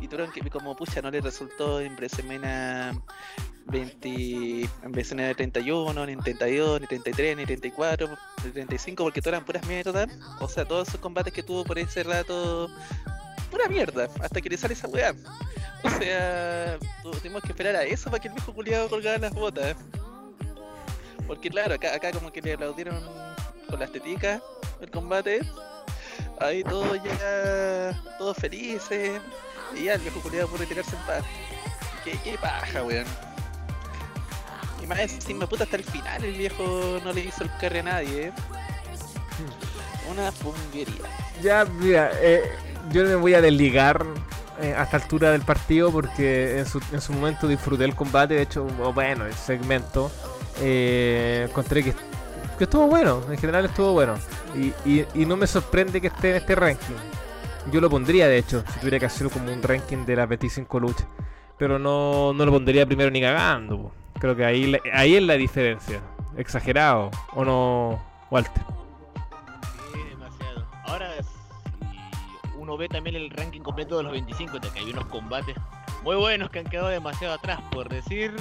Y 0.00 0.08
tuvieron 0.08 0.32
que, 0.32 0.40
como 0.50 0.74
pucha, 0.76 1.00
no 1.02 1.10
le 1.10 1.20
resultó 1.20 1.80
en 1.80 1.94
WrestleMania 1.96 2.92
20, 3.66 4.60
en 4.62 4.92
WrestleMania 4.92 5.34
31, 5.34 6.06
ni 6.06 6.12
en 6.12 6.20
32, 6.20 6.80
ni 6.80 6.86
33, 6.86 7.36
ni 7.36 7.44
34, 7.46 8.08
ni 8.44 8.50
35, 8.50 9.02
porque 9.04 9.20
todas 9.20 9.34
eran 9.34 9.44
puras 9.44 9.66
mierdas. 9.66 10.08
O 10.40 10.48
sea, 10.48 10.64
todos 10.64 10.88
esos 10.88 11.00
combates 11.00 11.32
que 11.32 11.42
tuvo 11.42 11.64
por 11.64 11.78
ese 11.78 12.02
rato, 12.04 12.68
pura 13.50 13.68
mierda, 13.68 14.08
hasta 14.20 14.40
que 14.40 14.48
le 14.50 14.56
sale 14.56 14.74
esa 14.74 14.88
weá. 14.88 15.14
O 15.82 15.90
sea, 15.90 16.78
tu- 17.02 17.10
tuvimos 17.12 17.42
que 17.42 17.48
esperar 17.48 17.76
a 17.76 17.84
eso 17.84 18.10
para 18.10 18.20
que 18.20 18.28
el 18.28 18.34
viejo 18.34 18.52
culiado 18.54 18.88
colgara 18.88 19.18
las 19.18 19.32
botas. 19.32 19.76
Porque 21.26 21.50
claro, 21.50 21.74
acá, 21.74 21.94
acá 21.94 22.12
como 22.12 22.30
que 22.30 22.40
le 22.40 22.54
aplaudieron 22.54 23.00
con 23.68 23.80
las 23.80 23.90
teticas 23.90 24.40
el 24.80 24.90
combate. 24.90 25.40
Ahí 26.40 26.62
todos 26.62 27.02
ya, 27.02 28.02
todos 28.18 28.36
felices. 28.36 29.20
Y 29.74 29.84
ya 29.84 29.94
el 29.94 30.00
viejo 30.00 30.20
culiado 30.20 30.48
pudo 30.48 30.58
retirarse 30.58 30.94
en 30.94 31.02
paz. 31.02 31.24
Qué, 32.04 32.18
qué 32.22 32.38
paja, 32.38 32.82
weón. 32.84 33.06
Y 34.82 34.86
más 34.86 35.00
encima, 35.00 35.46
puta, 35.46 35.64
hasta 35.64 35.76
el 35.76 35.84
final 35.84 36.24
el 36.24 36.34
viejo 36.34 37.00
no 37.04 37.12
le 37.12 37.22
hizo 37.22 37.42
el 37.42 37.50
carre 37.58 37.80
a 37.80 37.82
nadie, 37.82 38.26
eh. 38.28 38.32
Una 40.10 40.30
punguería. 40.30 40.94
Ya, 41.42 41.64
mira, 41.64 42.12
eh, 42.20 42.42
yo 42.92 43.04
me 43.04 43.16
voy 43.16 43.34
a 43.34 43.40
desligar 43.40 44.06
eh, 44.60 44.74
a 44.76 44.84
esta 44.84 44.98
altura 44.98 45.32
del 45.32 45.42
partido 45.42 45.90
porque 45.90 46.60
en 46.60 46.66
su, 46.66 46.80
en 46.92 47.00
su 47.00 47.12
momento 47.12 47.48
disfruté 47.48 47.84
el 47.84 47.96
combate, 47.96 48.34
de 48.34 48.42
hecho, 48.42 48.64
bueno, 48.64 49.26
el 49.26 49.34
segmento. 49.34 50.10
Eh, 50.60 51.46
encontré 51.48 51.82
que, 51.82 51.94
estuvo 52.58 52.86
bueno, 52.86 53.22
en 53.30 53.38
general 53.38 53.64
estuvo 53.64 53.92
bueno. 53.92 54.14
Y, 54.84 55.26
no 55.26 55.36
me 55.36 55.46
sorprende 55.46 56.00
que 56.00 56.06
esté 56.06 56.30
en 56.30 56.36
este 56.36 56.54
ranking. 56.54 56.94
Yo 57.70 57.80
lo 57.80 57.90
pondría, 57.90 58.28
de 58.28 58.38
hecho, 58.38 58.64
si 58.72 58.78
tuviera 58.78 58.98
que 58.98 59.06
hacerlo 59.06 59.30
como 59.30 59.52
un 59.52 59.62
ranking 59.62 60.04
de 60.06 60.16
las 60.16 60.28
25 60.28 60.80
luchas. 60.80 61.06
Pero 61.58 61.78
no, 61.78 62.32
no 62.32 62.44
lo 62.44 62.52
pondría 62.52 62.86
primero 62.86 63.10
ni 63.10 63.20
cagando. 63.20 63.92
Creo 64.18 64.36
que 64.36 64.44
ahí, 64.44 64.76
ahí 64.92 65.16
es 65.16 65.22
la 65.22 65.34
diferencia. 65.34 66.00
Exagerado, 66.36 67.10
¿o 67.34 67.44
no, 67.44 68.02
Walter? 68.30 68.62
Demasiado. 69.94 70.66
Ahora, 70.84 71.10
si 71.22 72.58
uno 72.58 72.76
ve 72.76 72.88
también 72.88 73.16
el 73.16 73.30
ranking 73.30 73.60
completo 73.60 73.96
de 73.96 74.04
los 74.04 74.12
25, 74.12 74.58
de 74.58 74.68
que 74.70 74.78
hay 74.78 74.90
unos 74.90 75.06
combates 75.06 75.56
muy 76.06 76.16
buenos 76.16 76.50
que 76.50 76.60
han 76.60 76.66
quedado 76.66 76.88
demasiado 76.88 77.34
atrás. 77.34 77.60
Por 77.72 77.88
decir, 77.88 78.32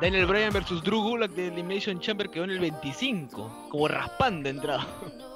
Daniel 0.00 0.26
Bryan 0.26 0.52
versus 0.52 0.82
Drew 0.82 1.00
Gulak 1.02 1.30
de 1.32 1.48
Elimination 1.48 2.00
Chamber 2.00 2.28
quedó 2.28 2.44
en 2.44 2.50
el 2.50 2.58
25, 2.60 3.68
como 3.70 3.88
raspando 3.88 4.48
entrada. 4.48 4.86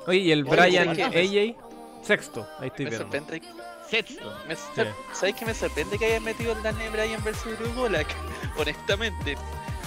Oye, 0.07 0.19
y 0.19 0.33
el 0.33 0.47
Oye, 0.47 0.51
Brian 0.51 0.97
¿sabes 0.97 1.11
qué? 1.13 1.55
AJ, 1.57 2.05
sexto, 2.07 2.47
ahí 2.59 2.69
estoy 2.69 2.85
Me 2.87 2.91
viendo. 2.91 3.05
sorprende, 3.13 3.43
Sexto. 3.89 4.37
me 4.47 4.55
sor- 4.57 4.95
¿Sabes 5.15 5.35
qué 5.37 5.47
me 5.47 5.55
sorprende 5.55 5.99
que 5.99 6.05
hayan 6.07 6.23
metido 6.25 6.53
el 6.53 6.63
Daniel 6.63 6.91
Bryan 6.93 7.25
versus 7.25 7.59
Drew 7.59 7.73
Gulak? 7.75 8.07
Honestamente, 8.59 9.37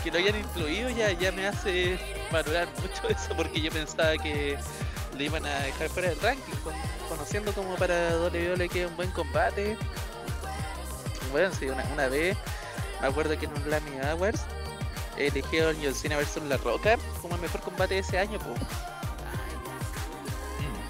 que 0.04 0.12
lo 0.12 0.18
hayan 0.18 0.38
incluido 0.40 0.90
ya, 0.90 1.12
ya 1.12 1.32
me 1.32 1.48
hace 1.48 2.00
valorar 2.32 2.68
mucho 2.82 3.08
eso 3.10 3.36
porque 3.36 3.62
yo 3.62 3.72
pensaba 3.72 4.18
que 4.18 4.58
le 5.18 5.24
iban 5.26 5.46
a 5.46 5.60
dejar 5.60 5.90
fuera 5.90 6.10
del 6.10 6.20
ranking, 6.22 6.54
con- 6.64 6.74
conociendo 7.10 7.54
como 7.54 7.76
para 7.76 8.18
WWE 8.18 8.70
que 8.70 8.84
es 8.84 8.90
un 8.90 8.96
buen 8.96 9.12
combate. 9.12 9.78
Bueno, 11.32 11.54
sí, 11.54 11.66
una, 11.68 11.84
una 11.94 12.08
vez 12.08 12.36
me 13.02 13.08
acuerdo 13.08 13.38
que 13.38 13.46
en 13.46 13.54
un 13.54 13.70
Lammy 13.70 14.00
Awards 14.12 14.42
eligieron 15.28 15.76
John 15.82 15.94
Cena 15.94 16.18
versus 16.18 16.44
La 16.44 16.58
Roca 16.58 16.98
como 17.22 17.36
el 17.36 17.42
mejor 17.42 17.62
combate 17.62 17.94
de 17.96 18.00
ese 18.02 18.18
año, 18.20 18.38
po. 18.40 18.54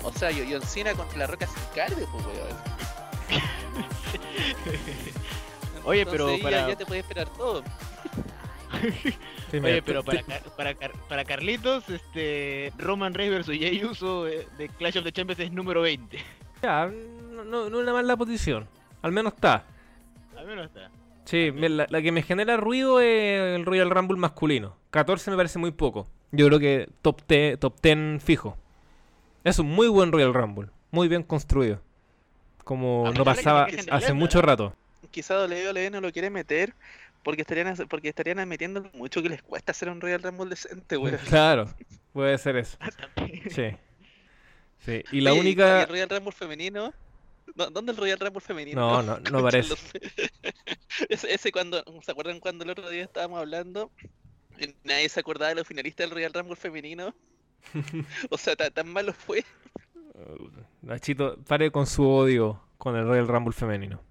O 0.03 0.11
sea, 0.13 0.31
John 0.33 0.61
Cena 0.63 0.93
contra 0.93 1.17
La 1.19 1.27
Roca 1.27 1.45
sin 1.47 1.63
cardio, 1.75 2.07
pues, 2.11 2.25
weón. 2.25 2.57
Oye, 5.83 6.05
pero 6.05 6.25
Entonces, 6.29 6.43
para- 6.43 6.67
ya 6.67 6.75
te 6.75 6.85
puedes 6.85 7.03
esperar 7.03 7.27
todo. 7.29 7.63
Sí, 8.81 9.59
mira, 9.59 9.65
Oye, 9.67 9.81
pero 9.81 10.03
para, 10.03 10.23
Car- 10.23 10.43
para, 10.55 10.75
Car- 10.75 10.93
para 11.09 11.25
Carlitos, 11.25 11.89
este 11.89 12.71
Roman 12.77 13.13
Reigns 13.13 13.33
versus 13.35 13.57
Jey 13.57 13.83
Uso 13.83 14.27
eh, 14.27 14.47
de 14.57 14.69
Clash 14.69 14.97
of 14.97 15.03
the 15.03 15.11
Champions 15.11 15.39
es 15.39 15.51
número 15.51 15.81
20. 15.81 16.17
ya, 16.63 16.89
no, 17.31 17.43
no, 17.43 17.69
no 17.69 17.77
es 17.77 17.83
una 17.83 17.93
mala 17.93 18.15
posición. 18.15 18.67
Al 19.01 19.11
menos 19.11 19.33
está. 19.33 19.65
Al 20.37 20.45
menos 20.47 20.65
está. 20.67 20.89
Sí, 21.25 21.51
la, 21.51 21.87
la 21.89 22.01
que 22.01 22.11
me 22.11 22.23
genera 22.23 22.57
ruido 22.57 22.99
es 22.99 23.55
el 23.55 23.65
Royal 23.65 23.89
Rumble 23.89 24.17
masculino. 24.17 24.75
14 24.91 25.31
me 25.31 25.37
parece 25.37 25.59
muy 25.59 25.71
poco. 25.71 26.07
Yo 26.31 26.47
creo 26.47 26.59
que 26.59 26.89
top 27.01 27.21
10, 27.27 27.59
top 27.59 27.79
10 27.81 28.23
fijo. 28.23 28.57
Es 29.43 29.59
un 29.59 29.67
muy 29.67 29.87
buen 29.87 30.11
Royal 30.11 30.33
Rumble. 30.33 30.69
Muy 30.91 31.07
bien 31.07 31.23
construido. 31.23 31.81
Como 32.63 33.05
no 33.07 33.13
que 33.13 33.23
pasaba 33.23 33.67
hace 33.91 34.13
mucho 34.13 34.41
rato. 34.41 34.75
Quizá 35.09 35.45
WWE 35.45 35.89
no 35.89 35.99
lo 35.99 36.11
quiere 36.11 36.29
meter 36.29 36.73
porque 37.23 37.41
estarían 37.41 37.75
porque 37.89 38.09
estarían 38.09 38.39
admitiendo 38.39 38.89
mucho 38.93 39.21
que 39.21 39.29
les 39.29 39.41
cuesta 39.41 39.71
hacer 39.71 39.89
un 39.89 39.99
Royal 39.99 40.21
Rumble 40.21 40.49
decente, 40.49 40.97
weón. 40.97 41.17
Claro, 41.27 41.73
puede 42.13 42.37
ser 42.37 42.57
eso. 42.57 42.77
Sí. 43.49 43.75
Sí, 44.79 45.03
y 45.11 45.21
la 45.21 45.31
Oye, 45.33 45.41
única... 45.41 45.83
el 45.83 45.89
Royal 45.89 46.09
Rumble 46.09 46.31
femenino? 46.31 46.91
¿Dó- 47.55 47.69
¿Dónde 47.69 47.91
el 47.91 47.97
Royal 47.97 48.19
Rumble 48.19 48.41
femenino? 48.41 48.79
No, 48.81 49.03
no, 49.03 49.19
no 49.19 49.41
parece. 49.43 49.73
ese, 51.09 51.33
ese 51.33 51.51
cuando, 51.51 51.83
¿se 52.03 52.11
acuerdan 52.11 52.39
cuando 52.39 52.63
el 52.63 52.69
otro 52.71 52.89
día 52.89 53.03
estábamos 53.03 53.39
hablando? 53.39 53.91
Nadie 54.83 55.09
se 55.09 55.19
acordaba 55.19 55.49
de 55.49 55.55
los 55.55 55.67
finalistas 55.67 56.05
del 56.05 56.11
Royal 56.15 56.33
Rumble 56.33 56.55
femenino. 56.55 57.13
O 58.29 58.37
sea, 58.37 58.55
ta- 58.55 58.71
tan 58.71 58.87
malo 58.91 59.13
fue. 59.13 59.43
Nachito, 60.81 61.37
pare 61.47 61.71
con 61.71 61.85
su 61.87 62.07
odio 62.07 62.61
con 62.77 62.95
el 62.95 63.05
Royal 63.07 63.27
Rumble 63.27 63.53
femenino. 63.53 64.01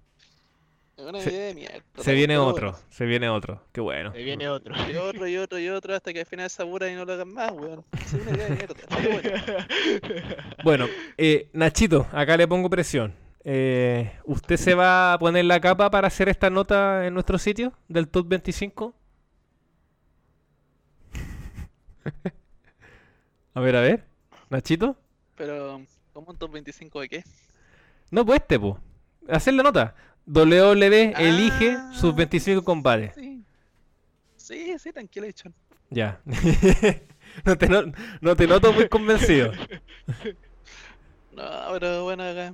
Una 1.07 1.19
Se- 1.21 1.31
idea 1.31 1.45
de 1.47 1.53
mierda. 1.55 1.81
Se 1.97 2.13
viene 2.13 2.37
otro, 2.37 2.77
se 2.89 3.05
viene 3.05 3.29
otro. 3.29 3.63
Qué 3.71 3.81
bueno. 3.81 4.11
Se 4.13 4.23
viene 4.23 4.47
otro. 4.49 4.73
Y 4.91 4.95
otro, 4.95 5.27
y 5.27 5.37
otro, 5.37 5.59
y 5.59 5.69
otro, 5.69 5.95
hasta 5.95 6.13
que 6.13 6.19
al 6.21 6.25
final 6.25 6.49
se 6.49 6.61
aburran 6.61 6.91
y 6.91 6.95
no 6.95 7.05
lo 7.05 7.13
hagan 7.13 7.33
más, 7.33 7.51
weón. 7.51 7.83
Es 7.93 8.13
una 8.13 8.31
idea 8.31 8.47
de 8.47 8.55
mierda. 8.55 8.75
bueno. 9.03 10.37
Bueno, 10.63 10.87
eh, 11.17 11.49
Nachito, 11.53 12.07
acá 12.11 12.37
le 12.37 12.47
pongo 12.47 12.69
presión. 12.69 13.13
Eh, 13.43 14.11
¿Usted 14.25 14.57
se 14.57 14.75
va 14.75 15.13
a 15.13 15.19
poner 15.19 15.45
la 15.45 15.59
capa 15.59 15.89
para 15.89 16.07
hacer 16.07 16.29
esta 16.29 16.49
nota 16.49 17.07
en 17.07 17.13
nuestro 17.13 17.37
sitio 17.39 17.73
del 17.87 18.07
top 18.07 18.27
25? 18.27 18.93
a 23.53 23.59
ver, 23.59 23.75
a 23.75 23.81
ver. 23.81 24.05
Nachito, 24.49 24.97
Pero, 25.37 25.81
¿cómo 26.13 26.31
un 26.31 26.37
top 26.37 26.51
25 26.51 27.01
de 27.01 27.09
qué? 27.09 27.23
No, 28.11 28.25
pues 28.25 28.41
este, 28.41 28.59
po. 28.59 28.79
Hacer 29.29 29.53
la 29.53 29.63
nota. 29.63 29.95
WWE 30.33 31.13
elige 31.17 31.71
Ah. 31.77 31.91
sus 31.93 32.15
25 32.15 32.63
combates. 32.63 33.13
Sí, 33.15 33.43
sí, 34.37 34.75
sí 34.79 34.91
tranquilo, 34.93 35.29
Chon. 35.31 35.53
Ya. 35.89 36.21
no, 37.45 37.57
te 37.57 37.67
no, 37.67 37.83
no 38.21 38.35
te 38.35 38.47
noto 38.47 38.71
muy 38.73 38.87
convencido. 38.87 39.51
No, 41.33 41.43
pero 41.71 42.03
bueno, 42.03 42.23
acá. 42.23 42.53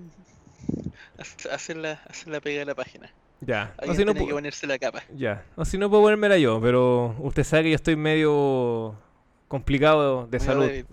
hac- 1.17 1.49
Hacer 1.51 1.77
la, 1.77 1.93
hacer 2.07 2.27
la 2.27 2.39
pega 2.39 2.59
de 2.59 2.65
la 2.65 2.75
página. 2.75 3.11
Ya. 3.41 3.73
O 3.79 3.93
si 3.95 4.05
no, 4.05 4.13
tiene 4.13 4.27
que 4.27 4.33
ponerse 4.33 4.67
la 4.67 4.77
capa. 4.77 5.03
ya. 5.15 5.43
O 5.55 5.65
si 5.65 5.77
no 5.79 5.89
puedo 5.89 6.03
ponérmela 6.03 6.37
yo, 6.37 6.61
pero 6.61 7.15
usted 7.19 7.43
sabe 7.43 7.63
que 7.63 7.69
yo 7.71 7.75
estoy 7.75 7.95
medio 7.95 8.95
complicado 9.47 10.27
de 10.27 10.37
Medio 10.39 10.45
salud. 10.53 10.67
débil. 10.67 10.85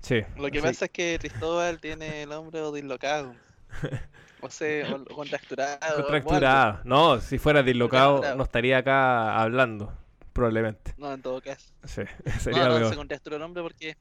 Sí. 0.00 0.20
Lo 0.36 0.48
que 0.50 0.60
pasa 0.62 0.84
es 0.84 0.90
que 0.92 1.18
Cristóbal 1.20 1.80
tiene 1.80 2.22
el 2.22 2.30
hombro 2.32 2.70
dislocado. 2.72 3.34
O 4.40 4.48
sea, 4.50 4.94
o- 4.94 5.04
contracturado. 5.04 5.96
Contracturado. 6.02 6.80
No, 6.84 7.20
si 7.20 7.38
fuera 7.38 7.62
dislocado 7.64 8.36
no 8.36 8.44
estaría 8.44 8.78
acá 8.78 9.36
hablando, 9.40 9.92
probablemente. 10.32 10.94
No, 10.96 11.12
en 11.12 11.20
todo 11.22 11.40
caso. 11.42 11.72
Sí, 11.82 12.02
sería 12.38 12.68
no, 12.68 12.76
peor. 12.76 12.90
se 12.90 12.96
contracturó 12.96 13.36
el 13.36 13.42
hombro 13.42 13.62
porque. 13.64 13.96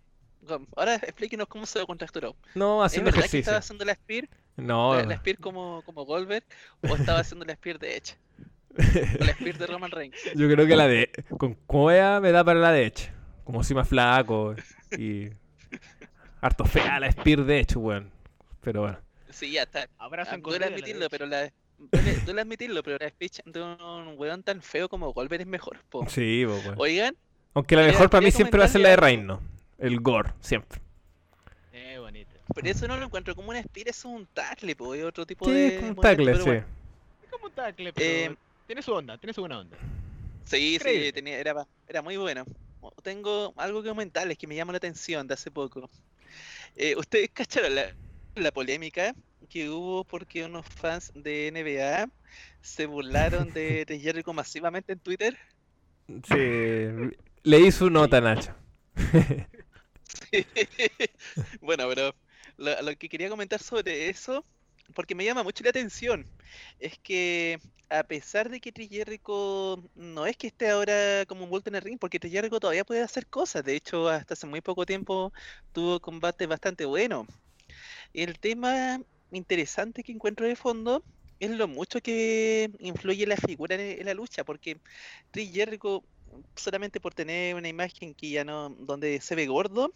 Ahora 0.76 0.95
explíquenos 0.95 1.47
cómo 1.47 1.65
se 1.65 1.80
lo 1.80 1.88
contracturó. 1.88 2.36
No, 2.53 2.86
¿Es 2.86 2.91
haciendo 2.91 3.11
que 3.11 3.18
ejercicio. 3.18 3.39
estaba 3.39 3.57
haciendo 3.57 3.84
la 3.84 3.95
Spear? 3.95 4.30
No, 4.57 4.95
La, 4.95 5.03
la 5.05 5.18
Spear 5.18 5.39
como, 5.39 5.82
como 5.86 6.05
Goldberg? 6.05 6.45
¿O 6.88 6.95
estaba 6.95 7.20
haciendo 7.20 7.43
la 7.43 7.53
Spear 7.55 7.80
de 7.80 7.97
Edge? 7.97 8.15
O 9.20 9.24
la 9.26 9.34
Spear 9.34 9.57
de 9.57 9.65
Roman 9.68 9.89
Reigns. 9.91 10.15
yo 10.36 10.47
creo 10.47 10.68
que 10.68 10.76
la 10.76 10.88
de. 10.88 11.11
Con 11.39 11.55
cueva 11.65 12.20
me 12.22 12.32
da 12.32 12.43
para 12.43 12.59
la 12.59 12.72
de 12.72 12.86
Edge. 12.86 13.11
Como 13.43 13.63
si 13.63 13.74
más 13.74 13.88
flaco 13.89 14.53
y. 14.97 15.30
Harto 16.41 16.63
fea 16.65 16.99
la 16.99 17.11
Spear 17.11 17.43
de 17.43 17.59
Edge, 17.61 17.76
weón. 17.76 18.11
Pero 18.61 18.82
bueno. 18.82 18.99
Sí, 19.30 19.51
ya 19.51 19.63
está. 19.63 19.88
Abrazo 19.97 20.32
Ah, 20.34 20.38
duele 20.38 20.65
admitirlo, 20.65 21.09
pero 21.09 21.25
la. 21.25 21.51
Duele, 21.78 22.15
duele 22.25 22.41
admitirlo, 22.41 22.82
pero 22.84 22.97
la 22.99 23.09
speech 23.09 23.41
de 23.45 23.61
un 23.61 24.15
weón 24.17 24.41
tan 24.43 24.61
feo 24.61 24.89
como 24.89 25.13
Goldberg 25.13 25.41
es 25.41 25.47
mejor. 25.47 25.78
po. 25.89 26.07
Sí, 26.09 26.43
po, 26.45 26.53
weón. 26.55 26.75
Oigan, 26.78 27.15
Aunque 27.53 27.75
la 27.75 27.84
mejor 27.84 28.09
para 28.09 28.21
mí 28.23 28.32
siempre 28.32 28.59
va 28.59 28.65
a 28.65 28.67
ser 28.67 28.82
la 28.82 28.89
de 28.89 28.95
comentarle 28.95 29.17
Reign, 29.17 29.28
¿no? 29.28 29.41
El 29.78 29.99
gore, 29.99 30.32
siempre. 30.41 30.80
Eh, 31.73 31.97
bonito. 31.99 32.32
pero 32.55 32.67
eso 32.69 32.88
no 32.88 32.97
lo 32.97 33.05
encuentro 33.05 33.36
como 33.36 33.49
una 33.49 33.61
spear, 33.61 33.89
eso 33.89 34.09
es 34.09 34.15
un 34.15 34.25
tackle, 34.28 34.75
po, 34.75 34.95
es 34.95 35.03
otro 35.03 35.25
tipo 35.25 35.45
Sí, 35.45 35.51
de. 35.51 35.67
es 35.67 35.80
como 35.80 35.89
un 35.91 35.95
tackle, 35.97 36.36
sí. 36.36 36.41
bueno. 36.41 36.65
Es 37.23 37.30
como 37.30 37.45
un 37.45 37.51
tackle, 37.51 37.93
pero 37.93 38.34
Eh, 38.34 38.36
tiene 38.65 38.82
su 38.82 38.93
onda, 38.93 39.17
tiene 39.17 39.34
su 39.34 39.41
buena 39.41 39.59
onda. 39.59 39.78
Sí, 40.45 40.80
sí, 40.82 41.11
tenía, 41.11 41.38
era, 41.38 41.67
era 41.88 42.01
muy 42.01 42.17
bueno. 42.17 42.45
Tengo 43.03 43.53
algo 43.57 43.84
que 43.84 43.89
comentarles 43.89 44.38
que 44.38 44.47
me 44.47 44.55
llama 44.55 44.71
la 44.71 44.78
atención 44.78 45.28
de 45.28 45.34
hace 45.36 45.51
poco. 45.51 45.89
Eh, 46.75 46.95
¿Ustedes 46.95 47.30
cacharon 47.34 47.75
la, 47.75 47.93
la 48.39 48.51
polémica 48.51 49.15
que 49.49 49.69
hubo 49.69 50.03
porque 50.03 50.45
unos 50.45 50.65
fans 50.65 51.11
de 51.15 51.51
NBA 51.51 52.09
se 52.61 52.85
burlaron 52.85 53.51
de, 53.53 53.85
de 53.88 53.99
Jericho 53.99 54.33
masivamente 54.33 54.93
en 54.93 54.99
Twitter? 54.99 55.38
Sí. 56.07 57.15
Leí 57.43 57.71
su 57.71 57.89
nota, 57.89 58.21
Nacho. 58.21 58.55
Bueno, 61.61 61.88
pero 61.89 62.15
lo, 62.57 62.81
lo 62.81 62.95
que 62.97 63.09
quería 63.09 63.29
comentar 63.29 63.61
sobre 63.61 64.09
eso, 64.09 64.45
porque 64.93 65.15
me 65.15 65.25
llama 65.25 65.43
mucho 65.43 65.63
la 65.63 65.69
atención, 65.69 66.25
es 66.79 66.97
que 66.99 67.59
a 67.89 68.03
pesar 68.03 68.49
de 68.49 68.59
que 68.59 68.73
Chris 68.73 68.89
Jericho 68.89 69.83
no 69.95 70.25
es 70.25 70.38
que 70.38 70.47
esté 70.47 70.69
ahora 70.69 71.25
como 71.27 71.43
envuelto 71.43 71.69
en 71.69 71.75
el 71.75 71.81
ring, 71.81 71.99
porque 71.99 72.19
Chris 72.19 72.33
Jericho 72.33 72.59
todavía 72.59 72.85
puede 72.85 73.01
hacer 73.01 73.27
cosas, 73.27 73.63
de 73.63 73.75
hecho 73.75 74.09
hasta 74.09 74.33
hace 74.33 74.47
muy 74.47 74.61
poco 74.61 74.85
tiempo 74.85 75.33
tuvo 75.71 75.99
combates 75.99 76.47
bastante 76.47 76.85
buenos. 76.85 77.27
El 78.18 78.39
tema 78.39 78.99
interesante 79.32 80.03
que 80.03 80.11
encuentro 80.11 80.47
de 80.47 80.55
fondo 80.55 81.03
es 81.39 81.51
lo 81.51 81.68
mucho 81.68 82.01
que 82.01 82.72
influye 82.80 83.28
la 83.28 83.38
figura 83.38 83.76
en, 83.76 84.05
la 84.05 84.13
lucha, 84.15 84.43
porque 84.43 84.82
Chris 85.32 85.51
Jericho 85.53 86.03
solamente 86.55 86.99
por 86.99 87.13
tener 87.13 87.53
una 87.55 87.70
imagen 87.70 88.15
que 88.15 88.32
ya 88.32 88.43
no, 88.43 88.70
donde 88.72 89.22
se 89.22 89.36
ve 89.36 89.45
gordo, 89.47 89.93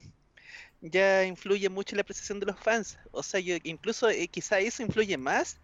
ya 0.82 1.26
influye 1.26 1.70
mucho 1.70 1.96
en 1.96 1.98
la 2.00 2.04
apreciación 2.04 2.40
de 2.40 2.48
los 2.48 2.60
fans. 2.60 2.98
O 3.12 3.24
sea, 3.24 3.40
yo 3.42 3.58
incluso 3.64 4.10
eh, 4.10 4.28
quizá 4.30 4.60
eso 4.60 4.84
influye 4.84 5.18
más 5.18 5.60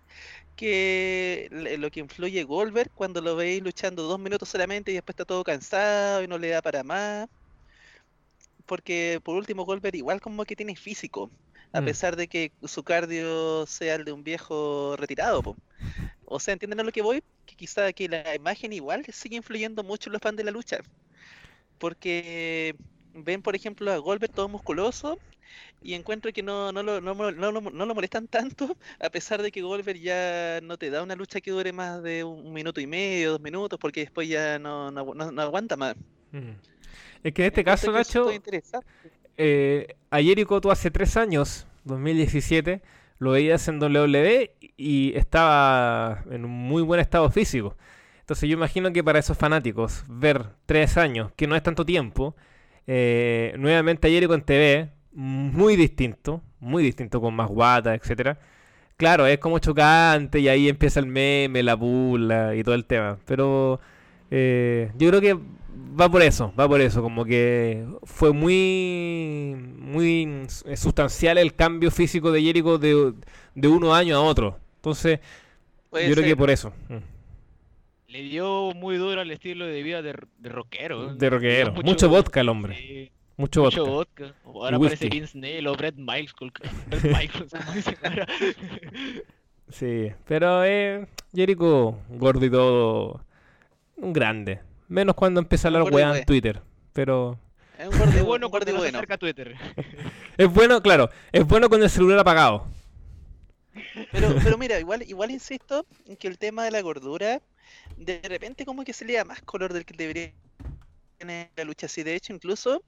que 0.56 1.50
le- 1.52 1.78
lo 1.78 1.92
que 1.92 2.02
influye 2.02 2.44
Goldberg 2.44 2.92
cuando 2.94 3.22
lo 3.22 3.36
veis 3.38 3.62
luchando 3.64 4.04
dos 4.04 4.20
minutos 4.20 4.50
solamente 4.50 4.92
y 4.92 4.96
después 4.96 5.14
está 5.16 5.26
todo 5.26 5.44
cansado 5.44 6.24
y 6.24 6.28
no 6.28 6.38
le 6.40 6.50
da 6.50 6.62
para 6.64 6.84
más. 6.84 7.30
Porque 8.66 9.20
por 9.24 9.36
último 9.36 9.66
Goldberg 9.66 9.96
igual 9.96 10.22
como 10.22 10.46
que 10.46 10.56
tiene 10.56 10.76
físico, 10.76 11.32
a 11.74 11.82
Mm. 11.82 11.86
pesar 11.86 12.16
de 12.16 12.28
que 12.28 12.52
su 12.64 12.84
cardio 12.84 13.66
sea 13.68 13.96
el 13.96 14.06
de 14.06 14.12
un 14.12 14.24
viejo 14.24 14.96
retirado. 14.98 15.42
po. 15.44 15.56
O 16.26 16.40
sea, 16.40 16.54
¿entienden 16.54 16.80
a 16.80 16.84
lo 16.84 16.92
que 16.92 17.02
voy? 17.02 17.24
Que 17.46 17.56
quizá 17.56 17.92
que 17.94 18.10
la 18.10 18.36
imagen 18.36 18.74
igual 18.74 19.06
sigue 19.14 19.38
influyendo 19.38 19.84
mucho 19.84 20.10
en 20.10 20.14
los 20.14 20.22
fans 20.22 20.38
de 20.38 20.44
la 20.44 20.52
lucha. 20.52 20.80
Porque 21.78 22.76
ven, 23.14 23.42
por 23.42 23.56
ejemplo, 23.56 23.92
a 23.92 23.98
Goldberg 23.98 24.34
todo 24.34 24.48
musculoso 24.50 25.20
y 25.82 25.94
encuentro 25.94 26.32
que 26.34 26.44
no, 26.44 26.72
no, 26.72 26.84
lo, 26.84 27.00
no, 27.02 27.14
no 27.14 27.52
lo- 27.52 27.62
no 27.62 27.86
lo 27.86 27.96
molestan 27.96 28.28
tanto, 28.28 28.76
a 29.00 29.10
pesar 29.10 29.42
de 29.42 29.52
que 29.52 29.62
Goldberg 29.62 30.00
ya 30.00 30.60
no 30.64 30.78
te 30.78 30.90
da 30.90 31.04
una 31.04 31.16
lucha 31.16 31.40
que 31.42 31.52
dure 31.52 31.72
más 31.74 32.02
de 32.04 32.24
un 32.24 32.52
minuto 32.54 32.82
y 32.82 32.88
medio, 32.88 33.32
dos 33.32 33.42
minutos, 33.42 33.80
porque 33.80 34.02
después 34.02 34.28
ya 34.28 34.60
no, 34.60 34.92
no, 34.92 35.06
agu- 35.06 35.16
no- 35.16 35.32
no 35.32 35.42
aguanta 35.42 35.78
más. 35.78 35.96
Mm. 36.32 36.52
Es 37.24 37.34
que 37.34 37.42
en 37.44 37.48
este 37.48 37.64
caso, 37.64 37.92
Nacho. 37.92 38.26
Eh, 39.38 39.96
a 40.12 40.22
Jericho 40.22 40.60
tú 40.62 40.72
hace 40.72 40.92
tres 40.92 41.16
años, 41.18 41.68
2017, 41.86 42.82
lo 43.20 43.32
veías 43.32 43.68
en 43.68 43.82
WWE 43.82 44.52
y 44.78 45.14
estaba 45.16 46.24
en 46.30 46.46
un 46.46 46.52
muy 46.52 46.82
buen 46.82 47.00
estado 47.00 47.30
físico. 47.30 47.76
Entonces 48.20 48.50
yo 48.50 48.58
imagino 48.58 48.92
que 48.92 49.04
para 49.04 49.20
esos 49.20 49.38
fanáticos 49.38 50.04
ver 50.08 50.48
tres 50.66 50.98
años, 50.98 51.32
que 51.36 51.48
no 51.48 51.56
es 51.56 51.64
tanto 51.64 51.86
tiempo, 51.86 52.36
eh, 52.86 53.56
nuevamente 53.58 54.08
a 54.08 54.12
Jericho 54.12 54.34
en 54.34 54.42
TV, 54.42 54.90
muy 55.14 55.76
distinto, 55.76 56.44
muy 56.60 56.84
distinto 56.84 57.22
con 57.22 57.34
más 57.34 57.48
guata, 57.48 57.96
etcétera. 57.96 58.40
Claro, 58.98 59.28
es 59.28 59.40
como 59.40 59.60
chocante 59.60 60.40
y 60.40 60.48
ahí 60.48 60.70
empieza 60.70 61.00
el 61.00 61.06
meme, 61.06 61.64
la 61.64 61.76
burla 61.76 62.56
y 62.56 62.64
todo 62.64 62.76
el 62.76 62.86
tema. 62.86 63.18
Pero 63.26 63.80
eh, 64.32 64.92
yo 64.98 65.10
creo 65.10 65.22
que 65.22 65.38
va 66.00 66.10
por 66.10 66.22
eso, 66.22 66.54
va 66.60 66.68
por 66.68 66.82
eso, 66.82 67.02
como 67.02 67.26
que 67.26 67.86
fue 68.04 68.34
muy 68.34 69.56
muy 69.78 70.48
sustancial 70.76 71.38
el 71.38 71.54
cambio 71.56 71.92
físico 71.92 72.32
de 72.32 72.42
Jericho 72.42 72.78
de, 72.78 73.14
de 73.56 73.68
uno 73.68 73.94
año 73.96 74.16
a 74.18 74.22
otro. 74.22 74.60
Entonces, 74.78 75.20
yo 75.92 76.14
creo 76.14 76.24
que 76.24 76.36
por 76.38 76.50
eso. 76.50 76.74
mm, 76.90 76.98
Le 78.08 78.22
dio 78.24 78.72
muy 78.76 78.98
duro 78.98 79.22
al 79.22 79.32
estilo 79.32 79.66
de 79.66 79.84
vida 79.84 80.02
de, 80.02 80.16
de 80.38 80.50
rockero. 80.50 81.14
De 81.16 81.30
rockero. 81.30 81.74
Mucho, 81.84 82.10
vodka 82.10 82.42
el 82.42 82.50
hombre. 82.50 82.76
sí, 82.78 83.12
Mucho, 83.38 83.64
mucho 83.64 83.86
vodka. 83.86 84.24
vodka. 84.26 84.36
Ahora 84.46 84.80
parece. 84.80 85.10
Vince 85.10 85.38
Neil 85.38 85.68
o 85.68 85.76
Brett 85.76 85.96
Michaels. 85.98 86.54
Brett 86.88 88.00
ahora. 88.04 88.28
Sí, 89.70 90.12
pero 90.26 90.64
eh, 90.64 91.08
Jericho, 91.36 92.00
gordo 92.08 92.46
y 92.46 92.50
todo, 92.50 93.20
un 93.98 94.14
grande. 94.14 94.62
Menos 94.88 95.16
cuando 95.16 95.40
empieza 95.40 95.68
a 95.68 95.70
hablar 95.70 95.94
weá 95.94 96.18
en. 96.20 96.26
Twitter. 96.26 96.62
Pero 96.94 97.38
Es 97.78 97.88
un 97.88 97.94
bu- 97.94 98.24
bueno 98.24 98.50
cuando 98.50 98.72
se 98.72 98.78
bueno. 98.78 98.98
acerca 98.98 99.16
a 99.16 99.18
Twitter. 99.18 99.56
es 100.38 100.48
bueno, 100.54 100.82
claro, 100.82 101.10
es 101.32 101.46
bueno 101.46 101.70
con 101.70 101.82
el 101.84 101.90
celular 101.90 102.20
apagado. 102.20 102.66
Pero, 104.12 104.36
pero 104.44 104.58
mira, 104.58 104.80
igual, 104.80 105.04
igual 105.04 105.32
insisto 105.32 105.86
en 106.06 106.16
que 106.18 106.28
el 106.28 106.38
tema 106.38 106.64
de 106.64 106.72
la 106.72 106.82
gordura, 106.82 107.42
de 107.98 108.22
repente 108.24 108.66
como 108.66 108.84
que 108.84 108.94
se 108.94 109.06
le 109.06 109.14
da 109.14 109.26
más 109.26 109.42
color 109.42 109.74
del 109.74 109.86
que 109.86 109.96
debería 109.96 110.34
tener 111.18 111.50
la 111.56 111.64
lucha 111.64 111.86
así. 111.88 112.04
De 112.04 112.16
hecho, 112.16 112.34
incluso 112.34 112.84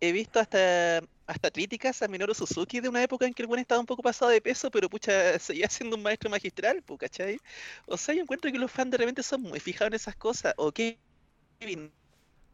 he 0.00 0.12
visto 0.12 0.40
hasta 0.40 1.02
hasta 1.26 1.50
críticas 1.52 2.02
a 2.02 2.08
Minoru 2.08 2.34
Suzuki 2.34 2.80
de 2.80 2.88
una 2.88 3.02
época 3.04 3.24
en 3.24 3.32
que 3.32 3.42
el 3.42 3.46
buen 3.46 3.60
estaba 3.60 3.80
un 3.80 3.86
poco 3.86 4.02
pasado 4.02 4.32
de 4.32 4.40
peso, 4.40 4.68
pero 4.70 4.88
pucha, 4.90 5.38
seguía 5.38 5.68
siendo 5.68 5.96
un 5.96 6.02
maestro 6.02 6.28
magistral, 6.30 6.82
¿cachai? 6.98 7.38
O 7.86 7.96
sea, 7.96 8.14
yo 8.14 8.22
encuentro 8.22 8.50
que 8.50 8.58
los 8.58 8.70
fans 8.70 8.90
de 8.90 8.96
repente 8.98 9.22
son 9.22 9.42
muy 9.42 9.60
fijados 9.60 9.90
en 9.92 9.94
esas 9.96 10.16
cosas. 10.16 10.54
O 10.56 10.72
Kevin 11.60 11.90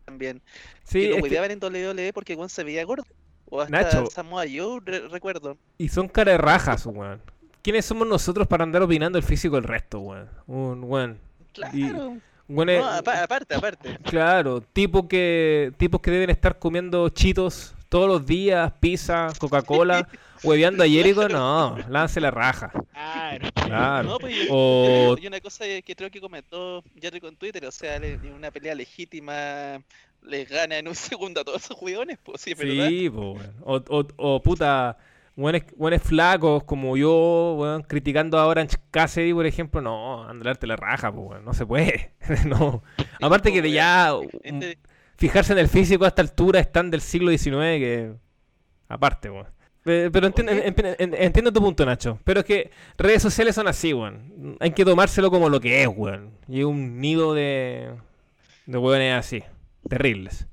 también. 0.05 0.43
Sí, 0.85 1.01
que 1.03 1.09
lo 1.11 1.17
que- 1.17 1.23
hueveaban 1.23 1.51
en 1.53 1.61
WWE 1.61 2.13
porque 2.13 2.35
buen 2.37 2.49
se 2.49 2.65
veía 2.65 2.85
gordo. 2.85 3.05
O 3.49 3.61
hasta 3.61 3.71
Nacho. 3.83 4.07
Samoa 4.11 4.45
Joe, 4.53 4.81
re- 4.85 5.09
recuerdo. 5.09 5.57
y 5.79 5.89
son 5.89 6.09
cara 6.09 6.33
de 6.33 6.39
rajas, 6.39 6.85
weón. 6.85 7.23
¿Quiénes 7.63 7.85
somos 7.85 8.07
nosotros 8.07 8.47
para 8.49 8.65
andar 8.65 8.83
opinando 8.83 9.19
el 9.19 9.25
físico 9.25 9.55
del 9.57 9.65
resto, 9.65 10.01
weón? 10.01 10.29
Un 10.47 10.85
weón. 10.85 11.19
Claro. 11.53 12.17
weón 12.49 12.69
es- 12.69 12.81
No, 12.81 12.89
apa- 12.89 13.23
aparte, 13.23 13.55
aparte. 13.55 13.99
Claro, 14.05 14.61
tipo 14.61 15.07
que, 15.09 15.73
tipos 15.77 16.01
que 16.01 16.11
deben 16.11 16.31
estar 16.31 16.59
comiendo 16.59 17.09
chitos 17.09 17.75
todos 17.89 18.09
los 18.09 18.27
días, 18.27 18.73
pizza, 18.81 19.29
Coca-Cola, 19.39 20.09
hueveando 20.43 20.83
a 20.85 20.87
Jericho, 20.89 21.29
no, 21.29 21.77
lance 21.89 22.21
la 22.21 22.31
raja. 22.31 22.71
Claro. 22.93 23.49
Claro. 23.55 24.09
No, 24.09 24.19
pues, 24.19 24.35
y- 24.37 24.47
O- 24.51 25.17
y 25.21 25.27
una 25.27 25.41
cosa 25.41 25.65
que 25.65 25.95
creo 25.97 26.11
que 26.11 26.21
comentó 26.21 26.83
Jerry 27.01 27.21
con 27.21 27.37
Twitter, 27.37 27.65
o 27.67 27.71
sea, 27.73 27.99
le- 27.99 28.15
en 28.15 28.33
una 28.33 28.51
pelea 28.51 28.75
legítima 28.75 29.81
les 30.23 30.49
gana 30.49 30.79
en 30.79 30.89
un 30.89 30.95
segundo 31.19 31.41
a 31.41 31.45
todos 31.45 31.65
esos 31.65 31.77
hueones, 31.81 32.19
pues 32.23 32.41
sí, 32.41 32.55
verdad. 32.55 32.89
Sí, 32.89 33.11
po, 33.11 33.39
o, 33.63 33.77
o, 33.89 34.07
o 34.17 34.43
puta, 34.43 34.97
buenos, 35.37 35.63
buenos 35.77 36.03
flacos 36.03 36.65
como 36.65 36.97
yo, 36.97 37.55
weón, 37.59 37.83
criticando 37.83 38.39
a 38.39 38.47
Orange 38.47 38.77
Cassidy, 38.91 39.33
por 39.35 39.47
ejemplo, 39.47 39.81
no, 39.81 40.25
andarte 40.29 40.67
la 40.67 40.77
raja, 40.77 41.13
pues, 41.13 41.43
no 41.43 41.53
se 41.55 41.65
puede. 41.67 42.13
no. 42.47 42.83
Aparte 43.21 43.53
que 43.53 43.63
de 43.63 43.71
ya 43.73 44.15
Este- 44.43 44.79
fijarse 45.17 45.53
en 45.53 45.59
el 45.61 45.69
físico 45.69 46.05
a 46.05 46.09
esta 46.09 46.23
altura 46.23 46.61
están 46.61 46.91
del 46.91 47.01
siglo 47.01 47.31
XIX 47.31 47.53
que 47.79 48.13
aparte. 48.89 49.31
Eh, 49.87 50.11
Pero 50.13 50.27
entiendo, 50.27 50.53
entiendo 50.99 51.53
tu 51.53 51.61
punto, 51.61 51.87
Nacho. 51.87 52.19
Pero 52.25 52.41
es 52.41 52.47
que 52.47 52.71
redes 52.99 53.23
sociales 53.23 53.55
son 53.55 53.69
así, 53.69 53.93
weón. 53.95 54.57
Hay 54.61 54.73
que 54.73 54.85
tomárselo 54.85 55.31
como 55.31 55.49
lo 55.49 55.61
que 55.61 55.83
es, 55.83 55.89
weón. 55.95 56.33
Y 56.49 56.61
es 56.61 56.65
un 56.67 57.01
nido 57.01 57.35
de, 57.35 57.93
de 58.67 58.79
weones 58.79 59.15
así. 59.15 59.43
Terribles. 59.89 60.47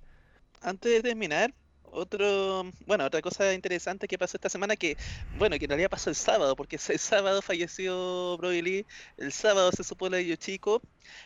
Antes 0.62 0.92
de 0.92 1.02
terminar, 1.02 1.54
otro, 1.84 2.64
bueno, 2.86 3.06
otra 3.06 3.22
cosa 3.22 3.54
interesante 3.54 4.08
que 4.08 4.18
pasó 4.18 4.38
esta 4.38 4.50
semana 4.50 4.76
que, 4.76 4.98
bueno, 5.38 5.58
que 5.58 5.66
en 5.66 5.70
realidad 5.70 5.90
pasó 5.90 6.10
el 6.10 6.16
sábado, 6.16 6.56
porque 6.56 6.78
el 6.90 7.00
sábado 7.00 7.42
falleció 7.42 8.38
Brody 8.38 8.62
Lee, 8.62 8.86
el 9.18 9.32
sábado 9.32 9.72
se 9.72 9.84
supo 9.84 10.10
lo 10.10 10.18
de 10.18 10.26
Yoshiko, 10.28 10.82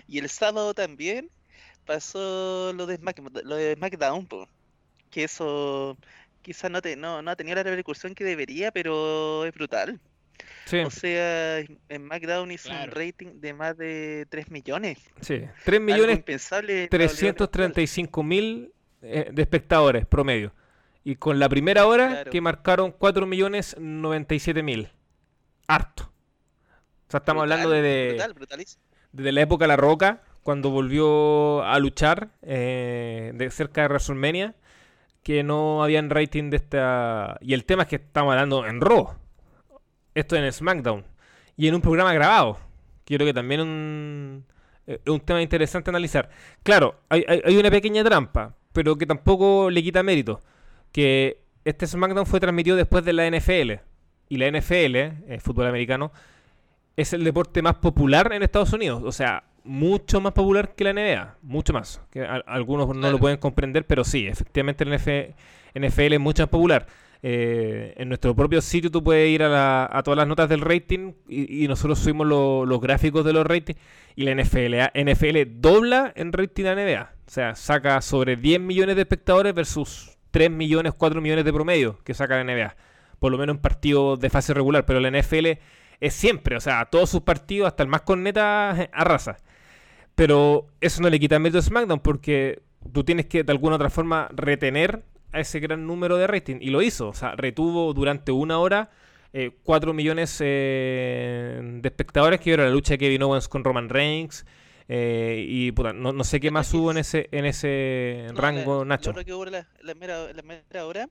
y 0.08 0.18
el 0.20 0.30
sábado 0.30 0.74
también 0.74 1.30
pasó 1.86 2.74
lo 2.74 2.86
de, 2.86 3.00
Smack- 3.00 3.44
lo 3.44 3.56
de 3.56 3.76
SmackDown, 3.76 4.26
po, 4.28 4.48
que 5.12 5.24
eso 5.26 5.98
quizás 6.48 6.72
no, 6.72 6.82
te, 6.82 6.96
no, 6.96 7.22
no 7.22 7.30
ha 7.30 7.36
tenido 7.36 7.56
la 7.58 7.64
repercusión 7.64 8.16
que 8.16 8.24
debería, 8.24 8.72
pero 8.72 9.44
es 9.46 9.54
brutal. 9.54 10.00
Sí, 10.66 10.78
O 10.80 10.90
sea, 10.90 11.62
SmackDown 11.94 12.52
hizo 12.52 12.70
Claro. 12.70 12.86
un 12.86 12.92
rating 12.92 13.42
de 13.42 13.54
más 13.54 13.76
de 13.78 14.26
3 14.30 14.50
millones. 14.50 14.98
sí. 15.20 15.42
3 15.66 15.80
Algo 15.82 15.86
millones 15.94 16.18
impensable 16.18 16.74
en 16.74 16.80
la 16.80 16.98
WWE. 16.98 17.08
335 17.08 18.24
mil 18.24 18.72
eh, 19.02 19.30
de 19.32 19.42
espectadores 19.42 20.06
promedio. 20.06 20.54
Y 21.04 21.16
con 21.18 21.38
la 21.40 21.50
primera 21.50 21.86
hora 21.86 22.08
Claro. 22.10 22.32
que 22.32 22.40
marcaron 22.42 22.92
4 22.92 23.26
millones 23.26 23.76
97 23.78 24.64
mil. 24.64 24.90
Harto. 25.68 26.04
O 26.04 27.12
sea, 27.12 27.18
estamos 27.20 27.42
hablando 27.42 27.70
de, 27.70 28.08
Brutal, 28.12 28.34
brutalísimo. 28.34 28.84
desde 29.12 29.32
la 29.34 29.42
época 29.42 29.64
de 29.66 29.68
La 29.70 29.76
Roca, 29.78 30.22
cuando 30.44 30.70
volvió 30.70 31.64
a 31.64 31.78
luchar 31.80 32.30
eh, 32.42 33.32
de 33.36 33.50
cerca 33.52 33.82
de 33.82 33.88
WrestleMania, 33.90 34.56
que 35.28 35.44
no 35.44 35.84
habían 35.84 36.10
rating 36.10 36.50
de 36.50 36.56
esta... 36.56 37.38
Y 37.42 37.54
el 37.54 37.66
tema 37.66 37.84
es 37.84 37.90
que 37.90 37.98
estamos 37.98 38.32
hablando 38.32 38.66
en 38.66 38.80
Raw. 38.80 39.10
Esto 40.16 40.38
en 40.38 40.50
SmackDown. 40.50 41.04
Y 41.58 41.68
en 41.68 41.76
un 41.76 41.82
programa 41.82 42.14
grabado. 42.14 42.58
Creo 43.04 43.28
que 43.28 43.34
también 43.34 43.60
un, 43.60 44.46
eh, 44.88 45.02
un 45.06 45.20
tema 45.20 45.42
interesante 45.42 45.90
analizar. 45.90 46.30
Claro, 46.64 47.02
hay, 47.10 47.26
hay- 47.28 47.42
hay 47.44 47.58
una 47.58 47.70
pequeña 47.70 48.06
trampa, 48.06 48.56
pero 48.72 48.96
que 48.98 49.06
tampoco 49.06 49.70
le 49.70 49.84
quita 49.84 50.02
mérito. 50.02 50.40
Que 50.94 51.42
este 51.66 51.86
SmackDown 51.88 52.26
fue 52.26 52.40
transmitido 52.40 52.78
después 52.78 53.04
de 53.04 53.12
la 53.12 53.28
NFL. 53.30 53.82
Y 54.30 54.38
la 54.38 54.48
NFL, 54.48 54.96
eh, 54.96 55.40
fútbol 55.42 55.68
americano, 55.68 56.14
es 56.96 57.12
el 57.12 57.26
deporte 57.26 57.62
más 57.62 57.76
popular 57.76 58.32
en 58.32 58.44
Estados 58.44 58.72
Unidos. 58.72 59.04
O 59.06 59.12
sea, 59.12 59.44
mucho 59.68 60.22
más 60.22 60.34
popular 60.34 60.74
que 60.76 60.84
la 60.84 60.92
NBA. 60.94 61.36
Mucho 61.44 61.74
más. 61.74 62.02
Que 62.12 62.22
a- 62.24 62.44
algunos 62.48 62.88
no 62.96 63.12
lo 63.12 63.20
pueden 63.20 63.38
comprender, 63.38 63.86
pero 63.86 64.04
sí, 64.04 64.26
efectivamente 64.28 64.86
la 64.86 64.96
NF 64.96 65.36
NFL 65.76 66.14
es 66.14 66.20
mucho 66.20 66.44
más 66.44 66.50
popular. 66.50 66.88
Eh, 67.24 67.94
en 67.98 68.10
nuestro 68.10 68.36
propio 68.36 68.62
sitio 68.62 68.92
tú 68.92 69.04
puedes 69.04 69.28
ir 69.30 69.42
a, 69.44 69.50
la- 69.50 69.90
a 69.92 70.04
todas 70.04 70.18
las 70.18 70.28
notas 70.28 70.48
del 70.50 70.62
rating 70.62 71.14
y, 71.28 71.64
y 71.64 71.68
nosotros 71.68 72.00
subimos 72.00 72.28
lo- 72.28 72.66
los 72.66 72.80
gráficos 72.80 73.26
de 73.26 73.34
los 73.34 73.46
ratings 73.46 73.80
y 74.16 74.24
la 74.24 74.32
NFL, 74.32 74.76
NFL 74.94 75.60
dobla 75.60 76.14
en 76.16 76.32
rating 76.32 76.66
a 76.66 76.74
NBA. 76.76 77.12
O 77.28 77.30
sea, 77.30 77.56
saca 77.56 78.02
sobre 78.02 78.36
10 78.36 78.60
millones 78.60 78.96
de 78.96 79.02
espectadores 79.02 79.54
versus 79.54 80.18
3 80.32 80.50
millones, 80.52 80.94
4 80.96 81.20
millones 81.22 81.44
de 81.46 81.54
promedio 81.54 82.00
que 82.04 82.14
saca 82.14 82.36
la 82.36 82.44
NBA. 82.44 82.76
Por 83.20 83.32
lo 83.32 83.38
menos 83.40 83.56
en 83.56 83.62
partidos 83.62 84.20
de 84.20 84.30
fase 84.30 84.54
regular, 84.54 84.86
pero 84.86 85.00
la 85.00 85.10
NFL 85.10 85.58
es 86.00 86.14
siempre, 86.14 86.56
o 86.56 86.60
sea, 86.60 86.86
todos 86.86 87.10
sus 87.10 87.22
partidos, 87.22 87.68
hasta 87.68 87.82
el 87.82 87.90
más 87.90 88.02
corneta, 88.02 88.70
arrasa. 88.94 89.38
Pero 90.18 90.66
eso 90.82 91.00
no 91.02 91.10
le 91.12 91.20
quita 91.20 91.38
mérito 91.38 91.60
a 91.60 91.62
SmackDown 91.62 92.00
porque 92.00 92.62
tú 92.92 93.04
tienes 93.04 93.28
que 93.28 93.44
de 93.44 93.52
alguna 93.52 93.76
otra 93.76 93.92
forma 93.92 94.28
retener 94.34 95.04
a 95.32 95.40
ese 95.40 95.60
gran 95.60 95.86
número 95.86 96.18
de 96.18 96.26
rating. 96.26 96.58
Y 96.60 96.72
lo 96.72 96.82
hizo, 96.82 97.10
o 97.10 97.14
sea, 97.14 97.36
retuvo 97.36 97.94
durante 97.94 98.32
una 98.32 98.58
hora 98.58 98.90
eh, 99.34 99.52
4 99.64 99.94
millones 99.94 100.38
eh, 100.42 101.60
de 101.62 101.88
espectadores 101.88 102.40
que 102.40 102.50
vieron 102.50 102.66
la 102.66 102.72
lucha 102.72 102.94
de 102.96 102.98
Kevin 102.98 103.22
Owens 103.24 103.48
con 103.48 103.64
Roman 103.64 103.90
Reigns. 103.90 104.44
eh, 104.90 105.46
y 105.48 105.72
puta, 105.74 105.94
no, 105.94 106.14
no 106.14 106.24
sé 106.24 106.40
qué 106.40 106.50
más 106.50 106.74
hubo 106.74 106.90
en 106.92 106.98
ese, 106.98 107.28
en 107.32 107.46
ese 107.46 108.26
No, 108.34 108.42
rango, 108.42 108.80
la- 108.80 108.96
Nacho. 108.96 109.12
Lo 109.14 109.24
que 109.24 109.34
hubo 109.34 109.46
la, 109.46 109.68
la 109.84 109.94
mera, 109.96 110.34
la 110.34 110.42
mera 110.42 110.86
hora 110.86 111.08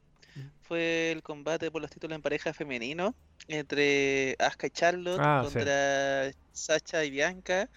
fue 0.63 1.13
el 1.13 1.23
combate 1.23 1.71
por 1.71 1.81
los 1.81 1.91
títulos 1.91 2.17
en 2.17 2.23
pareja 2.23 2.53
femenino 2.53 3.15
entre 3.49 4.35
Asuka 4.41 4.67
y 4.67 4.71
Charlotte 4.71 5.21
Ah, 5.23 5.45
sí. 5.47 5.53
contra 5.55 6.31
Sacha 6.53 7.05
y 7.05 7.11
Bianca 7.11 7.69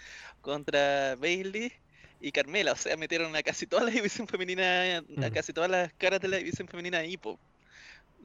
contra 0.50 1.16
Bailey 1.16 1.72
y 2.22 2.32
Carmela. 2.32 2.74
O 2.74 2.76
sea, 2.76 2.97
metieron 2.97 3.36
a 3.36 3.41
casi 3.43 3.66
toda 3.68 3.84
la 3.84 3.91
división 3.91 4.28
femenina, 4.28 4.97
a 4.97 5.02
Mm. 5.02 5.32
casi 5.34 5.54
todas 5.54 5.70
las 5.70 5.93
caras 5.93 6.20
de 6.20 6.28
la 6.28 6.38
división 6.38 6.68
femenina 6.68 6.97
ahí, 7.00 7.16
po. 7.18 7.39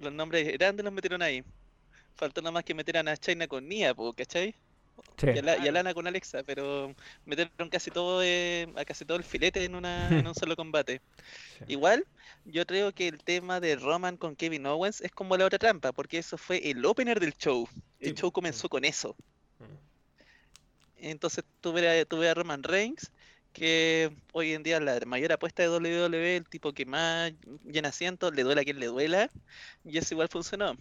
Los 0.01 0.12
nombres 0.12 0.53
grandes 0.59 0.85
los 0.85 0.93
metieron 0.93 1.22
ahí. 1.22 1.45
Faltó 2.16 2.41
nada 2.43 2.53
más 2.53 2.64
que 2.64 2.75
metieran 2.75 3.07
a 3.09 3.16
China 3.16 3.47
con 3.47 3.68
Nia, 3.68 3.95
po, 3.95 4.12
¿cachai? 4.12 4.55
Sí. 5.18 5.27
Y 5.35 5.39
a, 5.39 5.43
la- 5.43 5.57
y 5.59 5.66
a. 5.68 5.72
Lana 5.72 5.93
con 5.93 6.07
Alexa, 6.07 6.43
pero 6.45 6.95
metieron 7.27 7.68
casi 7.68 7.91
todo 7.91 8.22
eh, 8.22 8.68
a 8.77 8.85
casi 8.85 9.05
todo 9.05 9.16
el 9.16 9.25
filete 9.25 9.64
en 9.64 9.75
una 9.75 10.09
en 10.27 10.27
un 10.27 10.35
solo 10.37 10.55
combate. 10.55 11.01
Sí. 11.59 11.64
Igual, 11.68 12.07
yo 12.45 12.64
creo 12.64 12.93
que 12.93 13.09
el 13.09 13.18
tema 13.18 13.59
de 13.59 13.75
Roman 13.77 14.16
con 14.16 14.37
Kevin 14.37 14.66
Owens 14.66 15.01
es 15.01 15.11
como 15.11 15.37
la 15.37 15.47
otra 15.47 15.59
trampa, 15.59 15.93
porque 15.93 16.18
eso 16.18 16.39
fue 16.39 16.70
el 16.70 16.85
opener 16.87 17.18
del 17.18 17.35
show. 17.37 17.68
El 18.01 18.11
Sí. 18.11 18.20
show 18.20 18.31
comenzó 18.31 18.68
con 18.68 18.85
eso. 18.85 19.16
Entonces 20.97 21.45
tuve 21.61 22.05
tuve 22.07 22.29
a 22.29 22.35
Roman 22.35 22.63
Reigns, 22.63 23.11
que 23.53 24.11
hoy 24.33 24.53
en 24.53 24.63
día 24.63 24.81
la 24.81 25.01
mayor 25.07 25.33
apuesta 25.33 25.63
de 25.63 25.69
WWE, 25.69 26.37
el 26.37 26.49
tipo 26.49 26.73
que 26.73 26.87
más 26.87 27.33
llena 27.65 27.91
asientos, 27.91 28.35
le 28.35 28.43
duela 28.43 28.63
a 28.63 28.65
quien 28.65 28.81
le 28.81 28.87
duela, 28.87 29.31
y 29.85 29.99
eso 29.99 30.15
igual 30.15 30.29
funcionó. 30.29 30.77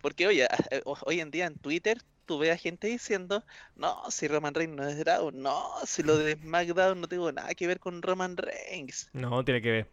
Porque 0.00 0.26
oye, 0.26 0.46
eh, 0.70 0.82
ho- 0.84 0.98
hoy 1.06 1.20
en 1.20 1.30
día 1.30 1.46
en 1.46 1.58
Twitter 1.58 1.98
tú 2.24 2.38
ves 2.38 2.52
a 2.52 2.56
gente 2.56 2.88
diciendo, 2.88 3.44
no, 3.76 4.10
si 4.10 4.28
Roman 4.28 4.54
Reigns 4.54 4.74
no 4.76 4.86
es 4.86 4.98
Dragon, 4.98 5.34
no, 5.40 5.64
si 5.86 6.02
lo 6.02 6.16
de 6.16 6.34
SmackDown 6.36 7.00
no 7.00 7.08
tengo 7.08 7.30
nada 7.32 7.54
que 7.54 7.66
ver 7.66 7.78
con 7.78 8.02
Roman 8.02 8.36
Reigns. 8.36 9.08
No, 9.12 9.44
tiene 9.44 9.62
que 9.62 9.70
ver. 9.70 9.86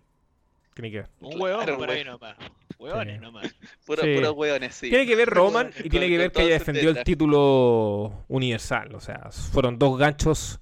Tiene 0.74 0.92
que 0.92 0.98
ver. 0.98 1.10
Un 1.22 1.40
huevón 1.42 1.64
Claro, 1.64 1.78
por 1.78 1.90
ahí 1.90 2.04
nomás. 2.04 2.36
Huevones 2.80 3.16
Sí. 3.16 3.22
nomás. 3.22 3.56
Puro, 3.86 4.02
Sí. 4.04 4.16
puros 4.16 4.34
hueones, 4.36 4.76
sí. 4.76 4.90
Tiene 4.90 5.06
que 5.06 5.16
ver 5.16 5.30
Roman 5.30 5.72
y 5.84 5.90
tiene 5.90 6.10
que 6.10 6.18
ver 6.18 6.32
que 6.32 6.42
haya 6.42 6.54
defendido 6.54 6.90
el 6.92 7.04
título 7.04 8.26
universal. 8.28 8.94
O 8.96 9.00
sea, 9.00 9.30
fueron 9.32 9.78
dos 9.80 9.98
ganchos 9.98 10.60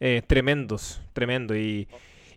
eh, 0.00 0.22
tremendos, 0.26 1.00
tremendo. 1.12 1.56
Y, 1.56 1.88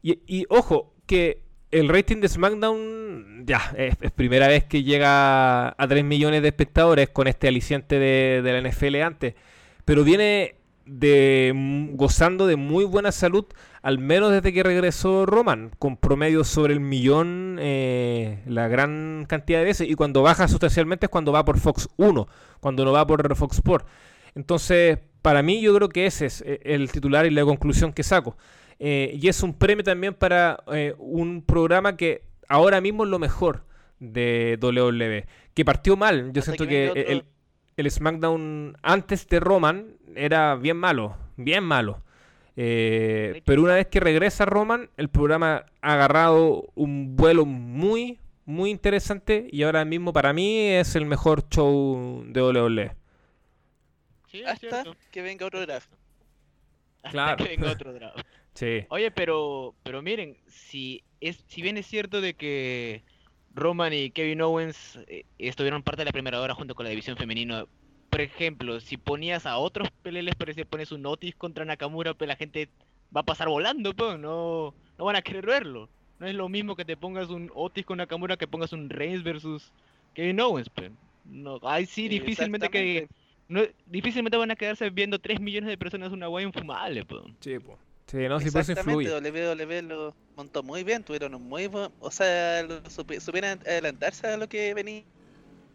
y, 0.01 0.19
y 0.25 0.45
ojo, 0.49 0.93
que 1.05 1.41
el 1.71 1.89
rating 1.89 2.21
de 2.21 2.29
SmackDown 2.29 3.43
ya 3.45 3.73
es, 3.77 3.95
es 3.99 4.11
primera 4.11 4.47
vez 4.47 4.63
que 4.63 4.83
llega 4.83 5.69
a 5.69 5.87
3 5.87 6.03
millones 6.03 6.41
de 6.41 6.47
espectadores 6.47 7.09
con 7.09 7.27
este 7.27 7.47
aliciente 7.49 7.99
de, 7.99 8.41
de 8.41 8.51
la 8.53 8.69
NFL 8.69 9.01
antes. 9.03 9.33
Pero 9.85 10.03
viene 10.03 10.55
de 10.85 11.51
gozando 11.93 12.47
de 12.47 12.55
muy 12.55 12.85
buena 12.85 13.11
salud, 13.11 13.45
al 13.87 13.99
menos 13.99 14.33
desde 14.33 14.51
que 14.51 14.63
regresó 14.63 15.25
Roman, 15.25 15.71
con 15.79 15.95
promedio 15.95 16.43
sobre 16.43 16.73
el 16.73 16.81
millón 16.81 17.57
eh, 17.57 18.43
la 18.45 18.67
gran 18.67 19.23
cantidad 19.29 19.59
de 19.59 19.63
veces. 19.63 19.89
Y 19.89 19.95
cuando 19.95 20.21
baja 20.21 20.49
sustancialmente 20.49 21.05
es 21.05 21.09
cuando 21.09 21.31
va 21.31 21.45
por 21.45 21.57
Fox 21.57 21.87
1, 21.95 22.27
cuando 22.59 22.83
no 22.83 22.91
va 22.91 23.07
por 23.07 23.33
Fox 23.37 23.55
Sport. 23.55 23.87
Entonces, 24.35 24.99
para 25.21 25.41
mí 25.41 25.61
yo 25.61 25.73
creo 25.73 25.87
que 25.87 26.05
ese 26.05 26.25
es 26.25 26.41
eh, 26.41 26.59
el 26.65 26.91
titular 26.91 27.27
y 27.27 27.29
la 27.29 27.45
conclusión 27.45 27.93
que 27.93 28.03
saco. 28.03 28.35
Eh, 28.77 29.17
y 29.21 29.29
es 29.29 29.41
un 29.41 29.53
premio 29.53 29.85
también 29.85 30.13
para 30.13 30.59
eh, 30.73 30.93
un 30.97 31.41
programa 31.41 31.95
que 31.95 32.23
ahora 32.49 32.81
mismo 32.81 33.05
es 33.05 33.09
lo 33.09 33.19
mejor 33.19 33.63
de 34.01 34.59
WWE. 34.61 35.27
Que 35.53 35.63
partió 35.63 35.95
mal. 35.95 36.33
Yo 36.33 36.41
Hasta 36.41 36.51
siento 36.51 36.67
que 36.67 37.23
el 37.77 37.89
SmackDown 37.89 38.75
antes 38.81 39.29
de 39.29 39.39
Roman 39.39 39.93
era 40.13 40.55
bien 40.55 40.75
malo. 40.75 41.15
Bien 41.37 41.63
malo. 41.63 42.03
Eh, 42.59 43.43
pero 43.45 43.61
una 43.61 43.75
vez 43.75 43.85
que 43.87 43.99
regresa 43.99 44.43
Roman, 44.45 44.89
el 44.97 45.09
programa 45.09 45.65
ha 45.81 45.93
agarrado 45.93 46.69
un 46.73 47.15
vuelo 47.15 47.45
muy, 47.45 48.17
muy 48.45 48.71
interesante. 48.71 49.47
Y 49.51 49.61
ahora 49.63 49.85
mismo 49.85 50.11
para 50.11 50.33
mí 50.33 50.57
es 50.69 50.95
el 50.95 51.05
mejor 51.05 51.47
show 51.49 52.23
de 52.27 52.41
WWE. 52.41 52.91
Sí, 54.31 54.43
Hasta 54.43 54.83
que 55.11 55.21
venga 55.21 55.45
otro 55.45 55.61
draft. 55.61 55.89
Hasta 57.03 57.11
Claro. 57.11 57.37
que 57.45 57.55
venga 57.55 57.71
otro 57.71 57.93
draft. 57.93 58.19
Sí. 58.55 58.85
Oye, 58.89 59.11
pero, 59.11 59.75
pero 59.83 60.01
miren, 60.01 60.35
si 60.47 61.03
es, 61.21 61.43
si 61.47 61.61
bien 61.61 61.77
es 61.77 61.85
cierto 61.85 62.21
de 62.21 62.33
que 62.33 63.03
Roman 63.53 63.93
y 63.93 64.09
Kevin 64.09 64.41
Owens 64.41 64.99
eh, 65.07 65.25
estuvieron 65.37 65.83
parte 65.83 66.01
de 66.01 66.05
la 66.05 66.11
primera 66.11 66.41
hora 66.41 66.55
junto 66.55 66.73
con 66.73 66.83
la 66.85 66.89
división 66.89 67.17
femenina, 67.17 67.65
por 68.09 68.21
ejemplo, 68.21 68.79
si 68.79 68.97
ponías 68.97 69.45
a 69.45 69.57
otros 69.57 69.89
peleles, 70.01 70.35
por 70.35 70.47
decir, 70.47 70.65
pones 70.65 70.91
un 70.91 71.05
Otis 71.05 71.35
contra 71.35 71.65
Nakamura, 71.65 72.13
pues 72.13 72.27
la 72.27 72.35
gente 72.35 72.69
va 73.15 73.21
a 73.21 73.25
pasar 73.25 73.47
volando, 73.49 73.93
pues, 73.93 74.19
no, 74.19 74.73
no 74.97 75.05
van 75.05 75.15
a 75.15 75.21
querer 75.21 75.45
verlo. 75.45 75.89
No 76.19 76.27
es 76.27 76.33
lo 76.33 76.49
mismo 76.49 76.75
que 76.75 76.85
te 76.85 76.97
pongas 76.97 77.29
un 77.29 77.51
Otis 77.53 77.85
con 77.85 77.99
Nakamura 77.99 78.37
que 78.37 78.47
pongas 78.47 78.73
un 78.73 78.89
Reigns 78.89 79.23
versus 79.23 79.71
Kevin 80.13 80.39
Owens, 80.39 80.69
pues. 80.69 80.91
No, 81.25 81.59
ay, 81.63 81.85
sí, 81.85 82.07
difícilmente 82.07 82.69
que. 82.69 83.07
No, 83.49 83.61
difícilmente 83.85 84.37
van 84.37 84.51
a 84.51 84.55
quedarse 84.55 84.89
viendo 84.89 85.19
3 85.19 85.39
millones 85.39 85.69
de 85.69 85.77
personas 85.77 86.11
una 86.11 86.27
guay 86.27 86.45
infumable, 86.45 87.05
po. 87.05 87.23
Sí, 87.39 87.59
po. 87.59 87.77
Sí, 88.07 88.17
no, 88.27 88.39
si 88.39 88.47
eso 88.47 88.71
influye. 88.71 89.09
WWE 89.09 89.81
lo 89.83 90.15
montó 90.35 90.63
muy 90.63 90.83
bien, 90.83 91.03
tuvieron 91.03 91.35
un 91.35 91.47
muy 91.47 91.67
buen, 91.67 91.91
o 91.99 92.09
sea, 92.09 92.63
lo 92.63 92.81
supieron 92.89 93.59
adelantarse 93.59 94.27
a 94.27 94.37
lo 94.37 94.47
que 94.47 94.73
venía, 94.73 95.03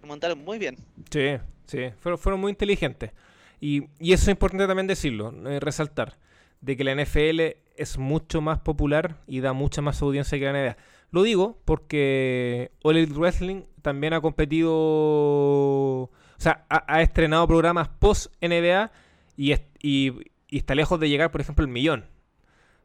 lo 0.01 0.09
montaron 0.09 0.43
muy 0.43 0.59
bien. 0.59 0.77
Sí, 1.11 1.37
sí, 1.73 1.95
fueron, 1.99 2.41
muy 2.41 2.51
inteligentes. 2.51 3.13
Y, 3.61 3.85
y 3.99 4.13
eso 4.13 4.25
es 4.25 4.29
importante 4.29 4.67
también 4.67 4.87
decirlo, 4.87 5.33
eh, 5.49 5.61
resaltar, 5.61 6.19
de 6.61 6.77
que 6.77 6.85
la 6.85 6.95
NFL 6.95 7.41
es 7.77 7.99
mucho 7.99 8.41
más 8.41 8.61
popular 8.61 9.17
y 9.27 9.41
da 9.41 9.53
mucha 9.53 9.83
más 9.83 10.03
audiencia 10.03 10.39
que 10.39 10.45
la 10.45 10.53
NBA. 10.53 10.77
Lo 11.11 11.23
digo 11.23 11.59
porque 11.65 12.73
All 12.83 12.97
Elite 12.97 13.15
Wrestling 13.19 13.63
también 13.83 14.13
ha 14.15 14.21
competido, 14.21 14.71
o 14.73 16.11
sea, 16.39 16.65
ha, 16.69 17.03
estrenado 17.03 17.47
programas 17.47 17.89
post 17.89 18.33
NBA 18.41 18.91
y, 19.37 19.53
es- 19.53 19.63
y, 19.83 20.13
y 20.49 20.59
está 20.59 20.75
lejos 20.75 20.99
de 21.01 21.09
llegar, 21.09 21.31
por 21.31 21.41
ejemplo, 21.41 21.65
el 21.65 21.71
millón. 21.71 22.07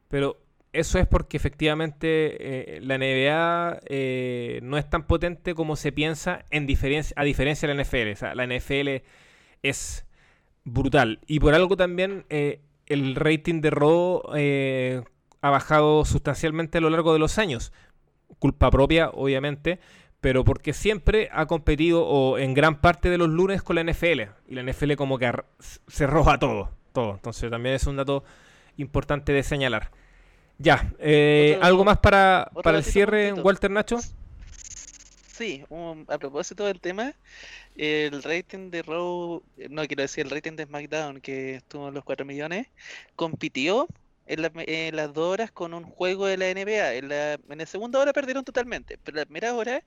Pero 0.09 0.37
eso 0.73 0.99
es 0.99 1.07
porque 1.07 1.37
efectivamente 1.37 2.77
eh, 2.77 2.81
la 2.81 2.97
NBA 2.97 3.79
eh, 3.85 4.59
no 4.63 4.77
es 4.77 4.89
tan 4.89 5.07
potente 5.07 5.55
como 5.55 5.75
se 5.75 5.91
piensa 5.91 6.45
en 6.51 6.67
diferencia, 6.67 7.13
a 7.17 7.23
diferencia 7.23 7.67
de 7.67 7.75
la 7.75 7.83
NFL. 7.83 8.11
O 8.11 8.15
sea, 8.15 8.35
la 8.35 8.45
NFL 8.45 9.03
es 9.63 10.05
brutal. 10.63 11.19
Y 11.27 11.39
por 11.39 11.53
algo 11.53 11.77
también 11.77 12.25
eh, 12.29 12.61
el 12.85 13.15
rating 13.15 13.61
de 13.61 13.69
Raw 13.69 14.21
eh, 14.35 15.01
ha 15.41 15.49
bajado 15.49 16.05
sustancialmente 16.05 16.77
a 16.77 16.81
lo 16.81 16.89
largo 16.89 17.13
de 17.13 17.19
los 17.19 17.37
años. 17.37 17.71
Culpa 18.39 18.69
propia, 18.69 19.09
obviamente, 19.09 19.79
pero 20.19 20.43
porque 20.43 20.73
siempre 20.73 21.29
ha 21.31 21.45
competido 21.45 22.05
o 22.05 22.37
en 22.37 22.53
gran 22.53 22.81
parte 22.81 23.09
de 23.09 23.17
los 23.17 23.29
lunes 23.29 23.63
con 23.63 23.75
la 23.75 23.83
NFL. 23.83 24.21
Y 24.47 24.55
la 24.55 24.63
NFL 24.63 24.93
como 24.95 25.17
que 25.17 25.31
se 25.87 26.07
roba 26.07 26.37
todo, 26.37 26.71
todo. 26.93 27.15
Entonces 27.15 27.49
también 27.49 27.75
es 27.75 27.87
un 27.87 27.95
dato 27.95 28.23
importante 28.77 29.31
de 29.31 29.43
señalar. 29.43 29.91
Ya, 30.59 30.91
eh, 30.99 31.53
Otro- 31.55 31.65
¿algo 31.67 31.85
más 31.85 31.99
para, 31.99 32.49
para 32.63 32.77
el 32.77 32.83
cierre. 32.83 33.31
Walter 33.33 33.69
Nacho? 33.69 33.99
Sí, 35.37 35.63
un- 35.69 36.05
a 36.09 36.17
propósito 36.17 36.65
del 36.65 36.81
tema, 36.81 37.13
el 37.75 38.23
rating 38.23 38.71
de 38.71 38.81
Raw, 38.81 39.43
no 39.69 39.85
quiero 39.87 40.01
decir 40.03 40.25
el 40.25 40.31
rating 40.31 40.53
de 40.55 40.65
SmackDown, 40.65 41.21
que 41.21 41.55
estuvo 41.55 41.89
en 41.89 41.93
los 41.93 42.03
4 42.03 42.25
millones, 42.25 42.67
compitió 43.15 43.87
en, 44.25 44.41
la- 44.41 44.51
en 44.55 44.95
las 44.95 45.13
dos 45.13 45.31
horas 45.33 45.51
con 45.51 45.73
un 45.75 45.83
juego 45.83 46.25
de 46.25 46.37
la 46.37 46.49
NBA. 46.49 46.95
En 46.95 47.09
la, 47.09 47.33
en 47.33 47.57
la 47.59 47.65
segunda 47.67 47.99
hora 47.99 48.13
perdieron 48.13 48.43
totalmente, 48.43 48.97
pero 49.03 49.17
en 49.17 49.21
la 49.21 49.25
primera 49.25 49.53
hora 49.55 49.83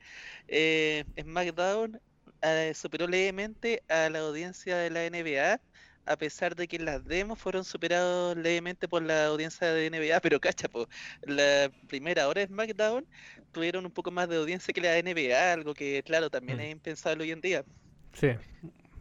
eh, 0.49 1.05
SmackDown 1.21 2.01
eh, 2.43 2.73
superó 2.75 3.07
levemente 3.09 3.83
a 3.89 4.09
la 4.11 4.21
audiencia 4.21 4.77
de 4.77 4.91
la 4.91 5.05
NBA. 5.07 5.61
A 6.07 6.16
pesar 6.16 6.57
de 6.57 6.66
que 6.68 6.78
las 6.78 7.05
demos 7.05 7.38
fueron 7.38 7.64
superados 7.64 8.36
levemente 8.36 8.88
por 8.88 9.03
la 9.03 9.26
audiencia 9.26 9.68
de 9.72 9.86
NBA, 9.86 10.20
pero 10.20 10.40
cacha, 10.40 10.68
po, 10.68 10.88
la 11.22 11.70
primera 11.88 12.28
hora 12.28 12.40
de 12.40 12.48
SmackDown 12.48 13.07
tuvieron 13.53 13.86
un 13.86 13.92
poco 13.92 14.11
más 14.11 14.28
de 14.28 14.36
audiencia 14.36 14.72
que 14.74 14.80
la 14.80 14.98
NBA, 14.98 15.53
algo 15.53 15.74
que, 15.74 16.03
claro, 16.03 16.30
también 16.30 16.59
Mm. 16.59 16.61
es 16.61 16.72
impensable 16.72 17.24
hoy 17.24 17.30
en 17.32 17.40
día. 17.40 17.64
Sí, 18.12 18.28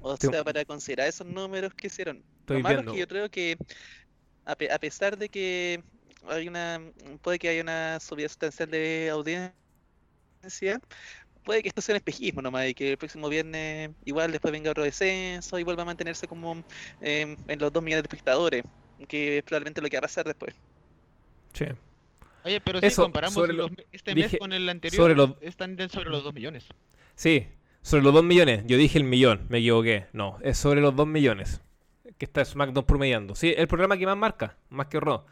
O 0.02 0.16
sea, 0.18 0.44
para 0.44 0.66
considerar 0.66 1.08
esos 1.08 1.28
números 1.28 1.74
que 1.76 1.88
hicieron. 1.88 2.26
Estoy 2.42 2.58
Lo 2.58 2.60
malo 2.62 2.80
viendo. 2.82 2.92
es 2.92 2.94
que 2.94 3.00
yo 3.00 3.08
creo 3.08 3.30
que, 3.30 3.58
a, 4.46 4.56
pe- 4.58 4.72
a 4.72 4.80
pesar 4.80 5.18
de 5.18 5.30
que 5.30 5.84
hay 6.28 6.48
una, 6.50 6.80
puede 7.22 7.40
que 7.40 7.50
haya 7.50 7.62
una 7.64 8.00
subida 8.00 8.30
sustancial 8.30 8.72
de 8.72 9.10
audiencia, 9.12 9.56
puede 11.50 11.64
que 11.64 11.70
esto 11.70 11.82
sea 11.82 11.94
un 11.94 11.98
espejismo 11.98 12.44
nomás 12.44 12.68
y 12.68 12.76
que 12.76 12.92
el 12.92 12.98
próximo 13.00 13.28
viernes 13.28 13.90
igual 14.06 14.32
después 14.32 14.52
venga 14.52 14.70
otro 14.70 14.84
descenso 14.84 15.58
y 15.58 15.64
vuelva 15.64 15.82
a 15.82 15.86
mantenerse 15.86 16.28
como 16.28 16.64
em, 17.02 17.36
en 17.48 17.60
los 17.60 17.74
2 17.74 17.82
millones 17.82 18.04
de 18.04 18.08
espectadores, 18.08 18.64
que 19.08 19.40
es 19.40 19.44
probablemente 19.44 19.82
lo 19.82 19.90
que 19.90 19.98
va 19.98 20.00
a 20.00 20.02
pasar 20.04 20.26
después. 20.28 20.54
sí. 21.54 21.66
Oye, 22.46 22.62
pero 22.62 22.78
Eso, 22.80 23.02
si 23.02 23.02
comparamos 23.02 23.50
lo- 23.50 23.70
este 23.92 24.14
dije- 24.14 24.30
mes 24.34 24.40
con 24.40 24.54
el 24.54 24.70
anterior, 24.70 25.02
sobre 25.02 25.16
los- 25.16 25.32
están 25.42 25.76
sobre 25.90 26.10
los 26.12 26.24
2 26.24 26.34
millones. 26.36 26.68
Sí, 27.16 27.48
sobre 27.82 28.04
los 28.04 28.14
2 28.14 28.24
millones. 28.24 28.64
Yo 28.68 28.78
dije 28.78 28.98
el 29.00 29.04
millón, 29.06 29.46
me 29.50 29.58
equivoqué. 29.58 30.06
No, 30.14 30.38
es 30.42 30.58
sobre 30.58 30.80
los 30.82 30.96
2 30.96 31.08
millones 31.08 31.62
que 32.20 32.26
está 32.26 32.46
SmackDown 32.46 32.86
promediando. 32.86 33.34
Sí, 33.36 33.54
el 33.58 33.68
programa 33.68 33.98
que 33.98 34.06
más 34.06 34.16
marca, 34.18 34.56
más 34.70 34.86
que 34.88 35.00
Raw. 35.00 35.26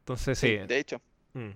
Entonces, 0.00 0.38
sí. 0.38 0.56
De 0.56 0.78
hecho, 0.78 1.00
Mm. 1.32 1.50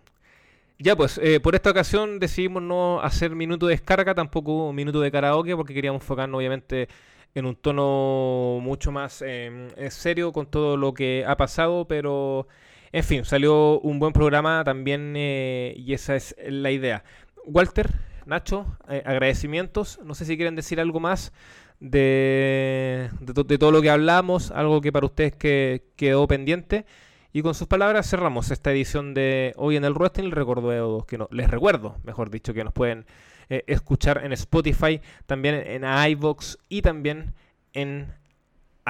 Ya 0.80 0.94
pues, 0.94 1.18
eh, 1.22 1.40
por 1.40 1.54
esta 1.56 1.70
ocasión 1.70 2.20
decidimos 2.20 2.62
no 2.62 3.00
hacer 3.00 3.34
minuto 3.34 3.66
de 3.66 3.72
descarga, 3.74 4.14
tampoco 4.14 4.72
minuto 4.72 5.00
de 5.00 5.10
karaoke, 5.10 5.56
porque 5.56 5.74
queríamos 5.74 6.02
enfocarnos 6.02 6.38
obviamente 6.38 6.88
en 7.34 7.46
un 7.46 7.56
tono 7.56 8.60
mucho 8.62 8.92
más 8.92 9.22
eh, 9.22 9.68
eh, 9.76 9.90
serio 9.90 10.32
con 10.32 10.46
todo 10.46 10.76
lo 10.76 10.94
que 10.94 11.24
ha 11.26 11.36
pasado, 11.36 11.86
pero 11.88 12.46
en 12.92 13.04
fin, 13.04 13.24
salió 13.24 13.80
un 13.80 13.98
buen 13.98 14.12
programa 14.12 14.62
también 14.64 15.14
eh, 15.16 15.74
y 15.76 15.92
esa 15.94 16.16
es 16.16 16.36
la 16.46 16.70
idea. 16.70 17.04
Walter, 17.44 17.90
Nacho, 18.26 18.78
eh, 18.88 19.02
agradecimientos, 19.04 20.00
no 20.04 20.14
sé 20.14 20.24
si 20.24 20.36
quieren 20.36 20.56
decir 20.56 20.80
algo 20.80 21.00
más 21.00 21.32
de, 21.80 23.10
de 23.20 23.58
todo 23.58 23.72
lo 23.72 23.82
que 23.82 23.90
hablamos, 23.90 24.50
algo 24.52 24.80
que 24.80 24.92
para 24.92 25.06
ustedes 25.06 25.34
que 25.34 25.82
quedó 25.96 26.26
pendiente. 26.28 26.86
Y 27.32 27.42
con 27.42 27.54
sus 27.54 27.68
palabras 27.68 28.08
cerramos 28.08 28.50
esta 28.50 28.70
edición 28.72 29.12
de 29.14 29.52
Hoy 29.56 29.76
en 29.76 29.84
el 29.84 29.92
Wrestling. 29.94 30.30
Recuerdo 30.30 31.04
que 31.06 31.18
no, 31.18 31.28
les 31.30 31.50
recuerdo, 31.50 31.96
mejor 32.04 32.30
dicho, 32.30 32.54
que 32.54 32.64
nos 32.64 32.72
pueden 32.72 33.04
eh, 33.50 33.64
escuchar 33.66 34.24
en 34.24 34.32
Spotify, 34.32 35.00
también 35.26 35.54
en 35.56 35.84
iVoox 35.84 36.56
y 36.68 36.82
también 36.82 37.34
en 37.74 38.12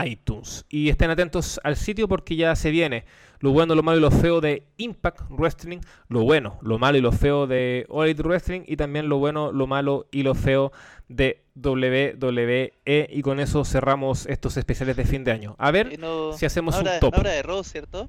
iTunes. 0.04 0.64
Y 0.68 0.88
estén 0.88 1.10
atentos 1.10 1.60
al 1.64 1.76
sitio 1.76 2.06
porque 2.06 2.36
ya 2.36 2.54
se 2.54 2.70
viene 2.70 3.04
lo 3.40 3.50
bueno, 3.50 3.74
lo 3.74 3.82
malo 3.82 3.98
y 3.98 4.00
lo 4.00 4.10
feo 4.12 4.40
de 4.40 4.64
Impact 4.78 5.22
Wrestling, 5.30 5.78
lo 6.08 6.22
bueno, 6.22 6.58
lo 6.62 6.78
malo 6.78 6.98
y 6.98 7.00
lo 7.00 7.12
feo 7.12 7.46
de 7.48 7.86
All 7.88 8.06
Elite 8.06 8.22
Wrestling 8.22 8.62
y 8.66 8.76
también 8.76 9.08
lo 9.08 9.18
bueno, 9.18 9.52
lo 9.52 9.66
malo 9.66 10.06
y 10.12 10.22
lo 10.22 10.34
feo 10.34 10.72
de 11.08 11.42
WWE. 11.56 12.72
Y 13.10 13.22
con 13.22 13.40
eso 13.40 13.64
cerramos 13.64 14.26
estos 14.26 14.56
especiales 14.56 14.96
de 14.96 15.04
fin 15.04 15.24
de 15.24 15.32
año. 15.32 15.56
A 15.58 15.70
ver 15.72 15.92
eh, 15.94 15.96
no, 15.98 16.32
si 16.32 16.46
hacemos 16.46 16.74
no 16.76 16.80
un 16.82 16.86
habla- 16.88 17.00
top. 17.00 17.16
no 17.16 17.22
de 17.28 17.42
Raw, 17.42 17.64
¿cierto? 17.64 18.08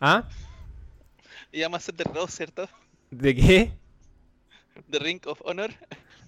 ¿Ah? 0.00 0.28
Y 1.52 1.62
vamos 1.62 1.76
a 1.76 1.78
hacer 1.78 1.94
de 1.94 2.04
Raw, 2.04 2.26
¿cierto? 2.28 2.68
¿De 3.10 3.34
qué? 3.34 3.72
De 4.86 4.98
Ring 4.98 5.20
of 5.26 5.40
Honor. 5.44 5.70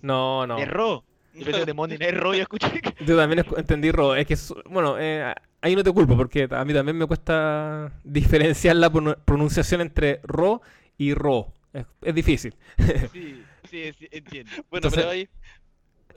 No, 0.02 0.46
no. 0.46 0.56
De 0.56 0.64
Raw. 0.64 1.02
Yo 1.34 1.44
pensé 1.44 1.64
de 1.64 1.74
Monday 1.74 1.96
Night 1.98 2.14
Raw, 2.14 2.34
yo 2.34 2.42
escuché. 2.42 2.80
Yo 3.06 3.16
también 3.16 3.44
escu- 3.44 3.56
entendí 3.56 3.92
Ro. 3.92 4.16
Es 4.16 4.26
que, 4.26 4.36
bueno, 4.68 4.96
eh, 4.98 5.32
ahí 5.60 5.76
no 5.76 5.84
te 5.84 5.92
culpo 5.92 6.16
porque 6.16 6.48
a 6.50 6.64
mí 6.64 6.74
también 6.74 6.98
me 6.98 7.06
cuesta 7.06 7.92
diferenciar 8.02 8.74
la 8.76 8.90
pron- 8.90 9.16
pronunciación 9.24 9.80
entre 9.80 10.18
Ro 10.24 10.60
y 10.98 11.14
Ro. 11.14 11.54
Es, 11.72 11.86
es 12.02 12.14
difícil. 12.16 12.52
Sí, 13.12 13.44
sí, 13.70 13.92
sí, 13.96 14.08
entiendo. 14.10 14.50
Bueno, 14.70 14.88
Entonces- 14.88 14.98
pero 14.98 15.10
ahí. 15.10 15.28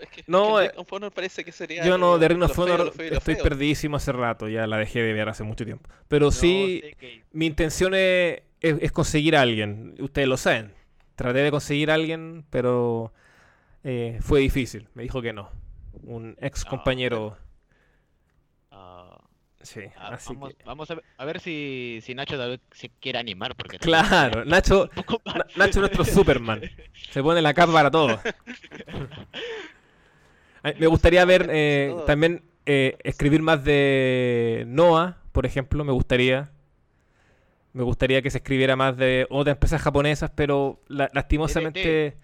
Es 0.03 0.09
que, 0.09 0.23
No, 0.27 0.57
que 0.57 0.65
eh, 0.65 0.71
of 0.75 0.91
Honor 0.93 1.11
parece 1.11 1.43
que 1.43 1.51
sería. 1.51 1.85
Yo 1.85 1.97
no, 1.97 2.17
de 2.17 2.27
Ring 2.27 2.43
of 2.43 2.57
Honor 2.59 2.93
estoy 2.99 3.35
feo. 3.35 3.43
perdidísimo 3.43 3.97
hace 3.97 4.11
rato. 4.11 4.47
Ya 4.47 4.67
la 4.67 4.77
dejé 4.77 5.01
de 5.01 5.13
ver 5.13 5.29
hace 5.29 5.43
mucho 5.43 5.65
tiempo. 5.65 5.89
Pero 6.07 6.31
sí, 6.31 6.81
No 6.83 6.97
qué- 6.99 7.23
mi 7.31 7.45
intención 7.45 7.93
es, 7.95 8.41
es- 8.61 8.77
es 8.81 8.91
conseguir 8.91 9.35
a 9.35 9.41
alguien. 9.41 9.95
Ustedes 9.99 10.27
lo 10.27 10.37
saben. 10.37 10.73
Traté 11.15 11.39
de 11.39 11.51
conseguir 11.51 11.91
a 11.91 11.93
alguien, 11.95 12.45
pero 12.49 13.13
eh, 13.83 14.17
fue 14.21 14.39
difícil. 14.39 14.87
Me 14.93 15.03
dijo 15.03 15.21
que 15.21 15.33
no. 15.33 15.49
Un 16.03 16.35
ex 16.41 16.65
compañero. 16.65 17.37
Ah, 18.71 19.19
Sí, 19.61 19.79
ah, 19.95 20.09
así 20.15 20.33
vamos, 20.33 20.49
que. 20.53 20.63
vamos 20.65 20.91
a 20.91 20.95
ver, 20.95 21.03
a 21.17 21.23
ver 21.23 21.39
si, 21.39 21.99
si 22.01 22.13
Nacho 22.13 22.35
se 22.71 22.89
quiere 22.99 23.19
animar. 23.19 23.55
Porque 23.55 23.79
Claro, 23.79 24.43
Nacho, 24.45 24.89
Nacho 25.55 25.69
es 25.69 25.77
nuestro 25.77 26.03
Superman. 26.03 26.61
Se 27.11 27.23
pone 27.23 27.41
la 27.41 27.53
capa 27.53 27.71
para 27.71 27.89
todo. 27.89 28.19
Me 30.79 30.87
gustaría 30.87 31.25
ver 31.25 31.49
eh, 31.51 31.93
también 32.07 32.43
eh, 32.65 32.97
escribir 33.03 33.41
más 33.41 33.63
de 33.63 34.63
Noah, 34.67 35.17
por 35.31 35.45
ejemplo, 35.45 35.83
me 35.83 35.91
gustaría. 35.91 36.51
Me 37.73 37.83
gustaría 37.83 38.21
que 38.21 38.29
se 38.29 38.37
escribiera 38.37 38.75
más 38.75 38.95
de 38.97 39.25
otras 39.29 39.55
empresas 39.55 39.81
japonesas, 39.81 40.31
pero 40.35 40.79
la- 40.87 41.09
lastimosamente 41.13 42.15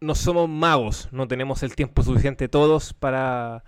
no 0.00 0.14
somos 0.14 0.48
magos, 0.48 1.08
no 1.10 1.26
tenemos 1.26 1.62
el 1.64 1.74
tiempo 1.74 2.02
suficiente 2.02 2.48
todos 2.48 2.94
para, 2.94 3.64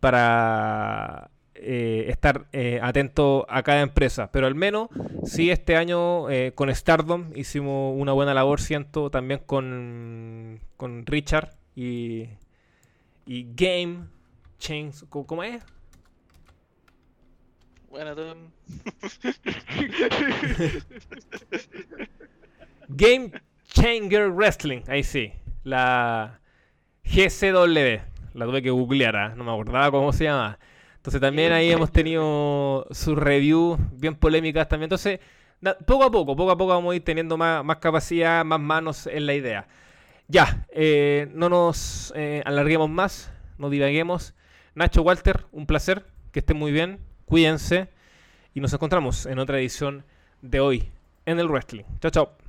para 0.00 1.30
eh, 1.54 2.06
estar 2.08 2.46
eh, 2.52 2.78
atento 2.82 3.46
a 3.48 3.62
cada 3.62 3.80
empresa. 3.80 4.30
Pero 4.30 4.46
al 4.46 4.54
menos, 4.54 4.88
sí, 5.24 5.50
este 5.50 5.76
año 5.76 6.30
eh, 6.30 6.52
con 6.54 6.72
Stardom 6.74 7.32
hicimos 7.34 7.94
una 8.00 8.12
buena 8.12 8.32
labor, 8.32 8.60
siento, 8.60 9.10
también 9.10 9.40
con, 9.44 10.60
con 10.76 11.04
Richard 11.04 11.50
y, 11.74 12.28
y 13.28 13.46
Game 13.54 14.08
Change. 14.58 15.04
¿Cómo, 15.10 15.44
es? 15.44 15.62
Bueno, 17.90 18.16
tú. 18.16 18.22
Game 22.88 23.32
Changer 23.66 24.30
Wrestling, 24.30 24.80
ahí 24.88 25.04
sí. 25.04 25.30
La 25.62 26.40
GCW. 27.04 28.00
La 28.32 28.46
tuve 28.46 28.62
que 28.62 28.70
googlear, 28.70 29.14
¿ah? 29.14 29.34
no 29.36 29.44
me 29.44 29.50
acordaba 29.50 29.90
cómo 29.90 30.10
se 30.14 30.24
llama. 30.24 30.58
Entonces 30.96 31.20
también 31.20 31.52
ahí 31.52 31.70
hemos 31.70 31.92
tenido 31.92 32.86
sus 32.92 33.18
reviews 33.18 33.78
bien 33.92 34.14
polémicas 34.14 34.66
también. 34.68 34.86
Entonces, 34.86 35.20
poco 35.86 36.04
a 36.04 36.10
poco, 36.10 36.34
poco 36.34 36.50
a 36.50 36.56
poco 36.56 36.72
vamos 36.72 36.94
a 36.94 36.96
ir 36.96 37.04
teniendo 37.04 37.36
más, 37.36 37.62
más 37.62 37.76
capacidad, 37.76 38.42
más 38.42 38.60
manos 38.60 39.06
en 39.06 39.26
la 39.26 39.34
idea. 39.34 39.68
Ya, 40.30 40.66
eh, 40.68 41.30
no 41.32 41.48
nos 41.48 42.12
eh, 42.14 42.42
alarguemos 42.44 42.90
más, 42.90 43.32
no 43.56 43.70
divaguemos. 43.70 44.34
Nacho 44.74 45.00
Walter, 45.00 45.46
un 45.52 45.64
placer, 45.66 46.04
que 46.32 46.40
estén 46.40 46.58
muy 46.58 46.70
bien, 46.70 47.00
cuídense 47.24 47.88
y 48.52 48.60
nos 48.60 48.74
encontramos 48.74 49.24
en 49.24 49.38
otra 49.38 49.58
edición 49.58 50.04
de 50.42 50.60
hoy 50.60 50.92
en 51.24 51.40
el 51.40 51.48
wrestling. 51.48 51.84
Chao, 52.00 52.10
chao. 52.10 52.47